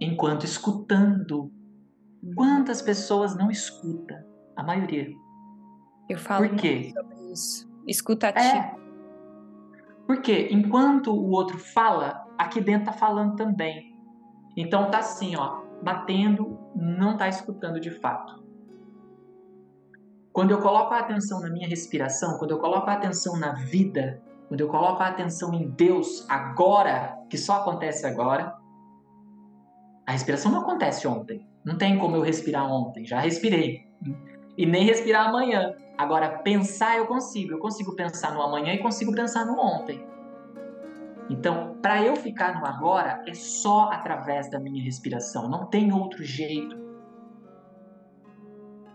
enquanto 0.00 0.42
escutando. 0.42 1.52
Quantas 2.34 2.82
pessoas 2.82 3.36
não 3.36 3.52
escutam? 3.52 4.18
A 4.56 4.64
maioria. 4.64 5.27
Eu 6.08 6.18
falo 6.18 6.48
Por 6.48 6.56
quê? 6.56 6.92
sobre 6.94 7.32
isso. 7.32 7.68
Escutativo. 7.86 8.46
É. 8.46 8.74
Porque 10.06 10.48
enquanto 10.50 11.12
o 11.12 11.30
outro 11.30 11.58
fala, 11.58 12.26
aqui 12.38 12.60
dentro 12.60 12.86
tá 12.86 12.92
falando 12.92 13.36
também. 13.36 13.94
Então 14.56 14.90
tá 14.90 14.98
assim, 14.98 15.36
ó, 15.36 15.62
batendo, 15.82 16.58
não 16.74 17.16
tá 17.16 17.28
escutando 17.28 17.78
de 17.78 17.90
fato. 17.90 18.42
Quando 20.32 20.52
eu 20.52 20.60
coloco 20.60 20.94
a 20.94 21.00
atenção 21.00 21.40
na 21.40 21.50
minha 21.50 21.68
respiração, 21.68 22.38
quando 22.38 22.52
eu 22.52 22.58
coloco 22.58 22.88
a 22.88 22.94
atenção 22.94 23.38
na 23.38 23.52
vida, 23.54 24.22
quando 24.48 24.60
eu 24.60 24.68
coloco 24.68 25.02
a 25.02 25.08
atenção 25.08 25.52
em 25.52 25.68
Deus 25.70 26.24
agora, 26.28 27.18
que 27.28 27.36
só 27.36 27.56
acontece 27.56 28.06
agora, 28.06 28.56
a 30.06 30.12
respiração 30.12 30.50
não 30.50 30.60
acontece 30.60 31.06
ontem. 31.06 31.46
Não 31.64 31.76
tem 31.76 31.98
como 31.98 32.16
eu 32.16 32.22
respirar 32.22 32.64
ontem, 32.64 33.04
já 33.04 33.20
respirei. 33.20 33.86
E 34.58 34.66
nem 34.66 34.84
respirar 34.84 35.28
amanhã. 35.28 35.76
Agora, 35.96 36.40
pensar 36.40 36.98
eu 36.98 37.06
consigo. 37.06 37.52
Eu 37.52 37.60
consigo 37.60 37.94
pensar 37.94 38.34
no 38.34 38.42
amanhã 38.42 38.74
e 38.74 38.78
consigo 38.78 39.12
pensar 39.12 39.46
no 39.46 39.56
ontem. 39.56 40.04
Então, 41.30 41.76
para 41.80 42.02
eu 42.02 42.16
ficar 42.16 42.58
no 42.58 42.66
agora, 42.66 43.22
é 43.26 43.34
só 43.34 43.90
através 43.92 44.50
da 44.50 44.58
minha 44.58 44.82
respiração. 44.82 45.48
Não 45.48 45.66
tem 45.66 45.92
outro 45.92 46.24
jeito. 46.24 46.76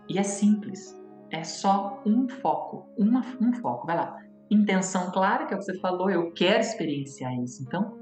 E 0.08 0.18
é 0.18 0.22
simples. 0.22 1.00
É 1.30 1.42
só 1.42 2.02
um 2.04 2.28
foco, 2.28 2.86
uma, 2.98 3.24
um 3.40 3.54
foco. 3.54 3.86
Vai 3.86 3.96
lá. 3.96 4.22
Intenção 4.50 5.10
clara, 5.10 5.46
que 5.46 5.54
é 5.54 5.56
o 5.56 5.60
que 5.60 5.64
você 5.64 5.78
falou, 5.80 6.10
eu 6.10 6.30
quero 6.32 6.60
experienciar 6.60 7.32
isso. 7.40 7.62
Então, 7.62 7.98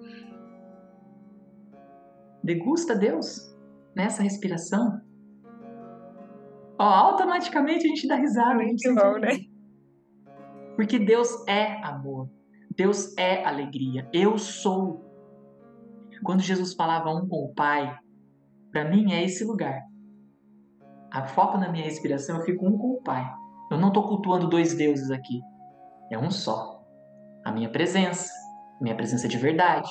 degusta 2.43 2.97
Deus 2.97 3.57
nessa 3.95 4.23
respiração. 4.23 5.01
Ó, 6.79 6.85
automaticamente 6.85 7.87
a 7.87 7.89
gente 7.89 8.09
dá 8.09 8.17
risada. 8.17 8.55
Muito 8.55 8.95
bom, 8.95 9.19
né? 9.19 9.39
Porque 10.77 10.99
Deus 10.99 11.47
é 11.47 11.83
amor. 11.85 12.29
Deus 12.77 13.17
é 13.17 13.45
alegria. 13.45 14.09
Eu 14.13 14.39
sou. 14.39 15.05
Quando 16.25 16.41
Jesus 16.41 16.75
falava 16.75 17.11
um 17.11 17.27
com 17.29 17.45
o 17.45 17.55
Pai, 17.55 17.99
para 18.71 18.89
mim 18.89 19.13
é 19.13 19.25
esse 19.25 19.45
lugar 19.45 19.83
a 21.13 21.27
foco 21.27 21.59
na 21.59 21.69
minha 21.69 21.85
respiração, 21.85 22.39
eu 22.39 22.45
fico 22.45 22.67
um 22.67 22.79
com 22.79 22.93
o 22.93 23.03
Pai. 23.03 23.31
Eu 23.71 23.77
não 23.77 23.89
estou 23.89 24.09
cultuando 24.09 24.49
dois 24.49 24.75
deuses 24.75 25.11
aqui. 25.11 25.43
É 26.11 26.19
um 26.19 26.31
só. 26.31 26.83
A 27.45 27.53
minha 27.53 27.69
presença, 27.69 28.33
a 28.81 28.83
minha 28.83 28.97
presença 28.97 29.29
de 29.29 29.37
verdade. 29.37 29.91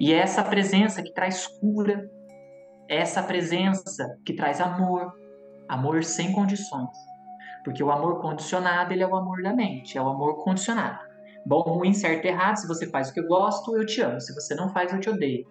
E 0.00 0.12
é 0.12 0.16
essa 0.16 0.42
presença 0.42 1.02
que 1.02 1.12
traz 1.12 1.46
cura, 1.46 2.10
é 2.88 2.96
essa 2.96 3.22
presença 3.22 4.18
que 4.24 4.34
traz 4.34 4.60
amor, 4.60 5.12
amor 5.72 6.04
sem 6.04 6.32
condições. 6.32 6.90
Porque 7.64 7.82
o 7.82 7.90
amor 7.90 8.20
condicionado, 8.20 8.92
ele 8.92 9.02
é 9.02 9.06
o 9.06 9.16
amor 9.16 9.42
da 9.42 9.52
mente, 9.52 9.96
é 9.96 10.02
o 10.02 10.08
amor 10.08 10.42
condicionado. 10.42 10.98
Bom, 11.46 11.60
ruim, 11.62 11.92
certo, 11.92 12.24
errado. 12.24 12.56
Se 12.56 12.68
você 12.68 12.86
faz 12.88 13.10
o 13.10 13.14
que 13.14 13.20
eu 13.20 13.26
gosto, 13.26 13.76
eu 13.76 13.86
te 13.86 14.00
amo. 14.00 14.20
Se 14.20 14.34
você 14.34 14.54
não 14.54 14.68
faz, 14.68 14.92
eu 14.92 15.00
te 15.00 15.10
odeio. 15.10 15.46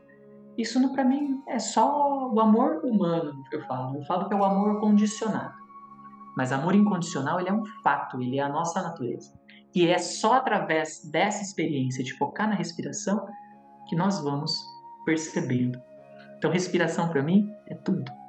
Isso 0.57 0.93
para 0.93 1.03
mim 1.03 1.41
é 1.47 1.57
só 1.59 2.29
o 2.29 2.39
amor 2.39 2.81
humano 2.83 3.33
que 3.49 3.55
eu 3.55 3.65
falo. 3.65 3.97
Eu 3.97 4.05
falo 4.05 4.27
que 4.27 4.33
é 4.33 4.37
o 4.37 4.43
amor 4.43 4.79
condicionado. 4.79 5.53
Mas 6.35 6.51
amor 6.51 6.75
incondicional, 6.75 7.39
ele 7.39 7.49
é 7.49 7.53
um 7.53 7.63
fato, 7.83 8.21
ele 8.21 8.39
é 8.39 8.43
a 8.43 8.49
nossa 8.49 8.81
natureza. 8.81 9.33
E 9.73 9.87
é 9.87 9.97
só 9.97 10.33
através 10.33 11.01
dessa 11.11 11.41
experiência 11.41 12.03
de 12.03 12.17
focar 12.17 12.47
na 12.47 12.55
respiração 12.55 13.25
que 13.87 13.95
nós 13.95 14.21
vamos 14.21 14.53
percebendo. 15.05 15.81
Então, 16.37 16.51
respiração 16.51 17.09
para 17.09 17.21
mim 17.21 17.49
é 17.67 17.75
tudo. 17.75 18.20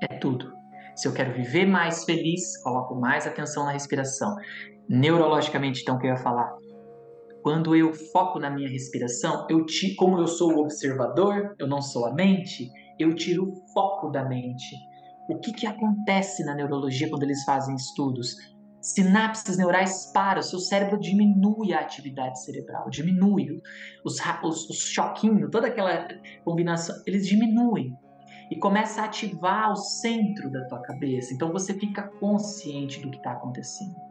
É 0.00 0.06
tudo. 0.18 0.52
Se 0.94 1.06
eu 1.06 1.12
quero 1.12 1.32
viver 1.32 1.66
mais 1.66 2.04
feliz, 2.04 2.60
coloco 2.62 2.94
mais 2.94 3.26
atenção 3.26 3.64
na 3.64 3.72
respiração. 3.72 4.34
Neurologicamente, 4.88 5.82
então, 5.82 5.96
o 5.96 5.98
que 5.98 6.06
eu 6.06 6.10
ia 6.10 6.16
falar? 6.16 6.52
Quando 7.42 7.74
eu 7.76 7.92
foco 7.92 8.38
na 8.38 8.50
minha 8.50 8.68
respiração, 8.68 9.46
eu 9.48 9.64
te, 9.64 9.94
como 9.94 10.18
eu 10.18 10.26
sou 10.26 10.54
o 10.54 10.62
observador, 10.62 11.54
eu 11.58 11.66
não 11.68 11.80
sou 11.80 12.06
a 12.06 12.14
mente, 12.14 12.68
eu 12.98 13.14
tiro 13.14 13.48
o 13.48 13.72
foco 13.72 14.10
da 14.10 14.24
mente. 14.24 14.74
O 15.28 15.38
que, 15.38 15.52
que 15.52 15.66
acontece 15.66 16.44
na 16.44 16.54
neurologia 16.54 17.08
quando 17.08 17.22
eles 17.22 17.44
fazem 17.44 17.74
estudos? 17.76 18.34
Sinapses 18.80 19.56
neurais 19.56 20.10
param, 20.12 20.42
seu 20.42 20.58
cérebro 20.58 20.98
diminui 20.98 21.72
a 21.72 21.80
atividade 21.80 22.42
cerebral, 22.42 22.88
diminui 22.88 23.60
os, 24.04 24.18
os, 24.42 24.70
os 24.70 24.78
choquinhos, 24.78 25.50
toda 25.50 25.66
aquela 25.66 26.08
combinação, 26.44 26.96
eles 27.06 27.26
diminuem 27.26 27.96
e 28.50 28.56
começa 28.56 29.02
a 29.02 29.04
ativar 29.04 29.72
o 29.72 29.76
centro 29.76 30.50
da 30.50 30.64
tua 30.66 30.80
cabeça. 30.80 31.34
Então 31.34 31.52
você 31.52 31.74
fica 31.74 32.02
consciente 32.02 33.00
do 33.00 33.10
que 33.10 33.18
está 33.18 33.32
acontecendo 33.32 34.08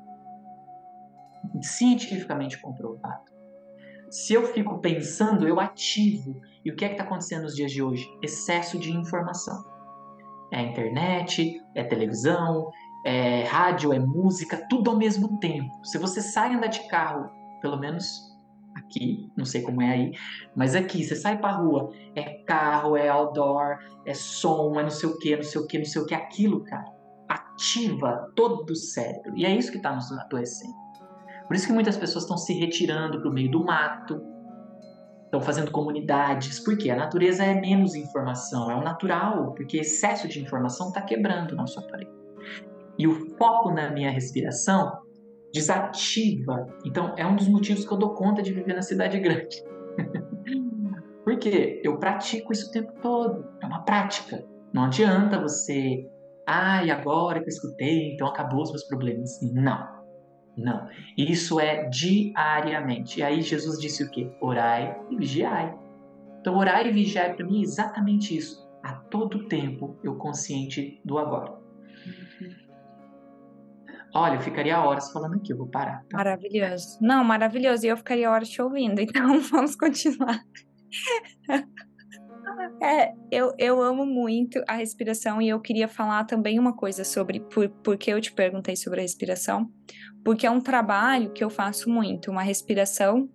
cientificamente 1.61 2.59
comprovado. 2.59 3.31
Se 4.09 4.33
eu 4.33 4.45
fico 4.47 4.79
pensando, 4.79 5.47
eu 5.47 5.59
ativo. 5.59 6.41
E 6.63 6.71
o 6.71 6.75
que 6.75 6.85
é 6.85 6.89
que 6.89 6.93
está 6.95 7.03
acontecendo 7.03 7.43
nos 7.43 7.55
dias 7.55 7.71
de 7.71 7.81
hoje? 7.81 8.05
Excesso 8.21 8.79
de 8.79 8.91
informação. 8.91 9.63
É 10.51 10.61
internet, 10.61 11.61
é 11.75 11.83
televisão, 11.83 12.71
é 13.05 13.43
rádio, 13.43 13.91
é 13.91 13.99
música, 13.99 14.65
tudo 14.69 14.91
ao 14.91 14.97
mesmo 14.97 15.39
tempo. 15.39 15.73
Se 15.85 15.97
você 15.97 16.21
sai 16.21 16.53
andar 16.53 16.67
de 16.67 16.87
carro, 16.87 17.29
pelo 17.61 17.77
menos 17.77 18.26
aqui, 18.77 19.29
não 19.35 19.45
sei 19.45 19.61
como 19.61 19.81
é 19.81 19.91
aí, 19.91 20.11
mas 20.55 20.75
aqui, 20.75 21.03
você 21.03 21.15
sai 21.15 21.37
pra 21.37 21.51
rua, 21.51 21.91
é 22.15 22.23
carro, 22.45 22.95
é 22.95 23.09
outdoor, 23.09 23.79
é 24.05 24.13
som, 24.13 24.79
é 24.79 24.83
não 24.83 24.89
sei 24.89 25.09
o 25.09 25.17
que, 25.17 25.35
não 25.35 25.43
sei 25.43 25.61
o 25.61 25.67
que, 25.67 25.77
não 25.77 25.85
sei 25.85 26.01
o 26.01 26.05
que, 26.05 26.15
aquilo, 26.15 26.63
cara, 26.63 26.85
ativa 27.27 28.31
todo 28.35 28.69
o 28.69 28.75
cérebro. 28.75 29.33
E 29.35 29.45
é 29.45 29.55
isso 29.55 29.71
que 29.71 29.77
está 29.77 29.93
nos 29.93 30.11
adoecendo. 30.11 30.73
Por 31.47 31.55
isso 31.55 31.67
que 31.67 31.73
muitas 31.73 31.97
pessoas 31.97 32.23
estão 32.23 32.37
se 32.37 32.53
retirando 32.53 33.19
para 33.21 33.29
o 33.29 33.33
meio 33.33 33.49
do 33.49 33.63
mato, 33.63 34.21
estão 35.25 35.41
fazendo 35.41 35.71
comunidades, 35.71 36.59
porque 36.59 36.89
a 36.89 36.95
natureza 36.95 37.43
é 37.43 37.59
menos 37.59 37.95
informação, 37.95 38.69
é 38.69 38.75
o 38.75 38.83
natural, 38.83 39.53
porque 39.53 39.77
excesso 39.77 40.27
de 40.27 40.41
informação 40.41 40.89
está 40.89 41.01
quebrando 41.01 41.51
o 41.51 41.55
nosso 41.55 41.79
aparelho. 41.79 42.11
E 42.97 43.07
o 43.07 43.35
foco 43.37 43.71
na 43.71 43.89
minha 43.91 44.09
respiração 44.09 45.06
desativa. 45.53 46.67
Então, 46.85 47.13
é 47.17 47.25
um 47.25 47.35
dos 47.35 47.47
motivos 47.47 47.85
que 47.85 47.93
eu 47.93 47.97
dou 47.97 48.13
conta 48.13 48.41
de 48.41 48.53
viver 48.53 48.73
na 48.73 48.81
cidade 48.81 49.19
grande. 49.19 49.63
porque 51.27 51.81
eu 51.83 51.97
pratico 51.97 52.53
isso 52.53 52.69
o 52.69 52.71
tempo 52.71 52.93
todo, 53.01 53.45
é 53.61 53.65
uma 53.65 53.83
prática. 53.83 54.45
Não 54.73 54.85
adianta 54.85 55.41
você, 55.41 56.09
ai, 56.47 56.89
ah, 56.89 56.95
agora 56.95 57.39
que 57.41 57.47
eu 57.47 57.49
escutei, 57.49 58.13
então 58.13 58.27
acabou 58.27 58.61
os 58.61 58.71
meus 58.71 58.85
problemas. 58.85 59.37
Não. 59.53 59.97
Não. 60.55 60.87
Isso 61.17 61.59
é 61.59 61.89
diariamente. 61.89 63.19
E 63.19 63.23
aí 63.23 63.41
Jesus 63.41 63.77
disse 63.77 64.03
o 64.03 64.09
quê? 64.09 64.31
Orai 64.41 64.97
e 65.09 65.17
vigiai. 65.17 65.77
Então, 66.39 66.57
orar 66.57 66.87
e 66.87 66.91
vigiar 66.91 67.35
para 67.35 67.45
mim 67.45 67.59
é 67.59 67.63
exatamente 67.63 68.35
isso. 68.35 68.65
A 68.81 68.93
todo 68.93 69.47
tempo 69.49 69.97
eu 70.01 70.15
consciente 70.15 71.01
do 71.03 71.17
agora. 71.17 71.57
Olha, 74.17 74.33
eu 74.33 74.41
ficaria 74.41 74.79
horas 74.79 75.11
falando 75.11 75.35
aqui, 75.35 75.53
eu 75.53 75.57
vou 75.57 75.67
parar. 75.67 76.03
Tá? 76.09 76.17
Maravilhoso. 76.17 76.97
Não, 76.99 77.23
maravilhoso. 77.23 77.85
E 77.85 77.89
eu 77.89 77.97
ficaria 77.97 78.31
horas 78.31 78.49
te 78.49 78.59
ouvindo, 78.59 78.97
então 78.99 79.39
vamos 79.41 79.75
continuar. 79.75 80.41
É, 82.81 83.13
eu, 83.31 83.53
eu 83.59 83.81
amo 83.81 84.05
muito 84.05 84.63
a 84.67 84.73
respiração 84.73 85.41
e 85.41 85.49
eu 85.49 85.59
queria 85.59 85.87
falar 85.87 86.23
também 86.23 86.57
uma 86.57 86.75
coisa 86.75 87.03
sobre 87.03 87.41
por, 87.41 87.69
por 87.83 87.97
que 87.97 88.11
eu 88.11 88.21
te 88.21 88.31
perguntei 88.31 88.75
sobre 88.75 88.99
a 88.99 89.03
respiração, 89.03 89.69
porque 90.23 90.47
é 90.47 90.49
um 90.49 90.61
trabalho 90.61 91.31
que 91.33 91.43
eu 91.43 91.49
faço 91.49 91.89
muito, 91.89 92.31
uma 92.31 92.41
respiração. 92.41 93.29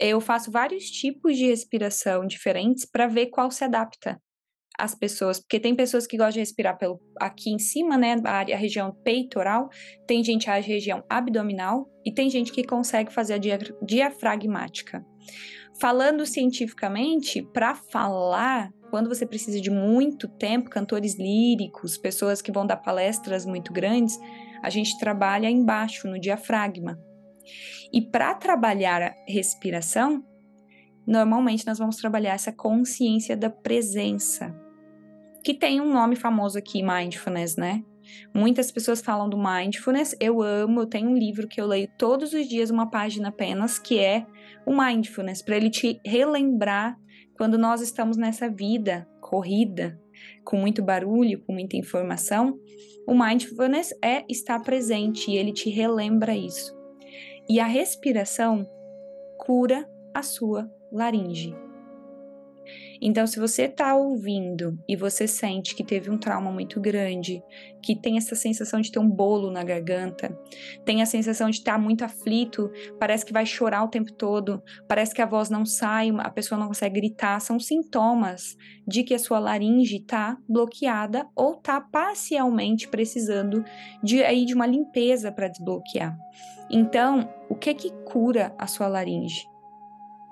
Eu 0.00 0.20
faço 0.20 0.50
vários 0.50 0.84
tipos 0.84 1.36
de 1.36 1.46
respiração 1.46 2.26
diferentes 2.26 2.84
para 2.84 3.06
ver 3.06 3.26
qual 3.26 3.50
se 3.50 3.62
adapta 3.62 4.20
às 4.78 4.94
pessoas, 4.94 5.40
porque 5.40 5.58
tem 5.58 5.74
pessoas 5.74 6.06
que 6.06 6.16
gostam 6.16 6.34
de 6.34 6.38
respirar 6.40 6.76
pelo 6.76 7.00
aqui 7.20 7.50
em 7.50 7.58
cima, 7.58 7.96
né, 7.96 8.16
a, 8.24 8.30
área, 8.30 8.54
a 8.54 8.58
região 8.58 8.92
peitoral, 9.04 9.68
tem 10.06 10.22
gente 10.22 10.50
a 10.50 10.54
região 10.54 11.02
abdominal 11.08 11.88
e 12.04 12.12
tem 12.12 12.28
gente 12.28 12.52
que 12.52 12.64
consegue 12.64 13.12
fazer 13.12 13.34
a 13.34 13.84
diafragmática. 13.84 15.04
Falando 15.80 16.24
cientificamente, 16.24 17.42
para 17.52 17.74
falar, 17.74 18.70
quando 18.90 19.08
você 19.08 19.26
precisa 19.26 19.60
de 19.60 19.70
muito 19.70 20.26
tempo, 20.26 20.70
cantores 20.70 21.18
líricos, 21.18 21.98
pessoas 21.98 22.40
que 22.40 22.52
vão 22.52 22.66
dar 22.66 22.76
palestras 22.76 23.44
muito 23.44 23.72
grandes, 23.72 24.18
a 24.62 24.70
gente 24.70 24.98
trabalha 24.98 25.50
embaixo, 25.50 26.08
no 26.08 26.18
diafragma. 26.18 26.98
E 27.92 28.00
para 28.00 28.34
trabalhar 28.34 29.02
a 29.02 29.14
respiração, 29.28 30.24
normalmente 31.06 31.66
nós 31.66 31.78
vamos 31.78 31.96
trabalhar 31.96 32.34
essa 32.34 32.52
consciência 32.52 33.36
da 33.36 33.50
presença, 33.50 34.54
que 35.46 35.54
tem 35.54 35.80
um 35.80 35.92
nome 35.92 36.16
famoso 36.16 36.58
aqui, 36.58 36.82
mindfulness, 36.82 37.54
né? 37.54 37.84
Muitas 38.34 38.72
pessoas 38.72 39.00
falam 39.00 39.30
do 39.30 39.38
mindfulness, 39.38 40.16
eu 40.18 40.42
amo, 40.42 40.80
eu 40.80 40.86
tenho 40.86 41.08
um 41.08 41.16
livro 41.16 41.46
que 41.46 41.60
eu 41.60 41.68
leio 41.68 41.88
todos 41.96 42.32
os 42.32 42.48
dias, 42.48 42.68
uma 42.68 42.90
página 42.90 43.28
apenas, 43.28 43.78
que 43.78 43.96
é 43.96 44.26
o 44.66 44.76
mindfulness, 44.76 45.42
para 45.42 45.56
ele 45.56 45.70
te 45.70 46.00
relembrar 46.04 46.98
quando 47.36 47.56
nós 47.56 47.80
estamos 47.80 48.16
nessa 48.16 48.50
vida 48.50 49.08
corrida, 49.20 49.96
com 50.44 50.56
muito 50.56 50.82
barulho, 50.82 51.40
com 51.46 51.52
muita 51.52 51.76
informação, 51.76 52.58
o 53.06 53.14
mindfulness 53.16 53.94
é 54.02 54.24
estar 54.28 54.58
presente 54.58 55.30
e 55.30 55.36
ele 55.36 55.52
te 55.52 55.70
relembra 55.70 56.34
isso. 56.34 56.76
E 57.48 57.60
a 57.60 57.66
respiração 57.66 58.66
cura 59.38 59.88
a 60.12 60.24
sua 60.24 60.68
laringe. 60.90 61.65
Então, 63.00 63.26
se 63.26 63.38
você 63.38 63.62
está 63.62 63.94
ouvindo 63.94 64.78
e 64.88 64.96
você 64.96 65.26
sente 65.26 65.74
que 65.74 65.84
teve 65.84 66.10
um 66.10 66.18
trauma 66.18 66.50
muito 66.50 66.80
grande, 66.80 67.42
que 67.82 67.94
tem 67.94 68.16
essa 68.16 68.34
sensação 68.34 68.80
de 68.80 68.90
ter 68.90 68.98
um 68.98 69.08
bolo 69.08 69.50
na 69.50 69.62
garganta, 69.62 70.36
tem 70.84 71.02
a 71.02 71.06
sensação 71.06 71.50
de 71.50 71.58
estar 71.58 71.72
tá 71.74 71.78
muito 71.78 72.04
aflito, 72.04 72.70
parece 72.98 73.24
que 73.24 73.32
vai 73.32 73.46
chorar 73.46 73.84
o 73.84 73.88
tempo 73.88 74.12
todo, 74.12 74.62
parece 74.88 75.14
que 75.14 75.22
a 75.22 75.26
voz 75.26 75.50
não 75.50 75.64
sai, 75.64 76.10
a 76.18 76.30
pessoa 76.30 76.58
não 76.58 76.68
consegue 76.68 77.00
gritar, 77.00 77.40
são 77.40 77.58
sintomas 77.58 78.56
de 78.86 79.02
que 79.02 79.14
a 79.14 79.18
sua 79.18 79.38
laringe 79.38 79.96
está 79.96 80.36
bloqueada 80.48 81.26
ou 81.34 81.54
está 81.54 81.80
parcialmente 81.80 82.88
precisando 82.88 83.64
de 84.02 84.22
aí 84.22 84.44
de 84.44 84.54
uma 84.54 84.66
limpeza 84.66 85.30
para 85.30 85.48
desbloquear. 85.48 86.16
Então, 86.70 87.28
o 87.48 87.54
que 87.54 87.74
que 87.74 87.90
cura 88.04 88.54
a 88.58 88.66
sua 88.66 88.88
laringe? 88.88 89.46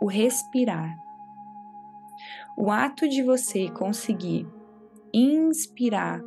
O 0.01 0.07
respirar. 0.07 1.04
O 2.57 2.71
ato 2.71 3.09
de 3.09 3.23
você 3.23 3.69
conseguir 3.71 4.47
inspirar 5.13 6.23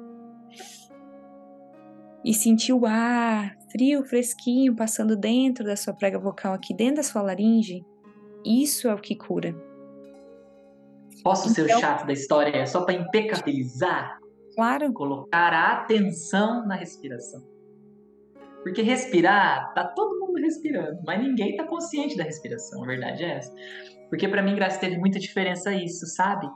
e 2.24 2.34
sentir 2.34 2.74
o 2.74 2.86
ar 2.86 3.58
frio, 3.72 4.04
fresquinho 4.04 4.76
passando 4.76 5.16
dentro 5.16 5.64
da 5.64 5.76
sua 5.76 5.94
prega 5.94 6.20
vocal 6.20 6.54
aqui 6.54 6.74
dentro 6.74 6.98
da 6.98 7.04
sua 7.04 7.22
laringe, 7.22 7.86
isso 8.46 8.88
é 8.88 8.94
o 8.94 9.00
que 9.00 9.16
cura. 9.16 9.56
Posso 11.24 11.50
então, 11.50 11.56
ser 11.56 11.62
o 11.62 11.66
então 11.66 11.80
chato 11.80 12.06
da 12.06 12.14
história 12.14 12.66
só 12.66 12.86
para 12.86 12.96
impecabilizar? 12.96 14.20
Claro. 14.56 14.92
Colocar 14.94 15.54
a 15.54 15.74
atenção 15.74 16.66
na 16.66 16.76
respiração. 16.76 17.42
Porque 18.64 18.82
respirar, 18.82 19.74
tá 19.74 19.86
todo 19.86 20.20
mundo 20.20 20.42
respirando, 20.42 21.00
mas 21.06 21.22
ninguém 21.22 21.56
tá 21.56 21.66
consciente 21.66 22.18
da 22.18 22.24
respiração, 22.24 22.84
a 22.84 22.88
verdade 22.88 23.24
é 23.24 23.38
essa. 23.38 23.54
Porque 24.10 24.28
para 24.28 24.42
mim, 24.42 24.56
Graça, 24.56 24.80
teve 24.80 24.98
muita 24.98 25.20
diferença 25.20 25.74
isso, 25.74 26.06
sabe? 26.08 26.48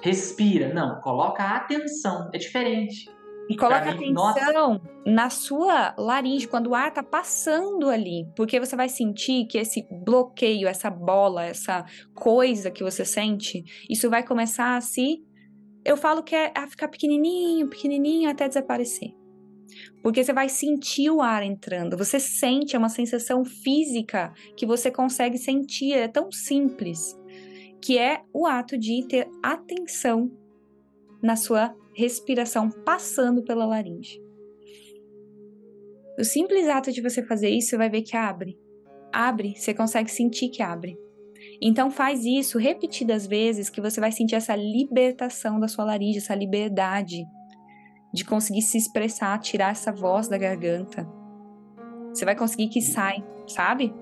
Respira. 0.00 0.72
Não, 0.72 1.00
coloca 1.00 1.42
a 1.42 1.56
atenção. 1.56 2.28
É 2.32 2.38
diferente. 2.38 3.08
E 3.48 3.56
coloca 3.56 3.94
mim, 3.94 4.12
atenção 4.12 4.72
nossa... 4.72 4.90
na 5.06 5.30
sua 5.30 5.94
laringe, 5.98 6.48
quando 6.48 6.68
o 6.68 6.74
ar 6.74 6.92
tá 6.92 7.02
passando 7.02 7.88
ali. 7.88 8.26
Porque 8.36 8.58
você 8.58 8.74
vai 8.74 8.88
sentir 8.88 9.46
que 9.46 9.58
esse 9.58 9.86
bloqueio, 10.04 10.68
essa 10.68 10.90
bola, 10.90 11.44
essa 11.44 11.84
coisa 12.14 12.70
que 12.70 12.82
você 12.82 13.04
sente, 13.04 13.64
isso 13.88 14.08
vai 14.08 14.22
começar 14.22 14.76
a 14.76 14.80
se. 14.80 15.22
Eu 15.84 15.96
falo 15.96 16.22
que 16.22 16.34
é 16.34 16.52
a 16.56 16.66
ficar 16.66 16.88
pequenininho, 16.88 17.68
pequenininho 17.68 18.30
até 18.30 18.48
desaparecer. 18.48 19.10
Porque 20.02 20.22
você 20.22 20.32
vai 20.32 20.48
sentir 20.48 21.10
o 21.10 21.20
ar 21.20 21.42
entrando. 21.42 21.96
Você 21.96 22.18
sente, 22.18 22.74
é 22.74 22.78
uma 22.78 22.88
sensação 22.88 23.44
física 23.44 24.32
que 24.56 24.66
você 24.66 24.90
consegue 24.90 25.38
sentir. 25.38 25.92
É 25.92 26.08
tão 26.08 26.30
simples. 26.30 27.16
Que 27.80 27.98
é 27.98 28.22
o 28.32 28.46
ato 28.46 28.76
de 28.76 29.06
ter 29.06 29.28
atenção 29.42 30.30
na 31.22 31.36
sua 31.36 31.74
respiração 31.94 32.70
passando 32.70 33.42
pela 33.42 33.64
laringe. 33.64 34.20
O 36.18 36.24
simples 36.24 36.68
ato 36.68 36.92
de 36.92 37.00
você 37.00 37.22
fazer 37.22 37.48
isso, 37.50 37.70
você 37.70 37.76
vai 37.76 37.88
ver 37.88 38.02
que 38.02 38.16
abre. 38.16 38.58
Abre, 39.12 39.54
você 39.56 39.72
consegue 39.72 40.10
sentir 40.10 40.48
que 40.48 40.62
abre. 40.62 40.96
Então 41.60 41.90
faz 41.90 42.24
isso 42.24 42.58
repetidas 42.58 43.26
vezes 43.26 43.70
que 43.70 43.80
você 43.80 44.00
vai 44.00 44.12
sentir 44.12 44.34
essa 44.34 44.54
libertação 44.54 45.60
da 45.60 45.68
sua 45.68 45.84
laringe, 45.84 46.18
essa 46.18 46.34
liberdade 46.34 47.24
de 48.12 48.24
conseguir 48.24 48.62
se 48.62 48.76
expressar, 48.76 49.38
tirar 49.38 49.70
essa 49.70 49.92
voz 49.92 50.28
da 50.28 50.36
garganta. 50.36 51.06
Você 52.08 52.24
vai 52.24 52.36
conseguir 52.36 52.68
que 52.68 52.82
sai, 52.82 53.24
sabe? 53.46 53.94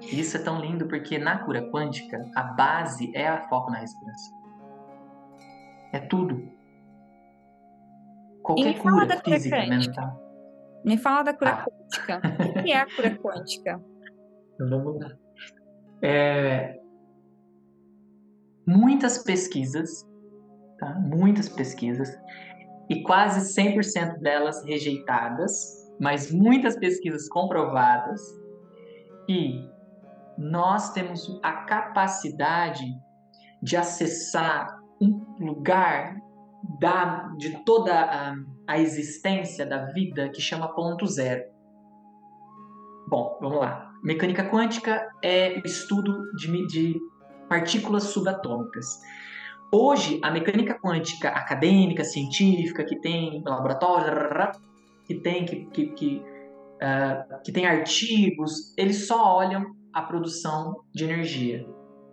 Isso 0.00 0.36
é 0.36 0.42
tão 0.42 0.60
lindo 0.60 0.86
porque 0.86 1.18
na 1.18 1.44
cura 1.44 1.70
quântica 1.70 2.30
a 2.34 2.42
base 2.42 3.10
é 3.14 3.26
a 3.26 3.48
foco 3.48 3.70
na 3.70 3.78
respiração. 3.78 4.38
É 5.92 6.00
tudo. 6.00 6.48
Qualquer 8.42 8.78
cura 8.78 9.20
física, 9.22 9.56
cura 9.56 9.68
mental. 9.68 10.30
Me 10.84 10.96
fala 10.96 11.22
da 11.22 11.34
cura 11.34 11.50
ah. 11.50 11.64
quântica. 11.64 12.20
O 12.58 12.62
que 12.62 12.72
é 12.72 12.80
a 12.80 12.86
cura 12.86 13.16
quântica? 13.16 13.80
Então 14.54 14.68
vamos 14.68 15.00
lá. 15.00 15.10
É... 16.02 16.78
Muitas 18.66 19.18
pesquisas, 19.18 20.06
tá? 20.78 20.94
muitas 21.00 21.48
pesquisas, 21.48 22.16
e 22.90 23.04
quase 23.04 23.54
100% 23.54 24.18
delas 24.18 24.64
rejeitadas, 24.64 25.88
mas 26.00 26.32
muitas 26.32 26.76
pesquisas 26.76 27.28
comprovadas, 27.28 28.20
que 29.26 29.64
nós 30.36 30.92
temos 30.92 31.38
a 31.40 31.52
capacidade 31.52 32.84
de 33.62 33.76
acessar 33.76 34.76
um 35.00 35.24
lugar 35.38 36.16
da, 36.80 37.28
de 37.38 37.64
toda 37.64 37.94
a, 37.94 38.34
a 38.66 38.78
existência 38.80 39.64
da 39.64 39.84
vida 39.86 40.28
que 40.30 40.40
chama 40.40 40.74
ponto 40.74 41.06
zero. 41.06 41.44
Bom, 43.08 43.38
vamos 43.40 43.60
lá. 43.60 43.88
Mecânica 44.02 44.48
quântica 44.48 45.08
é 45.22 45.60
o 45.62 45.66
estudo 45.66 46.24
de, 46.34 46.66
de 46.66 47.00
partículas 47.48 48.04
subatômicas. 48.04 49.00
Hoje, 49.72 50.18
a 50.22 50.32
mecânica 50.32 50.76
quântica 50.80 51.28
acadêmica, 51.28 52.02
científica, 52.02 52.84
que 52.84 53.00
tem 53.00 53.40
laboratório, 53.44 54.52
que 55.06 55.14
tem, 55.14 55.44
que, 55.44 55.66
que, 55.66 55.86
que, 55.88 56.16
uh, 56.16 57.42
que 57.44 57.52
tem 57.52 57.66
artigos, 57.66 58.74
eles 58.76 59.06
só 59.06 59.36
olham 59.36 59.66
a 59.92 60.02
produção 60.02 60.74
de 60.92 61.04
energia. 61.04 61.64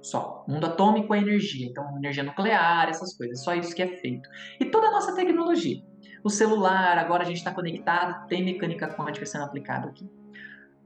Só. 0.04 0.46
O 0.48 0.52
mundo 0.52 0.68
atômico 0.68 1.14
é 1.16 1.18
energia, 1.18 1.68
então 1.68 1.98
energia 1.98 2.24
nuclear, 2.24 2.90
essas 2.90 3.18
coisas, 3.18 3.44
só 3.44 3.56
isso 3.56 3.76
que 3.76 3.82
é 3.82 3.88
feito. 3.88 4.30
E 4.60 4.66
toda 4.66 4.88
a 4.88 4.92
nossa 4.92 5.16
tecnologia. 5.16 5.82
O 6.24 6.30
celular, 6.30 6.98
agora 7.00 7.24
a 7.24 7.26
gente 7.26 7.38
está 7.38 7.52
conectado, 7.52 8.28
tem 8.28 8.46
mecânica 8.46 8.88
quântica 8.88 9.26
sendo 9.26 9.46
aplicada 9.46 9.88
aqui. 9.90 10.08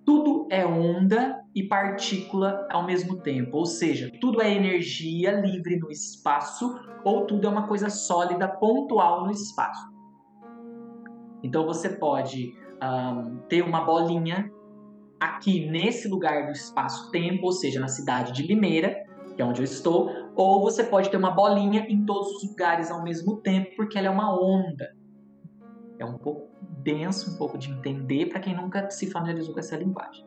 Tudo 0.06 0.48
é 0.50 0.66
onda 0.66 1.40
e 1.56 1.64
partícula 1.64 2.68
ao 2.72 2.86
mesmo 2.86 3.22
tempo, 3.22 3.58
ou 3.58 3.66
seja, 3.66 4.12
tudo 4.20 4.42
é 4.42 4.54
energia 4.54 5.32
livre 5.32 5.78
no 5.78 5.92
espaço 5.92 6.80
ou 7.04 7.26
tudo 7.26 7.48
é 7.48 7.50
uma 7.50 7.68
coisa 7.68 7.90
sólida, 7.90 8.48
pontual 8.48 9.26
no 9.26 9.32
espaço. 9.32 9.92
Então 11.44 11.66
você 11.66 11.90
pode 11.90 12.54
um, 12.82 13.38
ter 13.48 13.64
uma 13.64 13.82
bolinha 13.82 14.52
aqui 15.20 15.70
nesse 15.70 16.08
lugar 16.08 16.46
do 16.48 16.52
espaço-tempo, 16.52 17.46
ou 17.46 17.52
seja, 17.52 17.80
na 17.80 17.88
cidade 17.88 18.32
de 18.32 18.44
Limeira, 18.44 18.96
que 19.36 19.42
é 19.42 19.46
onde 19.46 19.62
eu 19.62 19.66
estou, 19.66 20.10
ou 20.36 20.62
você 20.62 20.84
pode 20.84 21.10
ter 21.10 21.18
uma 21.18 21.32
bolinha 21.32 21.86
em 21.88 22.06
todos 22.06 22.30
os 22.36 22.50
lugares 22.50 22.90
ao 22.90 23.04
mesmo 23.04 23.38
tempo, 23.38 23.70
porque 23.76 23.98
ela 23.98 24.08
é 24.08 24.10
uma 24.10 24.36
onda. 24.36 24.96
É 26.00 26.06
um 26.06 26.18
pouco 26.18 26.51
denso, 26.82 27.34
um 27.34 27.38
pouco 27.38 27.58
de 27.58 27.72
entender 27.72 28.28
para 28.28 28.40
quem 28.40 28.56
nunca 28.56 28.90
se 28.90 29.10
familiarizou 29.10 29.54
com 29.54 29.60
essa 29.60 29.76
linguagem. 29.76 30.26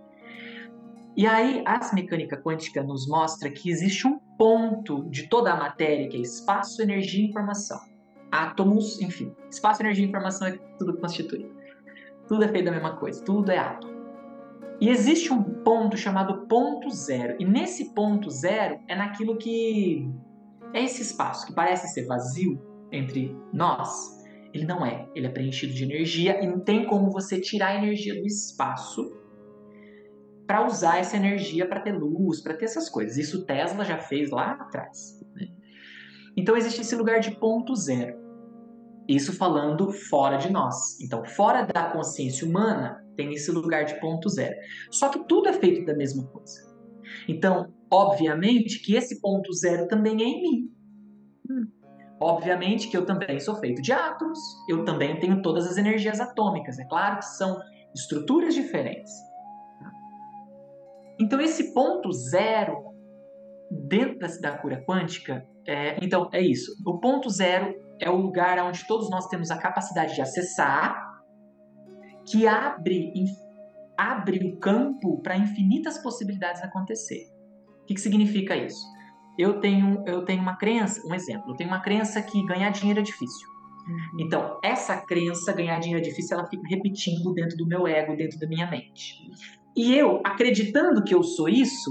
E 1.16 1.26
aí, 1.26 1.62
a 1.64 1.78
mecânica 1.94 2.36
quântica 2.36 2.82
nos 2.82 3.06
mostra 3.06 3.48
que 3.48 3.70
existe 3.70 4.06
um 4.06 4.18
ponto 4.36 5.08
de 5.08 5.28
toda 5.28 5.52
a 5.52 5.56
matéria, 5.56 6.08
que 6.08 6.16
é 6.16 6.20
espaço, 6.20 6.82
energia 6.82 7.24
e 7.24 7.28
informação. 7.28 7.78
Átomos, 8.32 9.00
enfim. 9.00 9.32
Espaço, 9.48 9.82
energia 9.82 10.04
e 10.04 10.08
informação 10.08 10.48
é 10.48 10.58
tudo 10.76 10.94
que 10.94 11.00
constitui. 11.00 11.48
Tudo 12.26 12.44
é 12.44 12.48
feito 12.48 12.64
da 12.64 12.72
mesma 12.72 12.96
coisa, 12.96 13.22
tudo 13.24 13.50
é 13.52 13.58
átomo. 13.58 13.94
E 14.80 14.88
existe 14.88 15.32
um 15.32 15.42
ponto 15.42 15.96
chamado 15.96 16.46
ponto 16.48 16.90
zero. 16.90 17.36
E 17.38 17.44
nesse 17.44 17.94
ponto 17.94 18.28
zero 18.28 18.80
é 18.88 18.96
naquilo 18.96 19.36
que 19.36 20.10
é 20.72 20.82
esse 20.82 21.02
espaço 21.02 21.46
que 21.46 21.52
parece 21.52 21.86
ser 21.88 22.06
vazio 22.06 22.60
entre 22.90 23.36
nós. 23.52 24.13
Ele 24.54 24.64
não 24.64 24.86
é. 24.86 25.10
Ele 25.16 25.26
é 25.26 25.30
preenchido 25.30 25.74
de 25.74 25.82
energia 25.82 26.40
e 26.42 26.46
não 26.46 26.60
tem 26.60 26.86
como 26.86 27.10
você 27.10 27.40
tirar 27.40 27.70
a 27.70 27.76
energia 27.76 28.14
do 28.14 28.24
espaço 28.24 29.12
para 30.46 30.64
usar 30.64 30.98
essa 30.98 31.16
energia 31.16 31.66
para 31.66 31.80
ter 31.80 31.92
luz, 31.92 32.40
para 32.40 32.54
ter 32.54 32.66
essas 32.66 32.88
coisas. 32.88 33.18
Isso 33.18 33.44
Tesla 33.44 33.84
já 33.84 33.98
fez 33.98 34.30
lá 34.30 34.52
atrás. 34.52 35.20
Né? 35.34 35.48
Então 36.36 36.56
existe 36.56 36.82
esse 36.82 36.94
lugar 36.94 37.18
de 37.18 37.32
ponto 37.32 37.74
zero. 37.74 38.22
Isso 39.08 39.32
falando 39.32 39.90
fora 39.90 40.36
de 40.36 40.50
nós. 40.50 40.98
Então, 41.00 41.22
fora 41.24 41.62
da 41.62 41.90
consciência 41.90 42.46
humana, 42.46 43.04
tem 43.16 43.34
esse 43.34 43.50
lugar 43.50 43.84
de 43.84 44.00
ponto 44.00 44.30
zero. 44.30 44.54
Só 44.90 45.10
que 45.10 45.26
tudo 45.28 45.48
é 45.48 45.52
feito 45.52 45.84
da 45.84 45.94
mesma 45.94 46.26
coisa. 46.26 46.74
Então, 47.28 47.70
obviamente 47.90 48.80
que 48.80 48.94
esse 48.94 49.20
ponto 49.20 49.52
zero 49.52 49.86
também 49.88 50.22
é 50.22 50.24
em 50.24 50.42
mim. 50.42 50.70
Hum. 51.50 51.66
Obviamente 52.24 52.88
que 52.88 52.96
eu 52.96 53.04
também 53.04 53.38
sou 53.38 53.54
feito 53.56 53.82
de 53.82 53.92
átomos, 53.92 54.38
eu 54.66 54.82
também 54.82 55.20
tenho 55.20 55.42
todas 55.42 55.66
as 55.66 55.76
energias 55.76 56.20
atômicas. 56.20 56.78
É 56.78 56.84
claro 56.86 57.18
que 57.18 57.26
são 57.26 57.60
estruturas 57.94 58.54
diferentes. 58.54 59.12
Então, 61.20 61.38
esse 61.38 61.74
ponto 61.74 62.10
zero, 62.10 62.94
dentro 63.70 64.26
da 64.40 64.56
cura 64.56 64.82
quântica, 64.86 65.46
é, 65.68 66.02
então 66.02 66.30
é 66.32 66.40
isso. 66.40 66.74
O 66.86 66.98
ponto 66.98 67.28
zero 67.28 67.74
é 68.00 68.08
o 68.08 68.16
lugar 68.16 68.58
onde 68.64 68.86
todos 68.86 69.10
nós 69.10 69.26
temos 69.28 69.50
a 69.50 69.58
capacidade 69.58 70.14
de 70.14 70.22
acessar 70.22 70.96
que 72.26 72.46
abre, 72.46 73.12
abre 73.98 74.48
o 74.48 74.58
campo 74.58 75.20
para 75.20 75.36
infinitas 75.36 75.98
possibilidades 75.98 76.62
acontecer. 76.62 77.26
O 77.82 77.84
que, 77.84 77.92
que 77.92 78.00
significa 78.00 78.56
isso? 78.56 78.93
Eu 79.38 79.60
tenho, 79.60 80.02
eu 80.06 80.24
tenho 80.24 80.40
uma 80.40 80.56
crença, 80.56 81.00
um 81.06 81.14
exemplo, 81.14 81.52
eu 81.52 81.56
tenho 81.56 81.68
uma 81.68 81.80
crença 81.80 82.22
que 82.22 82.44
ganhar 82.46 82.70
dinheiro 82.70 83.00
é 83.00 83.02
difícil. 83.02 83.48
Uhum. 83.86 84.20
Então, 84.20 84.58
essa 84.62 84.96
crença, 84.96 85.52
ganhar 85.52 85.78
dinheiro 85.80 86.04
é 86.04 86.08
difícil, 86.08 86.38
ela 86.38 86.46
fica 86.48 86.62
repetindo 86.68 87.32
dentro 87.34 87.56
do 87.56 87.66
meu 87.66 87.86
ego, 87.86 88.16
dentro 88.16 88.38
da 88.38 88.46
minha 88.46 88.70
mente. 88.70 89.14
E 89.76 89.94
eu, 89.94 90.20
acreditando 90.24 91.02
que 91.02 91.14
eu 91.14 91.22
sou 91.22 91.48
isso, 91.48 91.90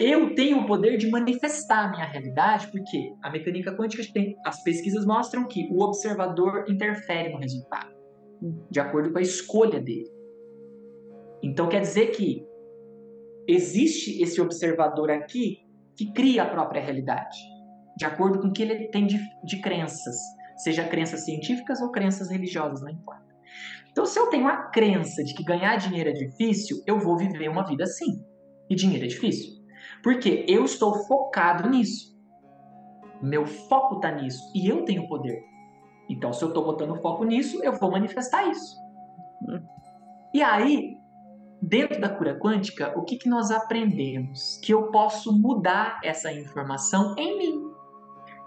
eu 0.00 0.34
tenho 0.34 0.60
o 0.60 0.66
poder 0.66 0.96
de 0.96 1.10
manifestar 1.10 1.86
a 1.86 1.90
minha 1.90 2.06
realidade, 2.06 2.70
porque 2.70 3.12
a 3.22 3.30
mecânica 3.30 3.76
quântica 3.76 4.02
tem, 4.14 4.36
as 4.46 4.62
pesquisas 4.62 5.04
mostram 5.04 5.46
que 5.46 5.68
o 5.72 5.82
observador 5.82 6.64
interfere 6.68 7.32
no 7.32 7.38
resultado 7.38 7.98
de 8.70 8.80
acordo 8.80 9.12
com 9.12 9.18
a 9.18 9.22
escolha 9.22 9.80
dele. 9.80 10.10
Então 11.42 11.68
quer 11.68 11.80
dizer 11.80 12.08
que 12.08 12.46
existe 13.46 14.22
esse 14.22 14.40
observador 14.40 15.10
aqui 15.10 15.58
que 15.98 16.12
cria 16.12 16.44
a 16.44 16.48
própria 16.48 16.80
realidade, 16.80 17.36
de 17.96 18.04
acordo 18.04 18.40
com 18.40 18.46
o 18.46 18.52
que 18.52 18.62
ele 18.62 18.86
tem 18.86 19.04
de, 19.04 19.18
de 19.42 19.60
crenças, 19.60 20.16
seja 20.56 20.84
crenças 20.84 21.24
científicas 21.24 21.82
ou 21.82 21.90
crenças 21.90 22.30
religiosas, 22.30 22.80
não 22.80 22.88
importa. 22.88 23.26
Então, 23.90 24.06
se 24.06 24.16
eu 24.16 24.28
tenho 24.28 24.46
a 24.46 24.68
crença 24.68 25.24
de 25.24 25.34
que 25.34 25.42
ganhar 25.42 25.74
dinheiro 25.74 26.10
é 26.10 26.12
difícil, 26.12 26.80
eu 26.86 27.00
vou 27.00 27.16
viver 27.16 27.48
uma 27.48 27.66
vida 27.66 27.82
assim. 27.82 28.24
E 28.70 28.76
dinheiro 28.76 29.06
é 29.06 29.08
difícil. 29.08 29.58
Porque 30.00 30.44
eu 30.46 30.64
estou 30.64 31.04
focado 31.06 31.68
nisso. 31.68 32.16
Meu 33.20 33.44
foco 33.44 33.96
está 33.96 34.12
nisso. 34.12 34.40
E 34.54 34.68
eu 34.68 34.84
tenho 34.84 35.08
poder. 35.08 35.42
Então, 36.08 36.32
se 36.32 36.44
eu 36.44 36.48
estou 36.48 36.64
botando 36.64 37.00
foco 37.02 37.24
nisso, 37.24 37.60
eu 37.64 37.72
vou 37.72 37.90
manifestar 37.90 38.48
isso. 38.48 38.76
E 40.32 40.42
aí, 40.42 40.96
dentro 41.60 42.00
da 42.00 42.08
cura 42.08 42.38
quântica, 42.38 42.92
o 42.96 43.04
que, 43.04 43.16
que 43.16 43.28
nós 43.28 43.50
aprendemos? 43.50 44.58
Que 44.62 44.72
eu 44.72 44.90
posso 44.90 45.32
mudar 45.32 46.00
essa 46.02 46.32
informação 46.32 47.14
em 47.18 47.38
mim. 47.38 47.68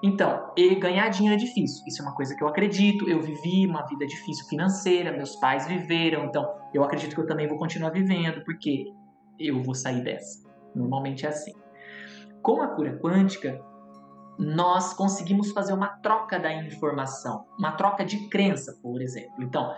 Então, 0.03 0.51
ganhar 0.79 1.09
dinheiro 1.09 1.35
é 1.35 1.45
difícil. 1.45 1.83
Isso 1.87 2.01
é 2.01 2.05
uma 2.05 2.15
coisa 2.15 2.35
que 2.35 2.43
eu 2.43 2.47
acredito. 2.47 3.07
Eu 3.07 3.21
vivi 3.21 3.67
uma 3.67 3.85
vida 3.85 4.05
difícil 4.07 4.47
financeira, 4.47 5.11
meus 5.11 5.35
pais 5.35 5.67
viveram. 5.67 6.25
Então, 6.25 6.51
eu 6.73 6.83
acredito 6.83 7.13
que 7.13 7.21
eu 7.21 7.27
também 7.27 7.47
vou 7.47 7.57
continuar 7.57 7.91
vivendo, 7.91 8.43
porque 8.43 8.85
eu 9.39 9.61
vou 9.61 9.75
sair 9.75 10.03
dessa. 10.03 10.43
Normalmente 10.75 11.25
é 11.25 11.29
assim. 11.29 11.53
Com 12.41 12.61
a 12.61 12.69
cura 12.69 12.97
quântica, 12.97 13.61
nós 14.39 14.93
conseguimos 14.93 15.51
fazer 15.51 15.73
uma 15.73 15.89
troca 15.99 16.39
da 16.39 16.51
informação, 16.51 17.45
uma 17.59 17.73
troca 17.73 18.03
de 18.03 18.27
crença, 18.27 18.79
por 18.81 18.99
exemplo. 19.01 19.43
Então, 19.43 19.71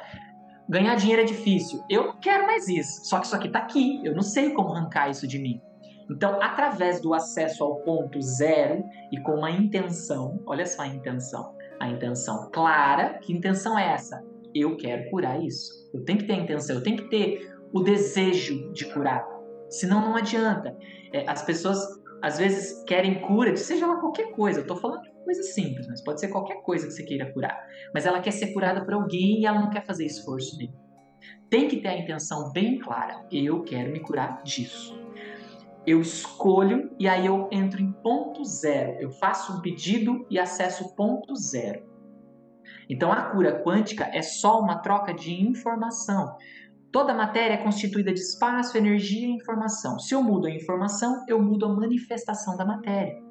ganhar 0.68 0.96
dinheiro 0.96 1.22
é 1.22 1.26
difícil. 1.26 1.84
Eu 1.90 2.08
não 2.08 2.20
quero 2.20 2.46
mais 2.46 2.68
isso. 2.68 3.06
Só 3.06 3.20
que 3.20 3.26
isso 3.26 3.36
aqui 3.36 3.48
está 3.48 3.60
aqui. 3.60 4.02
Eu 4.04 4.14
não 4.14 4.22
sei 4.22 4.52
como 4.52 4.74
arrancar 4.74 5.10
isso 5.10 5.28
de 5.28 5.40
mim. 5.40 5.62
Então, 6.10 6.42
através 6.42 7.00
do 7.00 7.14
acesso 7.14 7.64
ao 7.64 7.78
ponto 7.78 8.22
zero 8.22 8.84
e 9.12 9.20
com 9.22 9.34
uma 9.34 9.52
intenção, 9.52 10.40
olha 10.46 10.66
só 10.66 10.84
a 10.84 10.88
intenção, 10.88 11.56
a 11.80 11.88
intenção 11.90 12.50
clara, 12.52 13.20
que 13.20 13.34
intenção 13.34 13.78
é 13.78 13.94
essa? 13.94 14.24
Eu 14.54 14.78
quero 14.78 15.10
curar 15.10 15.42
isso. 15.42 15.72
Eu 15.94 16.04
tenho 16.04 16.20
que 16.20 16.26
ter 16.26 16.34
a 16.34 16.38
intenção, 16.38 16.76
eu 16.76 16.84
tenho 16.84 16.98
que 16.98 17.10
ter 17.10 17.52
o 17.72 17.82
desejo 17.82 18.72
de 18.74 18.86
curar. 18.94 19.26
Senão 19.70 20.02
não 20.02 20.16
adianta. 20.16 20.76
É, 21.12 21.28
as 21.28 21.42
pessoas 21.42 21.80
às 22.22 22.38
vezes 22.38 22.84
querem 22.84 23.22
cura 23.22 23.52
de 23.52 23.60
seja 23.60 23.88
lá 23.88 23.98
qualquer 23.98 24.32
coisa. 24.32 24.60
Eu 24.60 24.68
tô 24.68 24.76
falando 24.76 25.02
de 25.02 25.13
coisa 25.24 25.44
simples, 25.44 25.88
mas 25.88 26.04
pode 26.04 26.20
ser 26.20 26.28
qualquer 26.28 26.62
coisa 26.62 26.88
que 26.88 26.94
você 26.94 27.04
queira 27.04 27.32
curar. 27.32 27.66
Mas 27.94 28.06
ela 28.06 28.22
quer 28.22 28.32
ser 28.32 28.54
curada 28.54 28.84
por 28.84 28.94
alguém 28.94 29.42
e 29.42 29.46
ela 29.46 29.60
não 29.60 29.70
quer 29.70 29.86
fazer 29.86 30.06
esforço 30.06 30.58
nenhum. 30.58 30.74
Tem 31.50 31.68
que 31.68 31.78
ter 31.78 31.90
a 31.90 31.98
intenção 31.98 32.52
bem 32.52 32.80
clara. 32.80 33.26
Eu 33.32 33.64
quero 33.64 33.92
me 33.92 34.00
curar 34.00 34.42
disso. 34.44 35.00
Eu 35.86 36.02
escolho 36.02 36.96
e 36.98 37.08
aí 37.08 37.26
eu 37.26 37.50
entro 37.52 37.82
em 37.82 37.92
ponto 37.92 38.44
zero. 38.44 38.98
Eu 39.00 39.12
faço 39.12 39.54
um 39.54 39.62
pedido 39.62 40.26
e 40.30 40.40
acesso 40.40 40.96
ponto 40.96 41.36
zero. 41.36 41.84
Então 42.90 43.12
a 43.12 43.30
cura 43.32 43.64
quântica 43.64 44.10
é 44.14 44.22
só 44.22 44.60
uma 44.60 44.80
troca 44.80 45.14
de 45.14 45.34
informação. 45.42 46.36
Toda 46.92 47.14
matéria 47.14 47.56
é 47.56 47.64
constituída 47.64 48.14
de 48.14 48.20
espaço, 48.20 48.78
energia 48.78 49.28
e 49.28 49.32
informação. 49.32 49.98
Se 50.00 50.14
eu 50.14 50.22
mudo 50.22 50.48
a 50.48 50.52
informação, 50.52 51.24
eu 51.28 51.42
mudo 51.42 51.66
a 51.66 51.70
manifestação 51.70 52.56
da 52.56 52.66
matéria. 52.66 53.23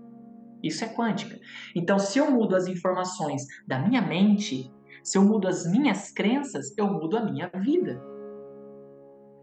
Isso 0.63 0.85
é 0.85 0.89
quântica. 0.89 1.39
Então, 1.75 1.99
se 1.99 2.19
eu 2.19 2.31
mudo 2.31 2.55
as 2.55 2.67
informações 2.67 3.43
da 3.67 3.79
minha 3.79 4.01
mente, 4.01 4.71
se 5.03 5.19
eu 5.19 5.23
mudo 5.23 5.49
as 5.49 5.71
minhas 5.71 6.13
crenças, 6.13 6.73
eu 6.79 6.87
mudo 6.87 7.17
a 7.17 7.25
minha 7.25 7.49
vida. 7.49 8.01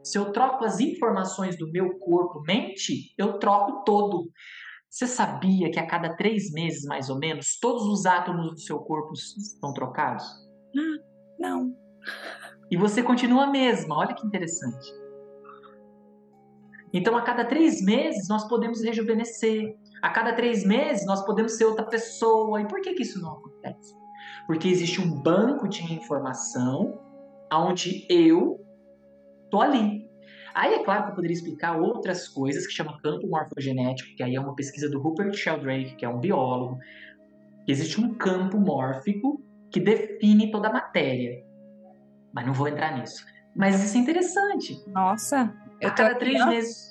Se 0.03 0.17
eu 0.17 0.31
troco 0.31 0.63
as 0.63 0.79
informações 0.79 1.57
do 1.57 1.69
meu 1.69 1.99
corpo-mente, 1.99 3.13
eu 3.17 3.37
troco 3.37 3.83
todo. 3.83 4.31
Você 4.89 5.05
sabia 5.05 5.69
que 5.69 5.79
a 5.79 5.85
cada 5.85 6.15
três 6.15 6.51
meses, 6.51 6.85
mais 6.85 7.09
ou 7.09 7.19
menos, 7.19 7.59
todos 7.59 7.83
os 7.83 8.05
átomos 8.05 8.51
do 8.51 8.59
seu 8.59 8.79
corpo 8.79 9.13
estão 9.13 9.73
trocados? 9.73 10.25
Não. 11.37 11.75
E 12.71 12.77
você 12.77 13.03
continua 13.03 13.43
a 13.43 13.51
mesma. 13.51 13.97
Olha 13.97 14.15
que 14.15 14.25
interessante. 14.25 14.89
Então, 16.93 17.15
a 17.15 17.21
cada 17.21 17.45
três 17.45 17.83
meses, 17.83 18.27
nós 18.29 18.47
podemos 18.47 18.81
rejuvenescer. 18.81 19.75
A 20.01 20.09
cada 20.09 20.33
três 20.33 20.65
meses, 20.65 21.05
nós 21.05 21.25
podemos 21.25 21.53
ser 21.53 21.65
outra 21.65 21.85
pessoa. 21.85 22.61
E 22.61 22.67
por 22.67 22.81
que, 22.81 22.93
que 22.93 23.03
isso 23.03 23.21
não 23.21 23.33
acontece? 23.33 23.93
Porque 24.47 24.67
existe 24.67 25.01
um 25.01 25.09
banco 25.09 25.67
de 25.67 25.93
informação 25.93 26.99
onde 27.51 28.05
eu 28.09 28.59
tô 29.49 29.61
ali. 29.61 30.07
Aí 30.53 30.73
é 30.73 30.83
claro 30.83 31.03
que 31.03 31.11
eu 31.11 31.15
poderia 31.15 31.35
explicar 31.35 31.79
outras 31.79 32.27
coisas 32.27 32.65
que 32.65 32.73
chama 32.73 32.99
campo 33.01 33.27
morfogenético, 33.27 34.15
que 34.15 34.23
aí 34.23 34.35
é 34.35 34.39
uma 34.39 34.55
pesquisa 34.55 34.89
do 34.89 34.99
Rupert 34.99 35.33
Sheldrake, 35.33 35.95
que 35.95 36.05
é 36.05 36.09
um 36.09 36.19
biólogo. 36.19 36.79
Existe 37.67 38.01
um 38.01 38.13
campo 38.15 38.59
mórfico 38.59 39.41
que 39.71 39.79
define 39.79 40.51
toda 40.51 40.69
a 40.69 40.73
matéria. 40.73 41.43
Mas 42.33 42.45
não 42.45 42.53
vou 42.53 42.67
entrar 42.67 42.97
nisso. 42.97 43.25
Mas 43.55 43.83
isso 43.83 43.97
é 43.97 43.99
interessante. 44.01 44.83
Nossa, 44.87 45.53
eu 45.79 45.89
a 45.89 45.91
cada 45.91 46.15
três 46.15 46.45
meses. 46.47 46.88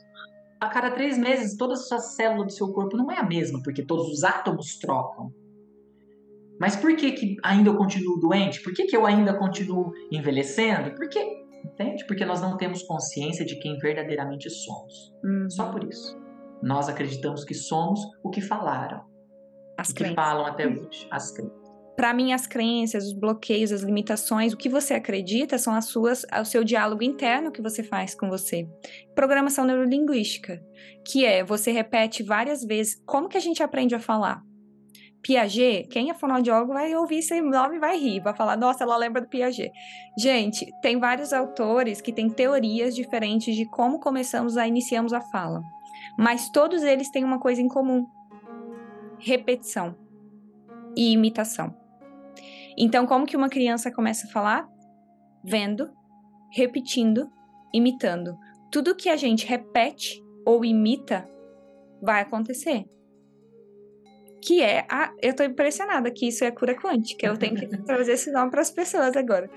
A 0.60 0.68
cada 0.68 0.90
três 0.90 1.16
meses, 1.16 1.56
toda 1.56 1.74
a 1.74 1.76
sua 1.76 1.98
célula 1.98 2.44
do 2.44 2.52
seu 2.52 2.72
corpo 2.72 2.96
não 2.96 3.10
é 3.10 3.18
a 3.18 3.22
mesma, 3.22 3.60
porque 3.62 3.84
todos 3.84 4.08
os 4.08 4.24
átomos 4.24 4.76
trocam. 4.78 5.32
Mas 6.60 6.74
por 6.74 6.96
que, 6.96 7.12
que 7.12 7.36
ainda 7.44 7.70
eu 7.70 7.76
continuo 7.76 8.18
doente? 8.18 8.60
Por 8.62 8.72
que, 8.72 8.86
que 8.86 8.96
eu 8.96 9.06
ainda 9.06 9.34
continuo 9.34 9.92
envelhecendo? 10.10 10.94
Porque, 10.96 11.18
entende? 11.64 12.04
Porque 12.06 12.24
nós 12.24 12.40
não 12.40 12.56
temos 12.56 12.82
consciência 12.82 13.44
de 13.44 13.56
quem 13.60 13.78
verdadeiramente 13.78 14.50
somos. 14.50 15.12
Uhum. 15.24 15.48
Só 15.48 15.70
por 15.70 15.84
isso. 15.84 16.18
Nós 16.60 16.88
acreditamos 16.88 17.44
que 17.44 17.54
somos 17.54 18.00
o 18.24 18.30
que 18.30 18.40
falaram. 18.40 19.04
As 19.78 19.90
o 19.90 19.94
que 19.94 20.12
falam 20.12 20.44
até 20.44 20.66
hoje. 20.66 21.06
As 21.12 21.30
crenças 21.30 21.57
para 21.98 22.14
mim 22.14 22.32
as 22.32 22.46
crenças, 22.46 23.08
os 23.08 23.12
bloqueios, 23.12 23.72
as 23.72 23.82
limitações, 23.82 24.52
o 24.52 24.56
que 24.56 24.68
você 24.68 24.94
acredita 24.94 25.58
são 25.58 25.74
as 25.74 25.86
suas, 25.86 26.24
o 26.40 26.44
seu 26.44 26.62
diálogo 26.62 27.02
interno 27.02 27.50
que 27.50 27.60
você 27.60 27.82
faz 27.82 28.14
com 28.14 28.28
você. 28.28 28.68
Programação 29.16 29.64
neurolinguística, 29.64 30.62
que 31.04 31.24
é 31.24 31.42
você 31.42 31.72
repete 31.72 32.22
várias 32.22 32.64
vezes 32.64 33.02
como 33.04 33.28
que 33.28 33.36
a 33.36 33.40
gente 33.40 33.64
aprende 33.64 33.96
a 33.96 33.98
falar. 33.98 34.40
Piaget, 35.20 35.88
quem 35.88 36.08
é 36.08 36.14
fonoaudiólogo 36.14 36.72
vai 36.72 36.94
ouvir 36.94 37.18
esse 37.18 37.40
nome 37.40 37.78
e 37.78 37.80
vai 37.80 37.98
rir, 37.98 38.20
vai 38.20 38.36
falar, 38.36 38.56
nossa, 38.56 38.84
ela 38.84 38.96
lembra 38.96 39.20
do 39.20 39.28
Piaget. 39.28 39.72
Gente, 40.16 40.70
tem 40.80 41.00
vários 41.00 41.32
autores 41.32 42.00
que 42.00 42.12
têm 42.12 42.30
teorias 42.30 42.94
diferentes 42.94 43.56
de 43.56 43.68
como 43.70 43.98
começamos 43.98 44.56
a 44.56 44.68
iniciamos 44.68 45.12
a 45.12 45.20
fala. 45.20 45.60
Mas 46.16 46.48
todos 46.50 46.84
eles 46.84 47.10
têm 47.10 47.24
uma 47.24 47.40
coisa 47.40 47.60
em 47.60 47.66
comum: 47.66 48.06
repetição 49.18 49.96
e 50.96 51.10
imitação. 51.12 51.87
Então, 52.80 53.06
como 53.06 53.26
que 53.26 53.36
uma 53.36 53.48
criança 53.48 53.90
começa 53.90 54.28
a 54.28 54.30
falar? 54.30 54.68
Vendo, 55.44 55.90
repetindo, 56.52 57.28
imitando. 57.74 58.38
Tudo 58.70 58.94
que 58.94 59.08
a 59.08 59.16
gente 59.16 59.44
repete 59.44 60.22
ou 60.46 60.64
imita 60.64 61.28
vai 62.00 62.22
acontecer. 62.22 62.84
Que 64.40 64.62
é 64.62 64.86
a. 64.88 65.12
Eu 65.20 65.34
tô 65.34 65.42
impressionada 65.42 66.12
que 66.12 66.28
isso 66.28 66.44
é 66.44 66.50
cura 66.52 66.76
quântica. 66.76 67.26
Eu 67.26 67.36
tenho 67.36 67.56
que 67.56 67.66
trazer 67.82 68.12
esse 68.12 68.30
nome 68.30 68.52
para 68.52 68.60
as 68.60 68.70
pessoas 68.70 69.16
agora. 69.16 69.50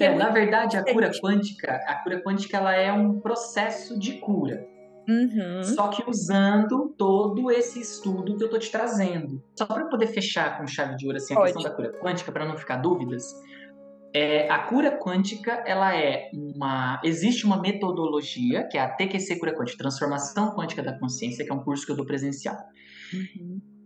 É, 0.00 0.14
na 0.14 0.30
verdade, 0.30 0.76
a 0.76 0.84
cura 0.84 1.10
quântica, 1.20 1.74
a 1.86 1.96
cura 2.02 2.22
quântica 2.22 2.56
ela 2.56 2.74
é 2.74 2.90
um 2.90 3.20
processo 3.20 3.98
de 3.98 4.14
cura. 4.20 4.66
Uhum. 5.08 5.62
Só 5.62 5.88
que 5.88 6.08
usando 6.08 6.94
todo 6.96 7.50
esse 7.50 7.80
estudo 7.80 8.36
que 8.36 8.44
eu 8.44 8.50
tô 8.50 8.58
te 8.58 8.70
trazendo. 8.70 9.42
Só 9.56 9.64
para 9.64 9.86
poder 9.86 10.08
fechar 10.08 10.58
com 10.58 10.66
chave 10.66 10.96
de 10.96 11.06
ouro 11.06 11.16
assim, 11.16 11.34
a 11.34 11.42
questão 11.42 11.62
da 11.62 11.70
cura 11.70 11.92
quântica, 11.92 12.30
para 12.30 12.44
não 12.44 12.56
ficar 12.56 12.76
dúvidas. 12.76 13.24
É, 14.14 14.50
a 14.50 14.58
cura 14.58 14.98
quântica, 14.98 15.52
ela 15.66 15.96
é 15.96 16.30
uma. 16.32 17.00
Existe 17.04 17.46
uma 17.46 17.60
metodologia, 17.60 18.64
que 18.64 18.76
é 18.76 18.80
a 18.80 18.88
TQC 18.88 19.38
Cura 19.38 19.54
Quântica, 19.54 19.78
Transformação 19.78 20.54
Quântica 20.54 20.82
da 20.82 20.98
Consciência, 20.98 21.44
que 21.44 21.50
é 21.50 21.54
um 21.54 21.62
curso 21.62 21.84
que 21.84 21.92
eu 21.92 21.96
dou 21.96 22.06
presencial. 22.06 22.56
Uhum 23.12 23.77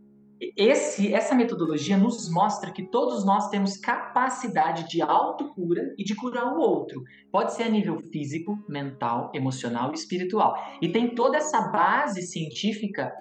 esse, 0.56 1.14
essa 1.14 1.34
metodologia 1.34 1.96
nos 1.96 2.28
mostra 2.28 2.72
que 2.72 2.82
todos 2.82 3.24
nós 3.24 3.48
temos 3.48 3.76
capacidade 3.76 4.88
de 4.88 5.00
autocura 5.00 5.94
e 5.96 6.02
de 6.02 6.16
curar 6.16 6.52
o 6.52 6.58
outro. 6.58 7.02
Pode 7.30 7.54
ser 7.54 7.64
a 7.64 7.68
nível 7.68 8.00
físico, 8.00 8.58
mental, 8.68 9.30
emocional 9.32 9.92
e 9.92 9.94
espiritual. 9.94 10.54
E 10.80 10.88
tem 10.88 11.14
toda 11.14 11.36
essa 11.36 11.60
base 11.68 12.22
científica, 12.22 13.12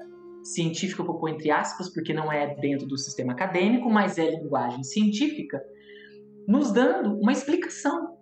científica 0.44 1.02
eu 1.02 1.06
vou 1.06 1.20
pôr 1.20 1.30
entre 1.30 1.52
aspas, 1.52 1.94
porque 1.94 2.12
não 2.12 2.32
é 2.32 2.56
dentro 2.56 2.88
do 2.88 2.98
sistema 2.98 3.34
acadêmico, 3.34 3.90
mas 3.90 4.18
é 4.18 4.30
linguagem 4.30 4.84
científica, 4.84 5.62
nos 6.48 6.72
dando 6.72 7.20
uma 7.20 7.32
explicação. 7.32 8.18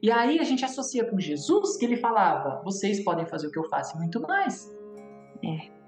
E 0.00 0.10
aí 0.10 0.38
a 0.38 0.44
gente 0.44 0.64
associa 0.64 1.04
com 1.04 1.18
Jesus, 1.18 1.76
que 1.76 1.84
ele 1.84 1.96
falava: 1.96 2.62
vocês 2.62 3.02
podem 3.02 3.26
fazer 3.26 3.48
o 3.48 3.50
que 3.50 3.58
eu 3.58 3.68
faço 3.68 3.96
e 3.96 3.98
muito 3.98 4.20
mais. 4.20 4.70
É. 5.44 5.79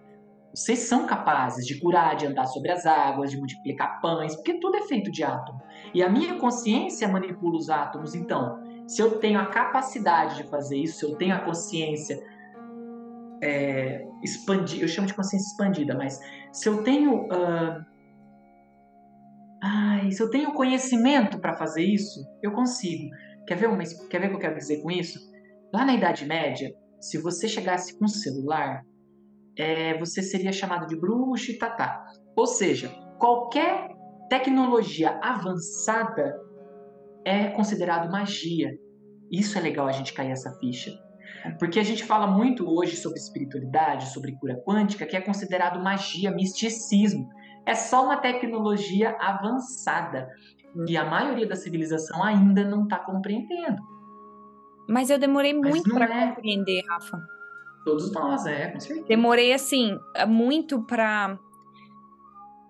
Vocês 0.55 0.81
são 0.81 1.07
capazes 1.07 1.67
de 1.67 1.81
curar, 1.81 2.15
de 2.15 2.27
andar 2.27 2.45
sobre 2.47 2.71
as 2.71 2.85
águas, 2.85 3.31
de 3.31 3.39
multiplicar 3.39 4.01
pães, 4.01 4.35
porque 4.37 4.61
tudo 4.61 4.77
é 4.77 4.83
feito 4.83 5.11
de 5.11 5.25
átomo. 5.25 5.63
E 5.95 6.03
a 6.03 6.11
minha 6.11 6.39
consciência 6.39 7.09
manipula 7.09 7.57
os 7.57 7.71
átomos. 7.71 8.15
Então, 8.15 8.59
se 8.87 9.01
eu 9.01 9.19
tenho 9.19 9.41
a 9.41 9.47
capacidade 9.47 10.37
de 10.37 10.45
fazer 10.45 10.77
isso, 10.77 10.99
se 10.99 11.07
eu 11.07 11.17
tenho 11.17 11.35
a 11.35 11.39
consciência 11.39 12.23
é, 13.43 14.07
expandida, 14.23 14.85
eu 14.85 14.89
chamo 14.89 15.07
de 15.07 15.15
consciência 15.15 15.49
expandida, 15.49 15.95
mas 15.95 16.21
se 16.53 16.69
eu 16.69 16.83
tenho. 16.83 17.25
Uh, 17.25 17.85
ai, 19.63 20.11
se 20.11 20.23
eu 20.23 20.31
tenho 20.31 20.53
conhecimento 20.53 21.41
para 21.41 21.55
fazer 21.55 21.83
isso, 21.83 22.21
eu 22.43 22.53
consigo. 22.53 23.11
Quer 23.47 23.57
ver, 23.57 23.69
uma, 23.69 23.83
quer 24.11 24.21
ver 24.21 24.27
o 24.27 24.31
que 24.31 24.37
eu 24.37 24.41
quero 24.41 24.57
dizer 24.57 24.83
com 24.83 24.91
isso? 24.91 25.19
Lá 25.73 25.85
na 25.85 25.95
Idade 25.95 26.27
Média, 26.27 26.73
se 27.01 27.19
você 27.19 27.49
chegasse 27.49 27.99
com 27.99 28.05
um 28.05 28.09
celular 28.09 28.85
é, 29.57 29.99
você 29.99 30.23
seria 30.23 30.53
chamado 30.53 30.87
de 30.87 30.97
bruxo 30.97 31.51
e 31.51 31.59
tatá. 31.59 32.05
Ou 32.37 32.47
seja, 32.47 32.89
qualquer 33.19 33.89
tecnologia 34.29 35.19
avançada 35.23 36.35
é 37.25 37.49
considerado 37.49 38.11
magia. 38.11 38.71
Isso 39.31 39.59
é 39.59 39.61
legal 39.61 39.87
a 39.87 39.93
gente 39.93 40.13
cair 40.13 40.31
essa 40.31 40.51
ficha. 40.59 40.91
Porque 41.59 41.79
a 41.79 41.83
gente 41.83 42.05
fala 42.05 42.27
muito 42.27 42.69
hoje 42.69 42.97
sobre 42.97 43.19
espiritualidade, 43.19 44.13
sobre 44.13 44.37
cura 44.39 44.61
quântica, 44.65 45.07
que 45.07 45.17
é 45.17 45.21
considerado 45.21 45.83
magia, 45.83 46.31
misticismo. 46.31 47.29
É 47.67 47.75
só 47.75 48.05
uma 48.05 48.17
tecnologia 48.17 49.17
avançada. 49.21 50.29
E 50.89 50.97
a 50.97 51.05
maioria 51.05 51.47
da 51.47 51.57
civilização 51.57 52.23
ainda 52.23 52.65
não 52.65 52.85
está 52.85 52.99
compreendendo. 52.99 53.83
Mas 54.89 55.11
eu 55.11 55.19
demorei 55.19 55.55
muito 55.55 55.93
para 55.93 56.07
é... 56.07 56.29
compreender, 56.29 56.83
Rafa. 56.89 57.19
Todos 57.85 58.13
nós, 58.13 58.47
é, 58.47 58.71
com 58.71 58.81
certeza. 58.81 59.07
Demorei, 59.09 59.53
assim, 59.53 59.99
muito 60.29 60.83
pra. 60.83 61.37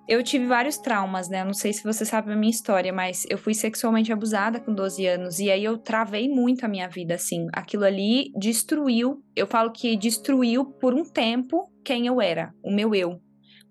eu 0.08 0.22
tive 0.22 0.46
vários 0.46 0.78
traumas, 0.78 1.28
né? 1.28 1.42
Eu 1.42 1.46
não 1.46 1.54
sei 1.54 1.72
se 1.72 1.84
você 1.84 2.04
sabe 2.04 2.32
a 2.32 2.36
minha 2.36 2.50
história, 2.50 2.92
mas 2.92 3.26
eu 3.28 3.36
fui 3.36 3.54
sexualmente 3.54 4.12
abusada 4.12 4.58
com 4.58 4.74
12 4.74 5.06
anos 5.06 5.38
e 5.38 5.50
aí 5.50 5.64
eu 5.64 5.76
travei 5.78 6.28
muito 6.28 6.64
a 6.64 6.68
minha 6.68 6.88
vida, 6.88 7.14
assim. 7.14 7.46
Aquilo 7.52 7.84
ali 7.84 8.32
destruiu, 8.38 9.22
eu 9.36 9.46
falo 9.46 9.70
que 9.70 9.96
destruiu 9.96 10.64
por 10.64 10.94
um 10.94 11.04
tempo 11.04 11.70
quem 11.84 12.06
eu 12.06 12.20
era, 12.20 12.54
o 12.62 12.72
meu 12.72 12.94
eu. 12.94 13.20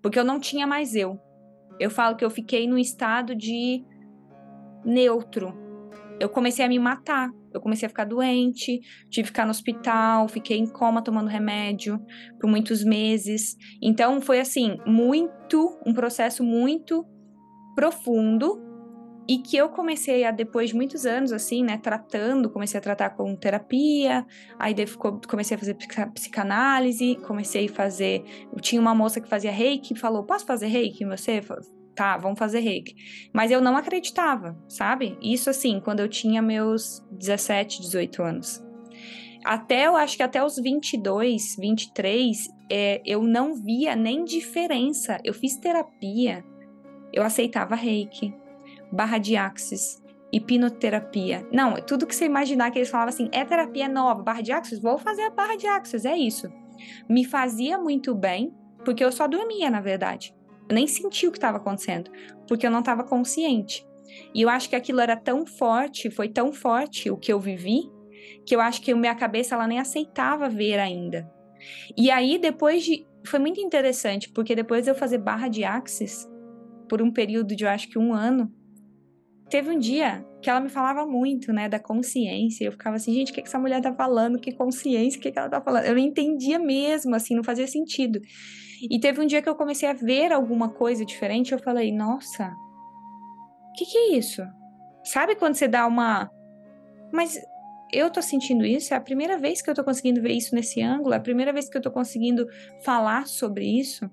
Porque 0.00 0.18
eu 0.18 0.24
não 0.24 0.38
tinha 0.40 0.66
mais 0.66 0.94
eu. 0.94 1.18
Eu 1.78 1.90
falo 1.90 2.16
que 2.16 2.24
eu 2.24 2.30
fiquei 2.30 2.68
num 2.68 2.78
estado 2.78 3.34
de 3.34 3.84
neutro. 4.84 5.52
Eu 6.20 6.28
comecei 6.28 6.64
a 6.64 6.68
me 6.68 6.78
matar. 6.78 7.30
Eu 7.54 7.60
comecei 7.60 7.86
a 7.86 7.88
ficar 7.88 8.04
doente, 8.04 8.80
tive 9.10 9.22
que 9.22 9.26
ficar 9.28 9.44
no 9.44 9.50
hospital, 9.50 10.28
fiquei 10.28 10.58
em 10.58 10.66
coma 10.66 11.02
tomando 11.02 11.28
remédio 11.28 12.00
por 12.40 12.48
muitos 12.48 12.84
meses. 12.84 13.56
Então 13.82 14.20
foi 14.20 14.40
assim, 14.40 14.76
muito, 14.86 15.78
um 15.86 15.92
processo 15.92 16.42
muito 16.42 17.06
profundo 17.74 18.60
e 19.28 19.38
que 19.38 19.56
eu 19.56 19.68
comecei 19.68 20.24
a 20.24 20.30
depois 20.30 20.70
de 20.70 20.76
muitos 20.76 21.06
anos 21.06 21.32
assim, 21.32 21.62
né, 21.62 21.78
tratando, 21.78 22.50
comecei 22.50 22.78
a 22.78 22.82
tratar 22.82 23.10
com 23.10 23.36
terapia, 23.36 24.26
aí 24.58 24.74
comecei 25.28 25.56
a 25.56 25.58
fazer 25.58 25.76
psicanálise, 26.12 27.16
comecei 27.26 27.66
a 27.66 27.72
fazer, 27.72 28.24
tinha 28.60 28.80
uma 28.80 28.94
moça 28.94 29.20
que 29.20 29.28
fazia 29.28 29.52
reiki, 29.52 29.98
falou: 29.98 30.24
"Posso 30.24 30.44
fazer 30.44 30.66
reiki 30.66 31.04
você?" 31.04 31.40
Tá, 31.94 32.16
vamos 32.16 32.38
fazer 32.38 32.60
reiki. 32.60 32.94
Mas 33.32 33.50
eu 33.50 33.60
não 33.60 33.76
acreditava, 33.76 34.56
sabe? 34.68 35.16
Isso 35.22 35.50
assim, 35.50 35.80
quando 35.80 36.00
eu 36.00 36.08
tinha 36.08 36.42
meus 36.42 37.04
17, 37.10 37.80
18 37.80 38.22
anos. 38.22 38.62
Até, 39.44 39.86
eu 39.86 39.96
acho 39.96 40.16
que 40.16 40.22
até 40.22 40.44
os 40.44 40.56
22, 40.56 41.56
23, 41.58 42.48
é, 42.70 43.02
eu 43.04 43.22
não 43.22 43.54
via 43.54 43.96
nem 43.96 44.24
diferença. 44.24 45.18
Eu 45.24 45.34
fiz 45.34 45.56
terapia, 45.56 46.44
eu 47.12 47.24
aceitava 47.24 47.74
reiki, 47.74 48.32
barra 48.90 49.18
de 49.18 49.36
axis, 49.36 50.00
hipnoterapia. 50.32 51.46
Não, 51.52 51.74
tudo 51.74 52.06
que 52.06 52.14
você 52.14 52.24
imaginar 52.24 52.70
que 52.70 52.78
eles 52.78 52.88
falavam 52.88 53.12
assim, 53.12 53.28
é 53.32 53.44
terapia 53.44 53.88
nova, 53.88 54.22
barra 54.22 54.42
de 54.42 54.52
axis, 54.52 54.80
vou 54.80 54.96
fazer 54.96 55.22
a 55.22 55.30
barra 55.30 55.56
de 55.56 55.66
axis, 55.66 56.04
é 56.04 56.16
isso. 56.16 56.48
Me 57.08 57.24
fazia 57.24 57.76
muito 57.76 58.14
bem, 58.14 58.54
porque 58.84 59.04
eu 59.04 59.12
só 59.12 59.26
dormia, 59.26 59.70
na 59.70 59.80
verdade. 59.80 60.34
Eu 60.68 60.74
nem 60.74 60.86
senti 60.86 61.26
o 61.26 61.32
que 61.32 61.38
estava 61.38 61.58
acontecendo, 61.58 62.10
porque 62.48 62.66
eu 62.66 62.70
não 62.70 62.80
estava 62.80 63.04
consciente. 63.04 63.86
E 64.34 64.42
eu 64.42 64.48
acho 64.48 64.68
que 64.68 64.76
aquilo 64.76 65.00
era 65.00 65.16
tão 65.16 65.46
forte, 65.46 66.10
foi 66.10 66.28
tão 66.28 66.52
forte 66.52 67.10
o 67.10 67.16
que 67.16 67.32
eu 67.32 67.40
vivi, 67.40 67.90
que 68.46 68.54
eu 68.54 68.60
acho 68.60 68.80
que 68.82 68.92
a 68.92 68.96
minha 68.96 69.14
cabeça 69.14 69.54
ela 69.54 69.66
nem 69.66 69.78
aceitava 69.78 70.48
ver 70.48 70.78
ainda. 70.78 71.30
E 71.96 72.10
aí 72.10 72.38
depois 72.38 72.84
de 72.84 73.06
foi 73.24 73.38
muito 73.38 73.60
interessante, 73.60 74.30
porque 74.32 74.54
depois 74.54 74.84
de 74.84 74.90
eu 74.90 74.94
fazer 74.94 75.18
barra 75.18 75.48
de 75.48 75.62
axis 75.62 76.28
por 76.88 77.00
um 77.00 77.12
período 77.12 77.54
de 77.54 77.64
eu 77.64 77.70
acho 77.70 77.88
que 77.88 77.98
um 77.98 78.12
ano, 78.12 78.52
teve 79.48 79.70
um 79.70 79.78
dia 79.78 80.26
que 80.42 80.50
ela 80.50 80.60
me 80.60 80.68
falava 80.68 81.06
muito, 81.06 81.52
né, 81.52 81.68
da 81.68 81.78
consciência. 81.78 82.64
Eu 82.64 82.72
ficava 82.72 82.96
assim, 82.96 83.14
gente, 83.14 83.30
o 83.30 83.34
que, 83.34 83.42
que 83.42 83.48
essa 83.48 83.58
mulher 83.58 83.80
tá 83.80 83.94
falando? 83.94 84.38
Que 84.38 84.52
consciência? 84.52 85.18
O 85.18 85.22
que, 85.22 85.30
que 85.30 85.38
ela 85.38 85.48
tá 85.48 85.60
falando? 85.60 85.84
Eu 85.84 85.94
não 85.94 86.00
entendia 86.00 86.58
mesmo, 86.58 87.14
assim, 87.14 87.34
não 87.34 87.44
fazia 87.44 87.66
sentido. 87.66 88.18
E 88.90 88.98
teve 88.98 89.20
um 89.20 89.26
dia 89.26 89.40
que 89.40 89.48
eu 89.48 89.54
comecei 89.54 89.88
a 89.88 89.92
ver 89.92 90.32
alguma 90.32 90.68
coisa 90.68 91.04
diferente, 91.04 91.52
eu 91.52 91.58
falei, 91.58 91.92
nossa, 91.92 92.52
o 93.68 93.72
que, 93.74 93.86
que 93.86 93.96
é 93.96 94.16
isso? 94.16 94.42
Sabe 95.04 95.36
quando 95.36 95.54
você 95.54 95.68
dá 95.68 95.86
uma. 95.86 96.30
Mas 97.12 97.40
eu 97.92 98.10
tô 98.10 98.22
sentindo 98.22 98.64
isso, 98.64 98.94
é 98.94 98.96
a 98.96 99.00
primeira 99.00 99.38
vez 99.38 99.60
que 99.60 99.70
eu 99.70 99.74
tô 99.74 99.84
conseguindo 99.84 100.20
ver 100.20 100.32
isso 100.32 100.54
nesse 100.54 100.82
ângulo, 100.82 101.14
é 101.14 101.18
a 101.18 101.20
primeira 101.20 101.52
vez 101.52 101.68
que 101.68 101.76
eu 101.76 101.82
tô 101.82 101.90
conseguindo 101.90 102.48
falar 102.82 103.26
sobre 103.26 103.64
isso. 103.66 104.10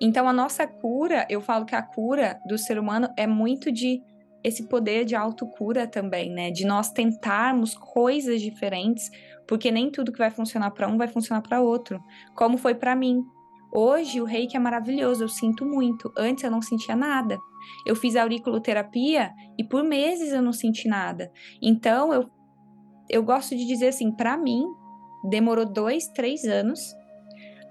Então, 0.00 0.28
a 0.28 0.32
nossa 0.32 0.66
cura, 0.66 1.26
eu 1.28 1.40
falo 1.40 1.64
que 1.64 1.74
a 1.74 1.82
cura 1.82 2.38
do 2.46 2.56
ser 2.56 2.78
humano 2.78 3.08
é 3.16 3.26
muito 3.26 3.72
de 3.72 4.02
esse 4.46 4.68
poder 4.68 5.04
de 5.04 5.16
autocura 5.16 5.88
também, 5.88 6.30
né? 6.30 6.52
De 6.52 6.64
nós 6.64 6.92
tentarmos 6.92 7.74
coisas 7.74 8.40
diferentes, 8.40 9.10
porque 9.44 9.72
nem 9.72 9.90
tudo 9.90 10.12
que 10.12 10.18
vai 10.20 10.30
funcionar 10.30 10.70
para 10.70 10.86
um 10.86 10.96
vai 10.96 11.08
funcionar 11.08 11.42
para 11.42 11.60
outro, 11.60 12.00
como 12.36 12.56
foi 12.56 12.72
para 12.72 12.94
mim. 12.94 13.24
Hoje 13.74 14.20
o 14.20 14.24
reiki 14.24 14.56
é 14.56 14.60
maravilhoso, 14.60 15.24
eu 15.24 15.28
sinto 15.28 15.66
muito. 15.66 16.12
Antes 16.16 16.44
eu 16.44 16.50
não 16.50 16.62
sentia 16.62 16.94
nada. 16.94 17.36
Eu 17.84 17.96
fiz 17.96 18.14
auriculoterapia 18.14 19.32
e 19.58 19.64
por 19.64 19.82
meses 19.82 20.32
eu 20.32 20.40
não 20.40 20.52
senti 20.52 20.86
nada. 20.86 21.28
Então 21.60 22.12
eu, 22.12 22.30
eu 23.10 23.24
gosto 23.24 23.56
de 23.56 23.66
dizer 23.66 23.88
assim, 23.88 24.12
para 24.12 24.36
mim 24.36 24.64
demorou 25.28 25.66
dois, 25.66 26.06
três 26.06 26.44
anos 26.44 26.94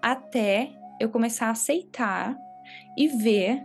até 0.01 0.73
eu 0.99 1.09
começar 1.09 1.47
a 1.47 1.51
aceitar 1.51 2.35
e 2.97 3.07
ver 3.07 3.63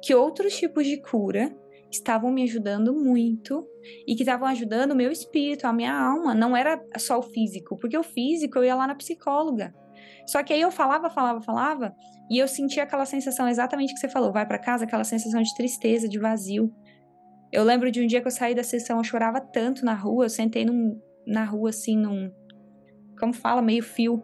que 0.00 0.14
outros 0.14 0.56
tipos 0.56 0.86
de 0.86 0.96
cura 1.02 1.52
estavam 1.90 2.30
me 2.30 2.42
ajudando 2.42 2.94
muito 2.94 3.66
e 4.06 4.14
que 4.14 4.22
estavam 4.22 4.48
ajudando 4.48 4.92
o 4.92 4.96
meu 4.96 5.10
espírito, 5.10 5.66
a 5.66 5.72
minha 5.72 5.94
alma. 5.94 6.34
Não 6.34 6.56
era 6.56 6.80
só 6.98 7.18
o 7.18 7.22
físico, 7.22 7.76
porque 7.78 7.96
o 7.96 8.02
físico 8.02 8.58
eu 8.58 8.64
ia 8.64 8.74
lá 8.74 8.86
na 8.86 8.94
psicóloga. 8.94 9.74
Só 10.26 10.42
que 10.42 10.52
aí 10.52 10.60
eu 10.60 10.70
falava, 10.70 11.08
falava, 11.08 11.40
falava 11.40 11.94
e 12.30 12.38
eu 12.38 12.48
sentia 12.48 12.82
aquela 12.82 13.06
sensação 13.06 13.48
exatamente 13.48 13.94
que 13.94 14.00
você 14.00 14.08
falou, 14.08 14.32
vai 14.32 14.44
para 14.44 14.58
casa, 14.58 14.84
aquela 14.84 15.04
sensação 15.04 15.40
de 15.40 15.54
tristeza, 15.54 16.08
de 16.08 16.18
vazio. 16.18 16.72
Eu 17.52 17.62
lembro 17.62 17.90
de 17.90 18.02
um 18.02 18.06
dia 18.06 18.20
que 18.20 18.26
eu 18.26 18.32
saí 18.32 18.54
da 18.54 18.64
sessão, 18.64 18.98
eu 18.98 19.04
chorava 19.04 19.40
tanto 19.40 19.84
na 19.84 19.94
rua, 19.94 20.24
eu 20.24 20.30
sentei 20.30 20.64
num, 20.64 21.00
na 21.26 21.44
rua 21.44 21.70
assim, 21.70 21.96
num. 21.96 22.30
Como 23.18 23.32
fala? 23.32 23.62
Meio 23.62 23.82
fio. 23.82 24.22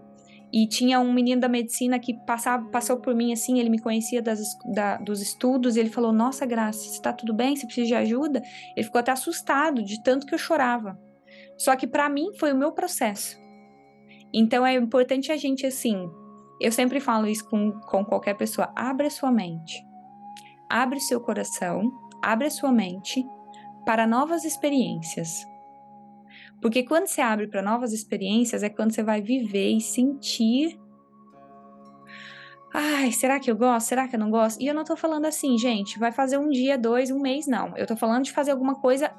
E 0.52 0.66
tinha 0.66 1.00
um 1.00 1.12
menino 1.12 1.40
da 1.40 1.48
medicina 1.48 1.98
que 1.98 2.12
passava, 2.26 2.68
passou 2.68 2.98
por 2.98 3.14
mim 3.14 3.32
assim, 3.32 3.58
ele 3.58 3.70
me 3.70 3.80
conhecia 3.80 4.20
das, 4.20 4.38
da, 4.74 4.98
dos 4.98 5.22
estudos, 5.22 5.76
e 5.76 5.80
ele 5.80 5.88
falou: 5.88 6.12
Nossa, 6.12 6.44
Graça, 6.44 6.80
você 6.80 7.00
tá 7.00 7.12
tudo 7.12 7.32
bem? 7.32 7.56
Você 7.56 7.64
precisa 7.64 7.86
de 7.86 7.94
ajuda? 7.94 8.42
Ele 8.76 8.84
ficou 8.84 8.98
até 8.98 9.10
assustado 9.10 9.82
de 9.82 10.02
tanto 10.02 10.26
que 10.26 10.34
eu 10.34 10.38
chorava. 10.38 10.98
Só 11.56 11.74
que 11.74 11.86
para 11.86 12.08
mim 12.08 12.32
foi 12.38 12.52
o 12.52 12.56
meu 12.56 12.72
processo. 12.72 13.40
Então 14.32 14.66
é 14.66 14.74
importante 14.74 15.32
a 15.32 15.36
gente, 15.36 15.66
assim, 15.66 16.10
eu 16.60 16.70
sempre 16.70 17.00
falo 17.00 17.26
isso 17.26 17.48
com, 17.48 17.72
com 17.80 18.04
qualquer 18.04 18.34
pessoa: 18.36 18.70
abre 18.76 19.06
a 19.06 19.10
sua 19.10 19.32
mente, 19.32 19.82
abre 20.68 21.00
seu 21.00 21.20
coração, 21.20 21.90
abre 22.22 22.50
sua 22.50 22.70
mente 22.70 23.24
para 23.86 24.06
novas 24.06 24.44
experiências. 24.44 25.46
Porque 26.62 26.84
quando 26.84 27.08
você 27.08 27.20
abre 27.20 27.48
para 27.48 27.60
novas 27.60 27.92
experiências, 27.92 28.62
é 28.62 28.68
quando 28.68 28.92
você 28.92 29.02
vai 29.02 29.20
viver 29.20 29.70
e 29.70 29.80
sentir. 29.80 30.80
Ai, 32.72 33.10
será 33.10 33.40
que 33.40 33.50
eu 33.50 33.56
gosto? 33.56 33.88
Será 33.88 34.06
que 34.06 34.14
eu 34.14 34.20
não 34.20 34.30
gosto? 34.30 34.62
E 34.62 34.66
eu 34.68 34.72
não 34.72 34.84
tô 34.84 34.96
falando 34.96 35.26
assim, 35.26 35.58
gente, 35.58 35.98
vai 35.98 36.12
fazer 36.12 36.38
um 36.38 36.48
dia, 36.48 36.78
dois, 36.78 37.10
um 37.10 37.18
mês, 37.18 37.48
não. 37.48 37.76
Eu 37.76 37.84
tô 37.84 37.96
falando 37.96 38.24
de 38.24 38.32
fazer 38.32 38.52
alguma 38.52 38.76
coisa 38.76 39.12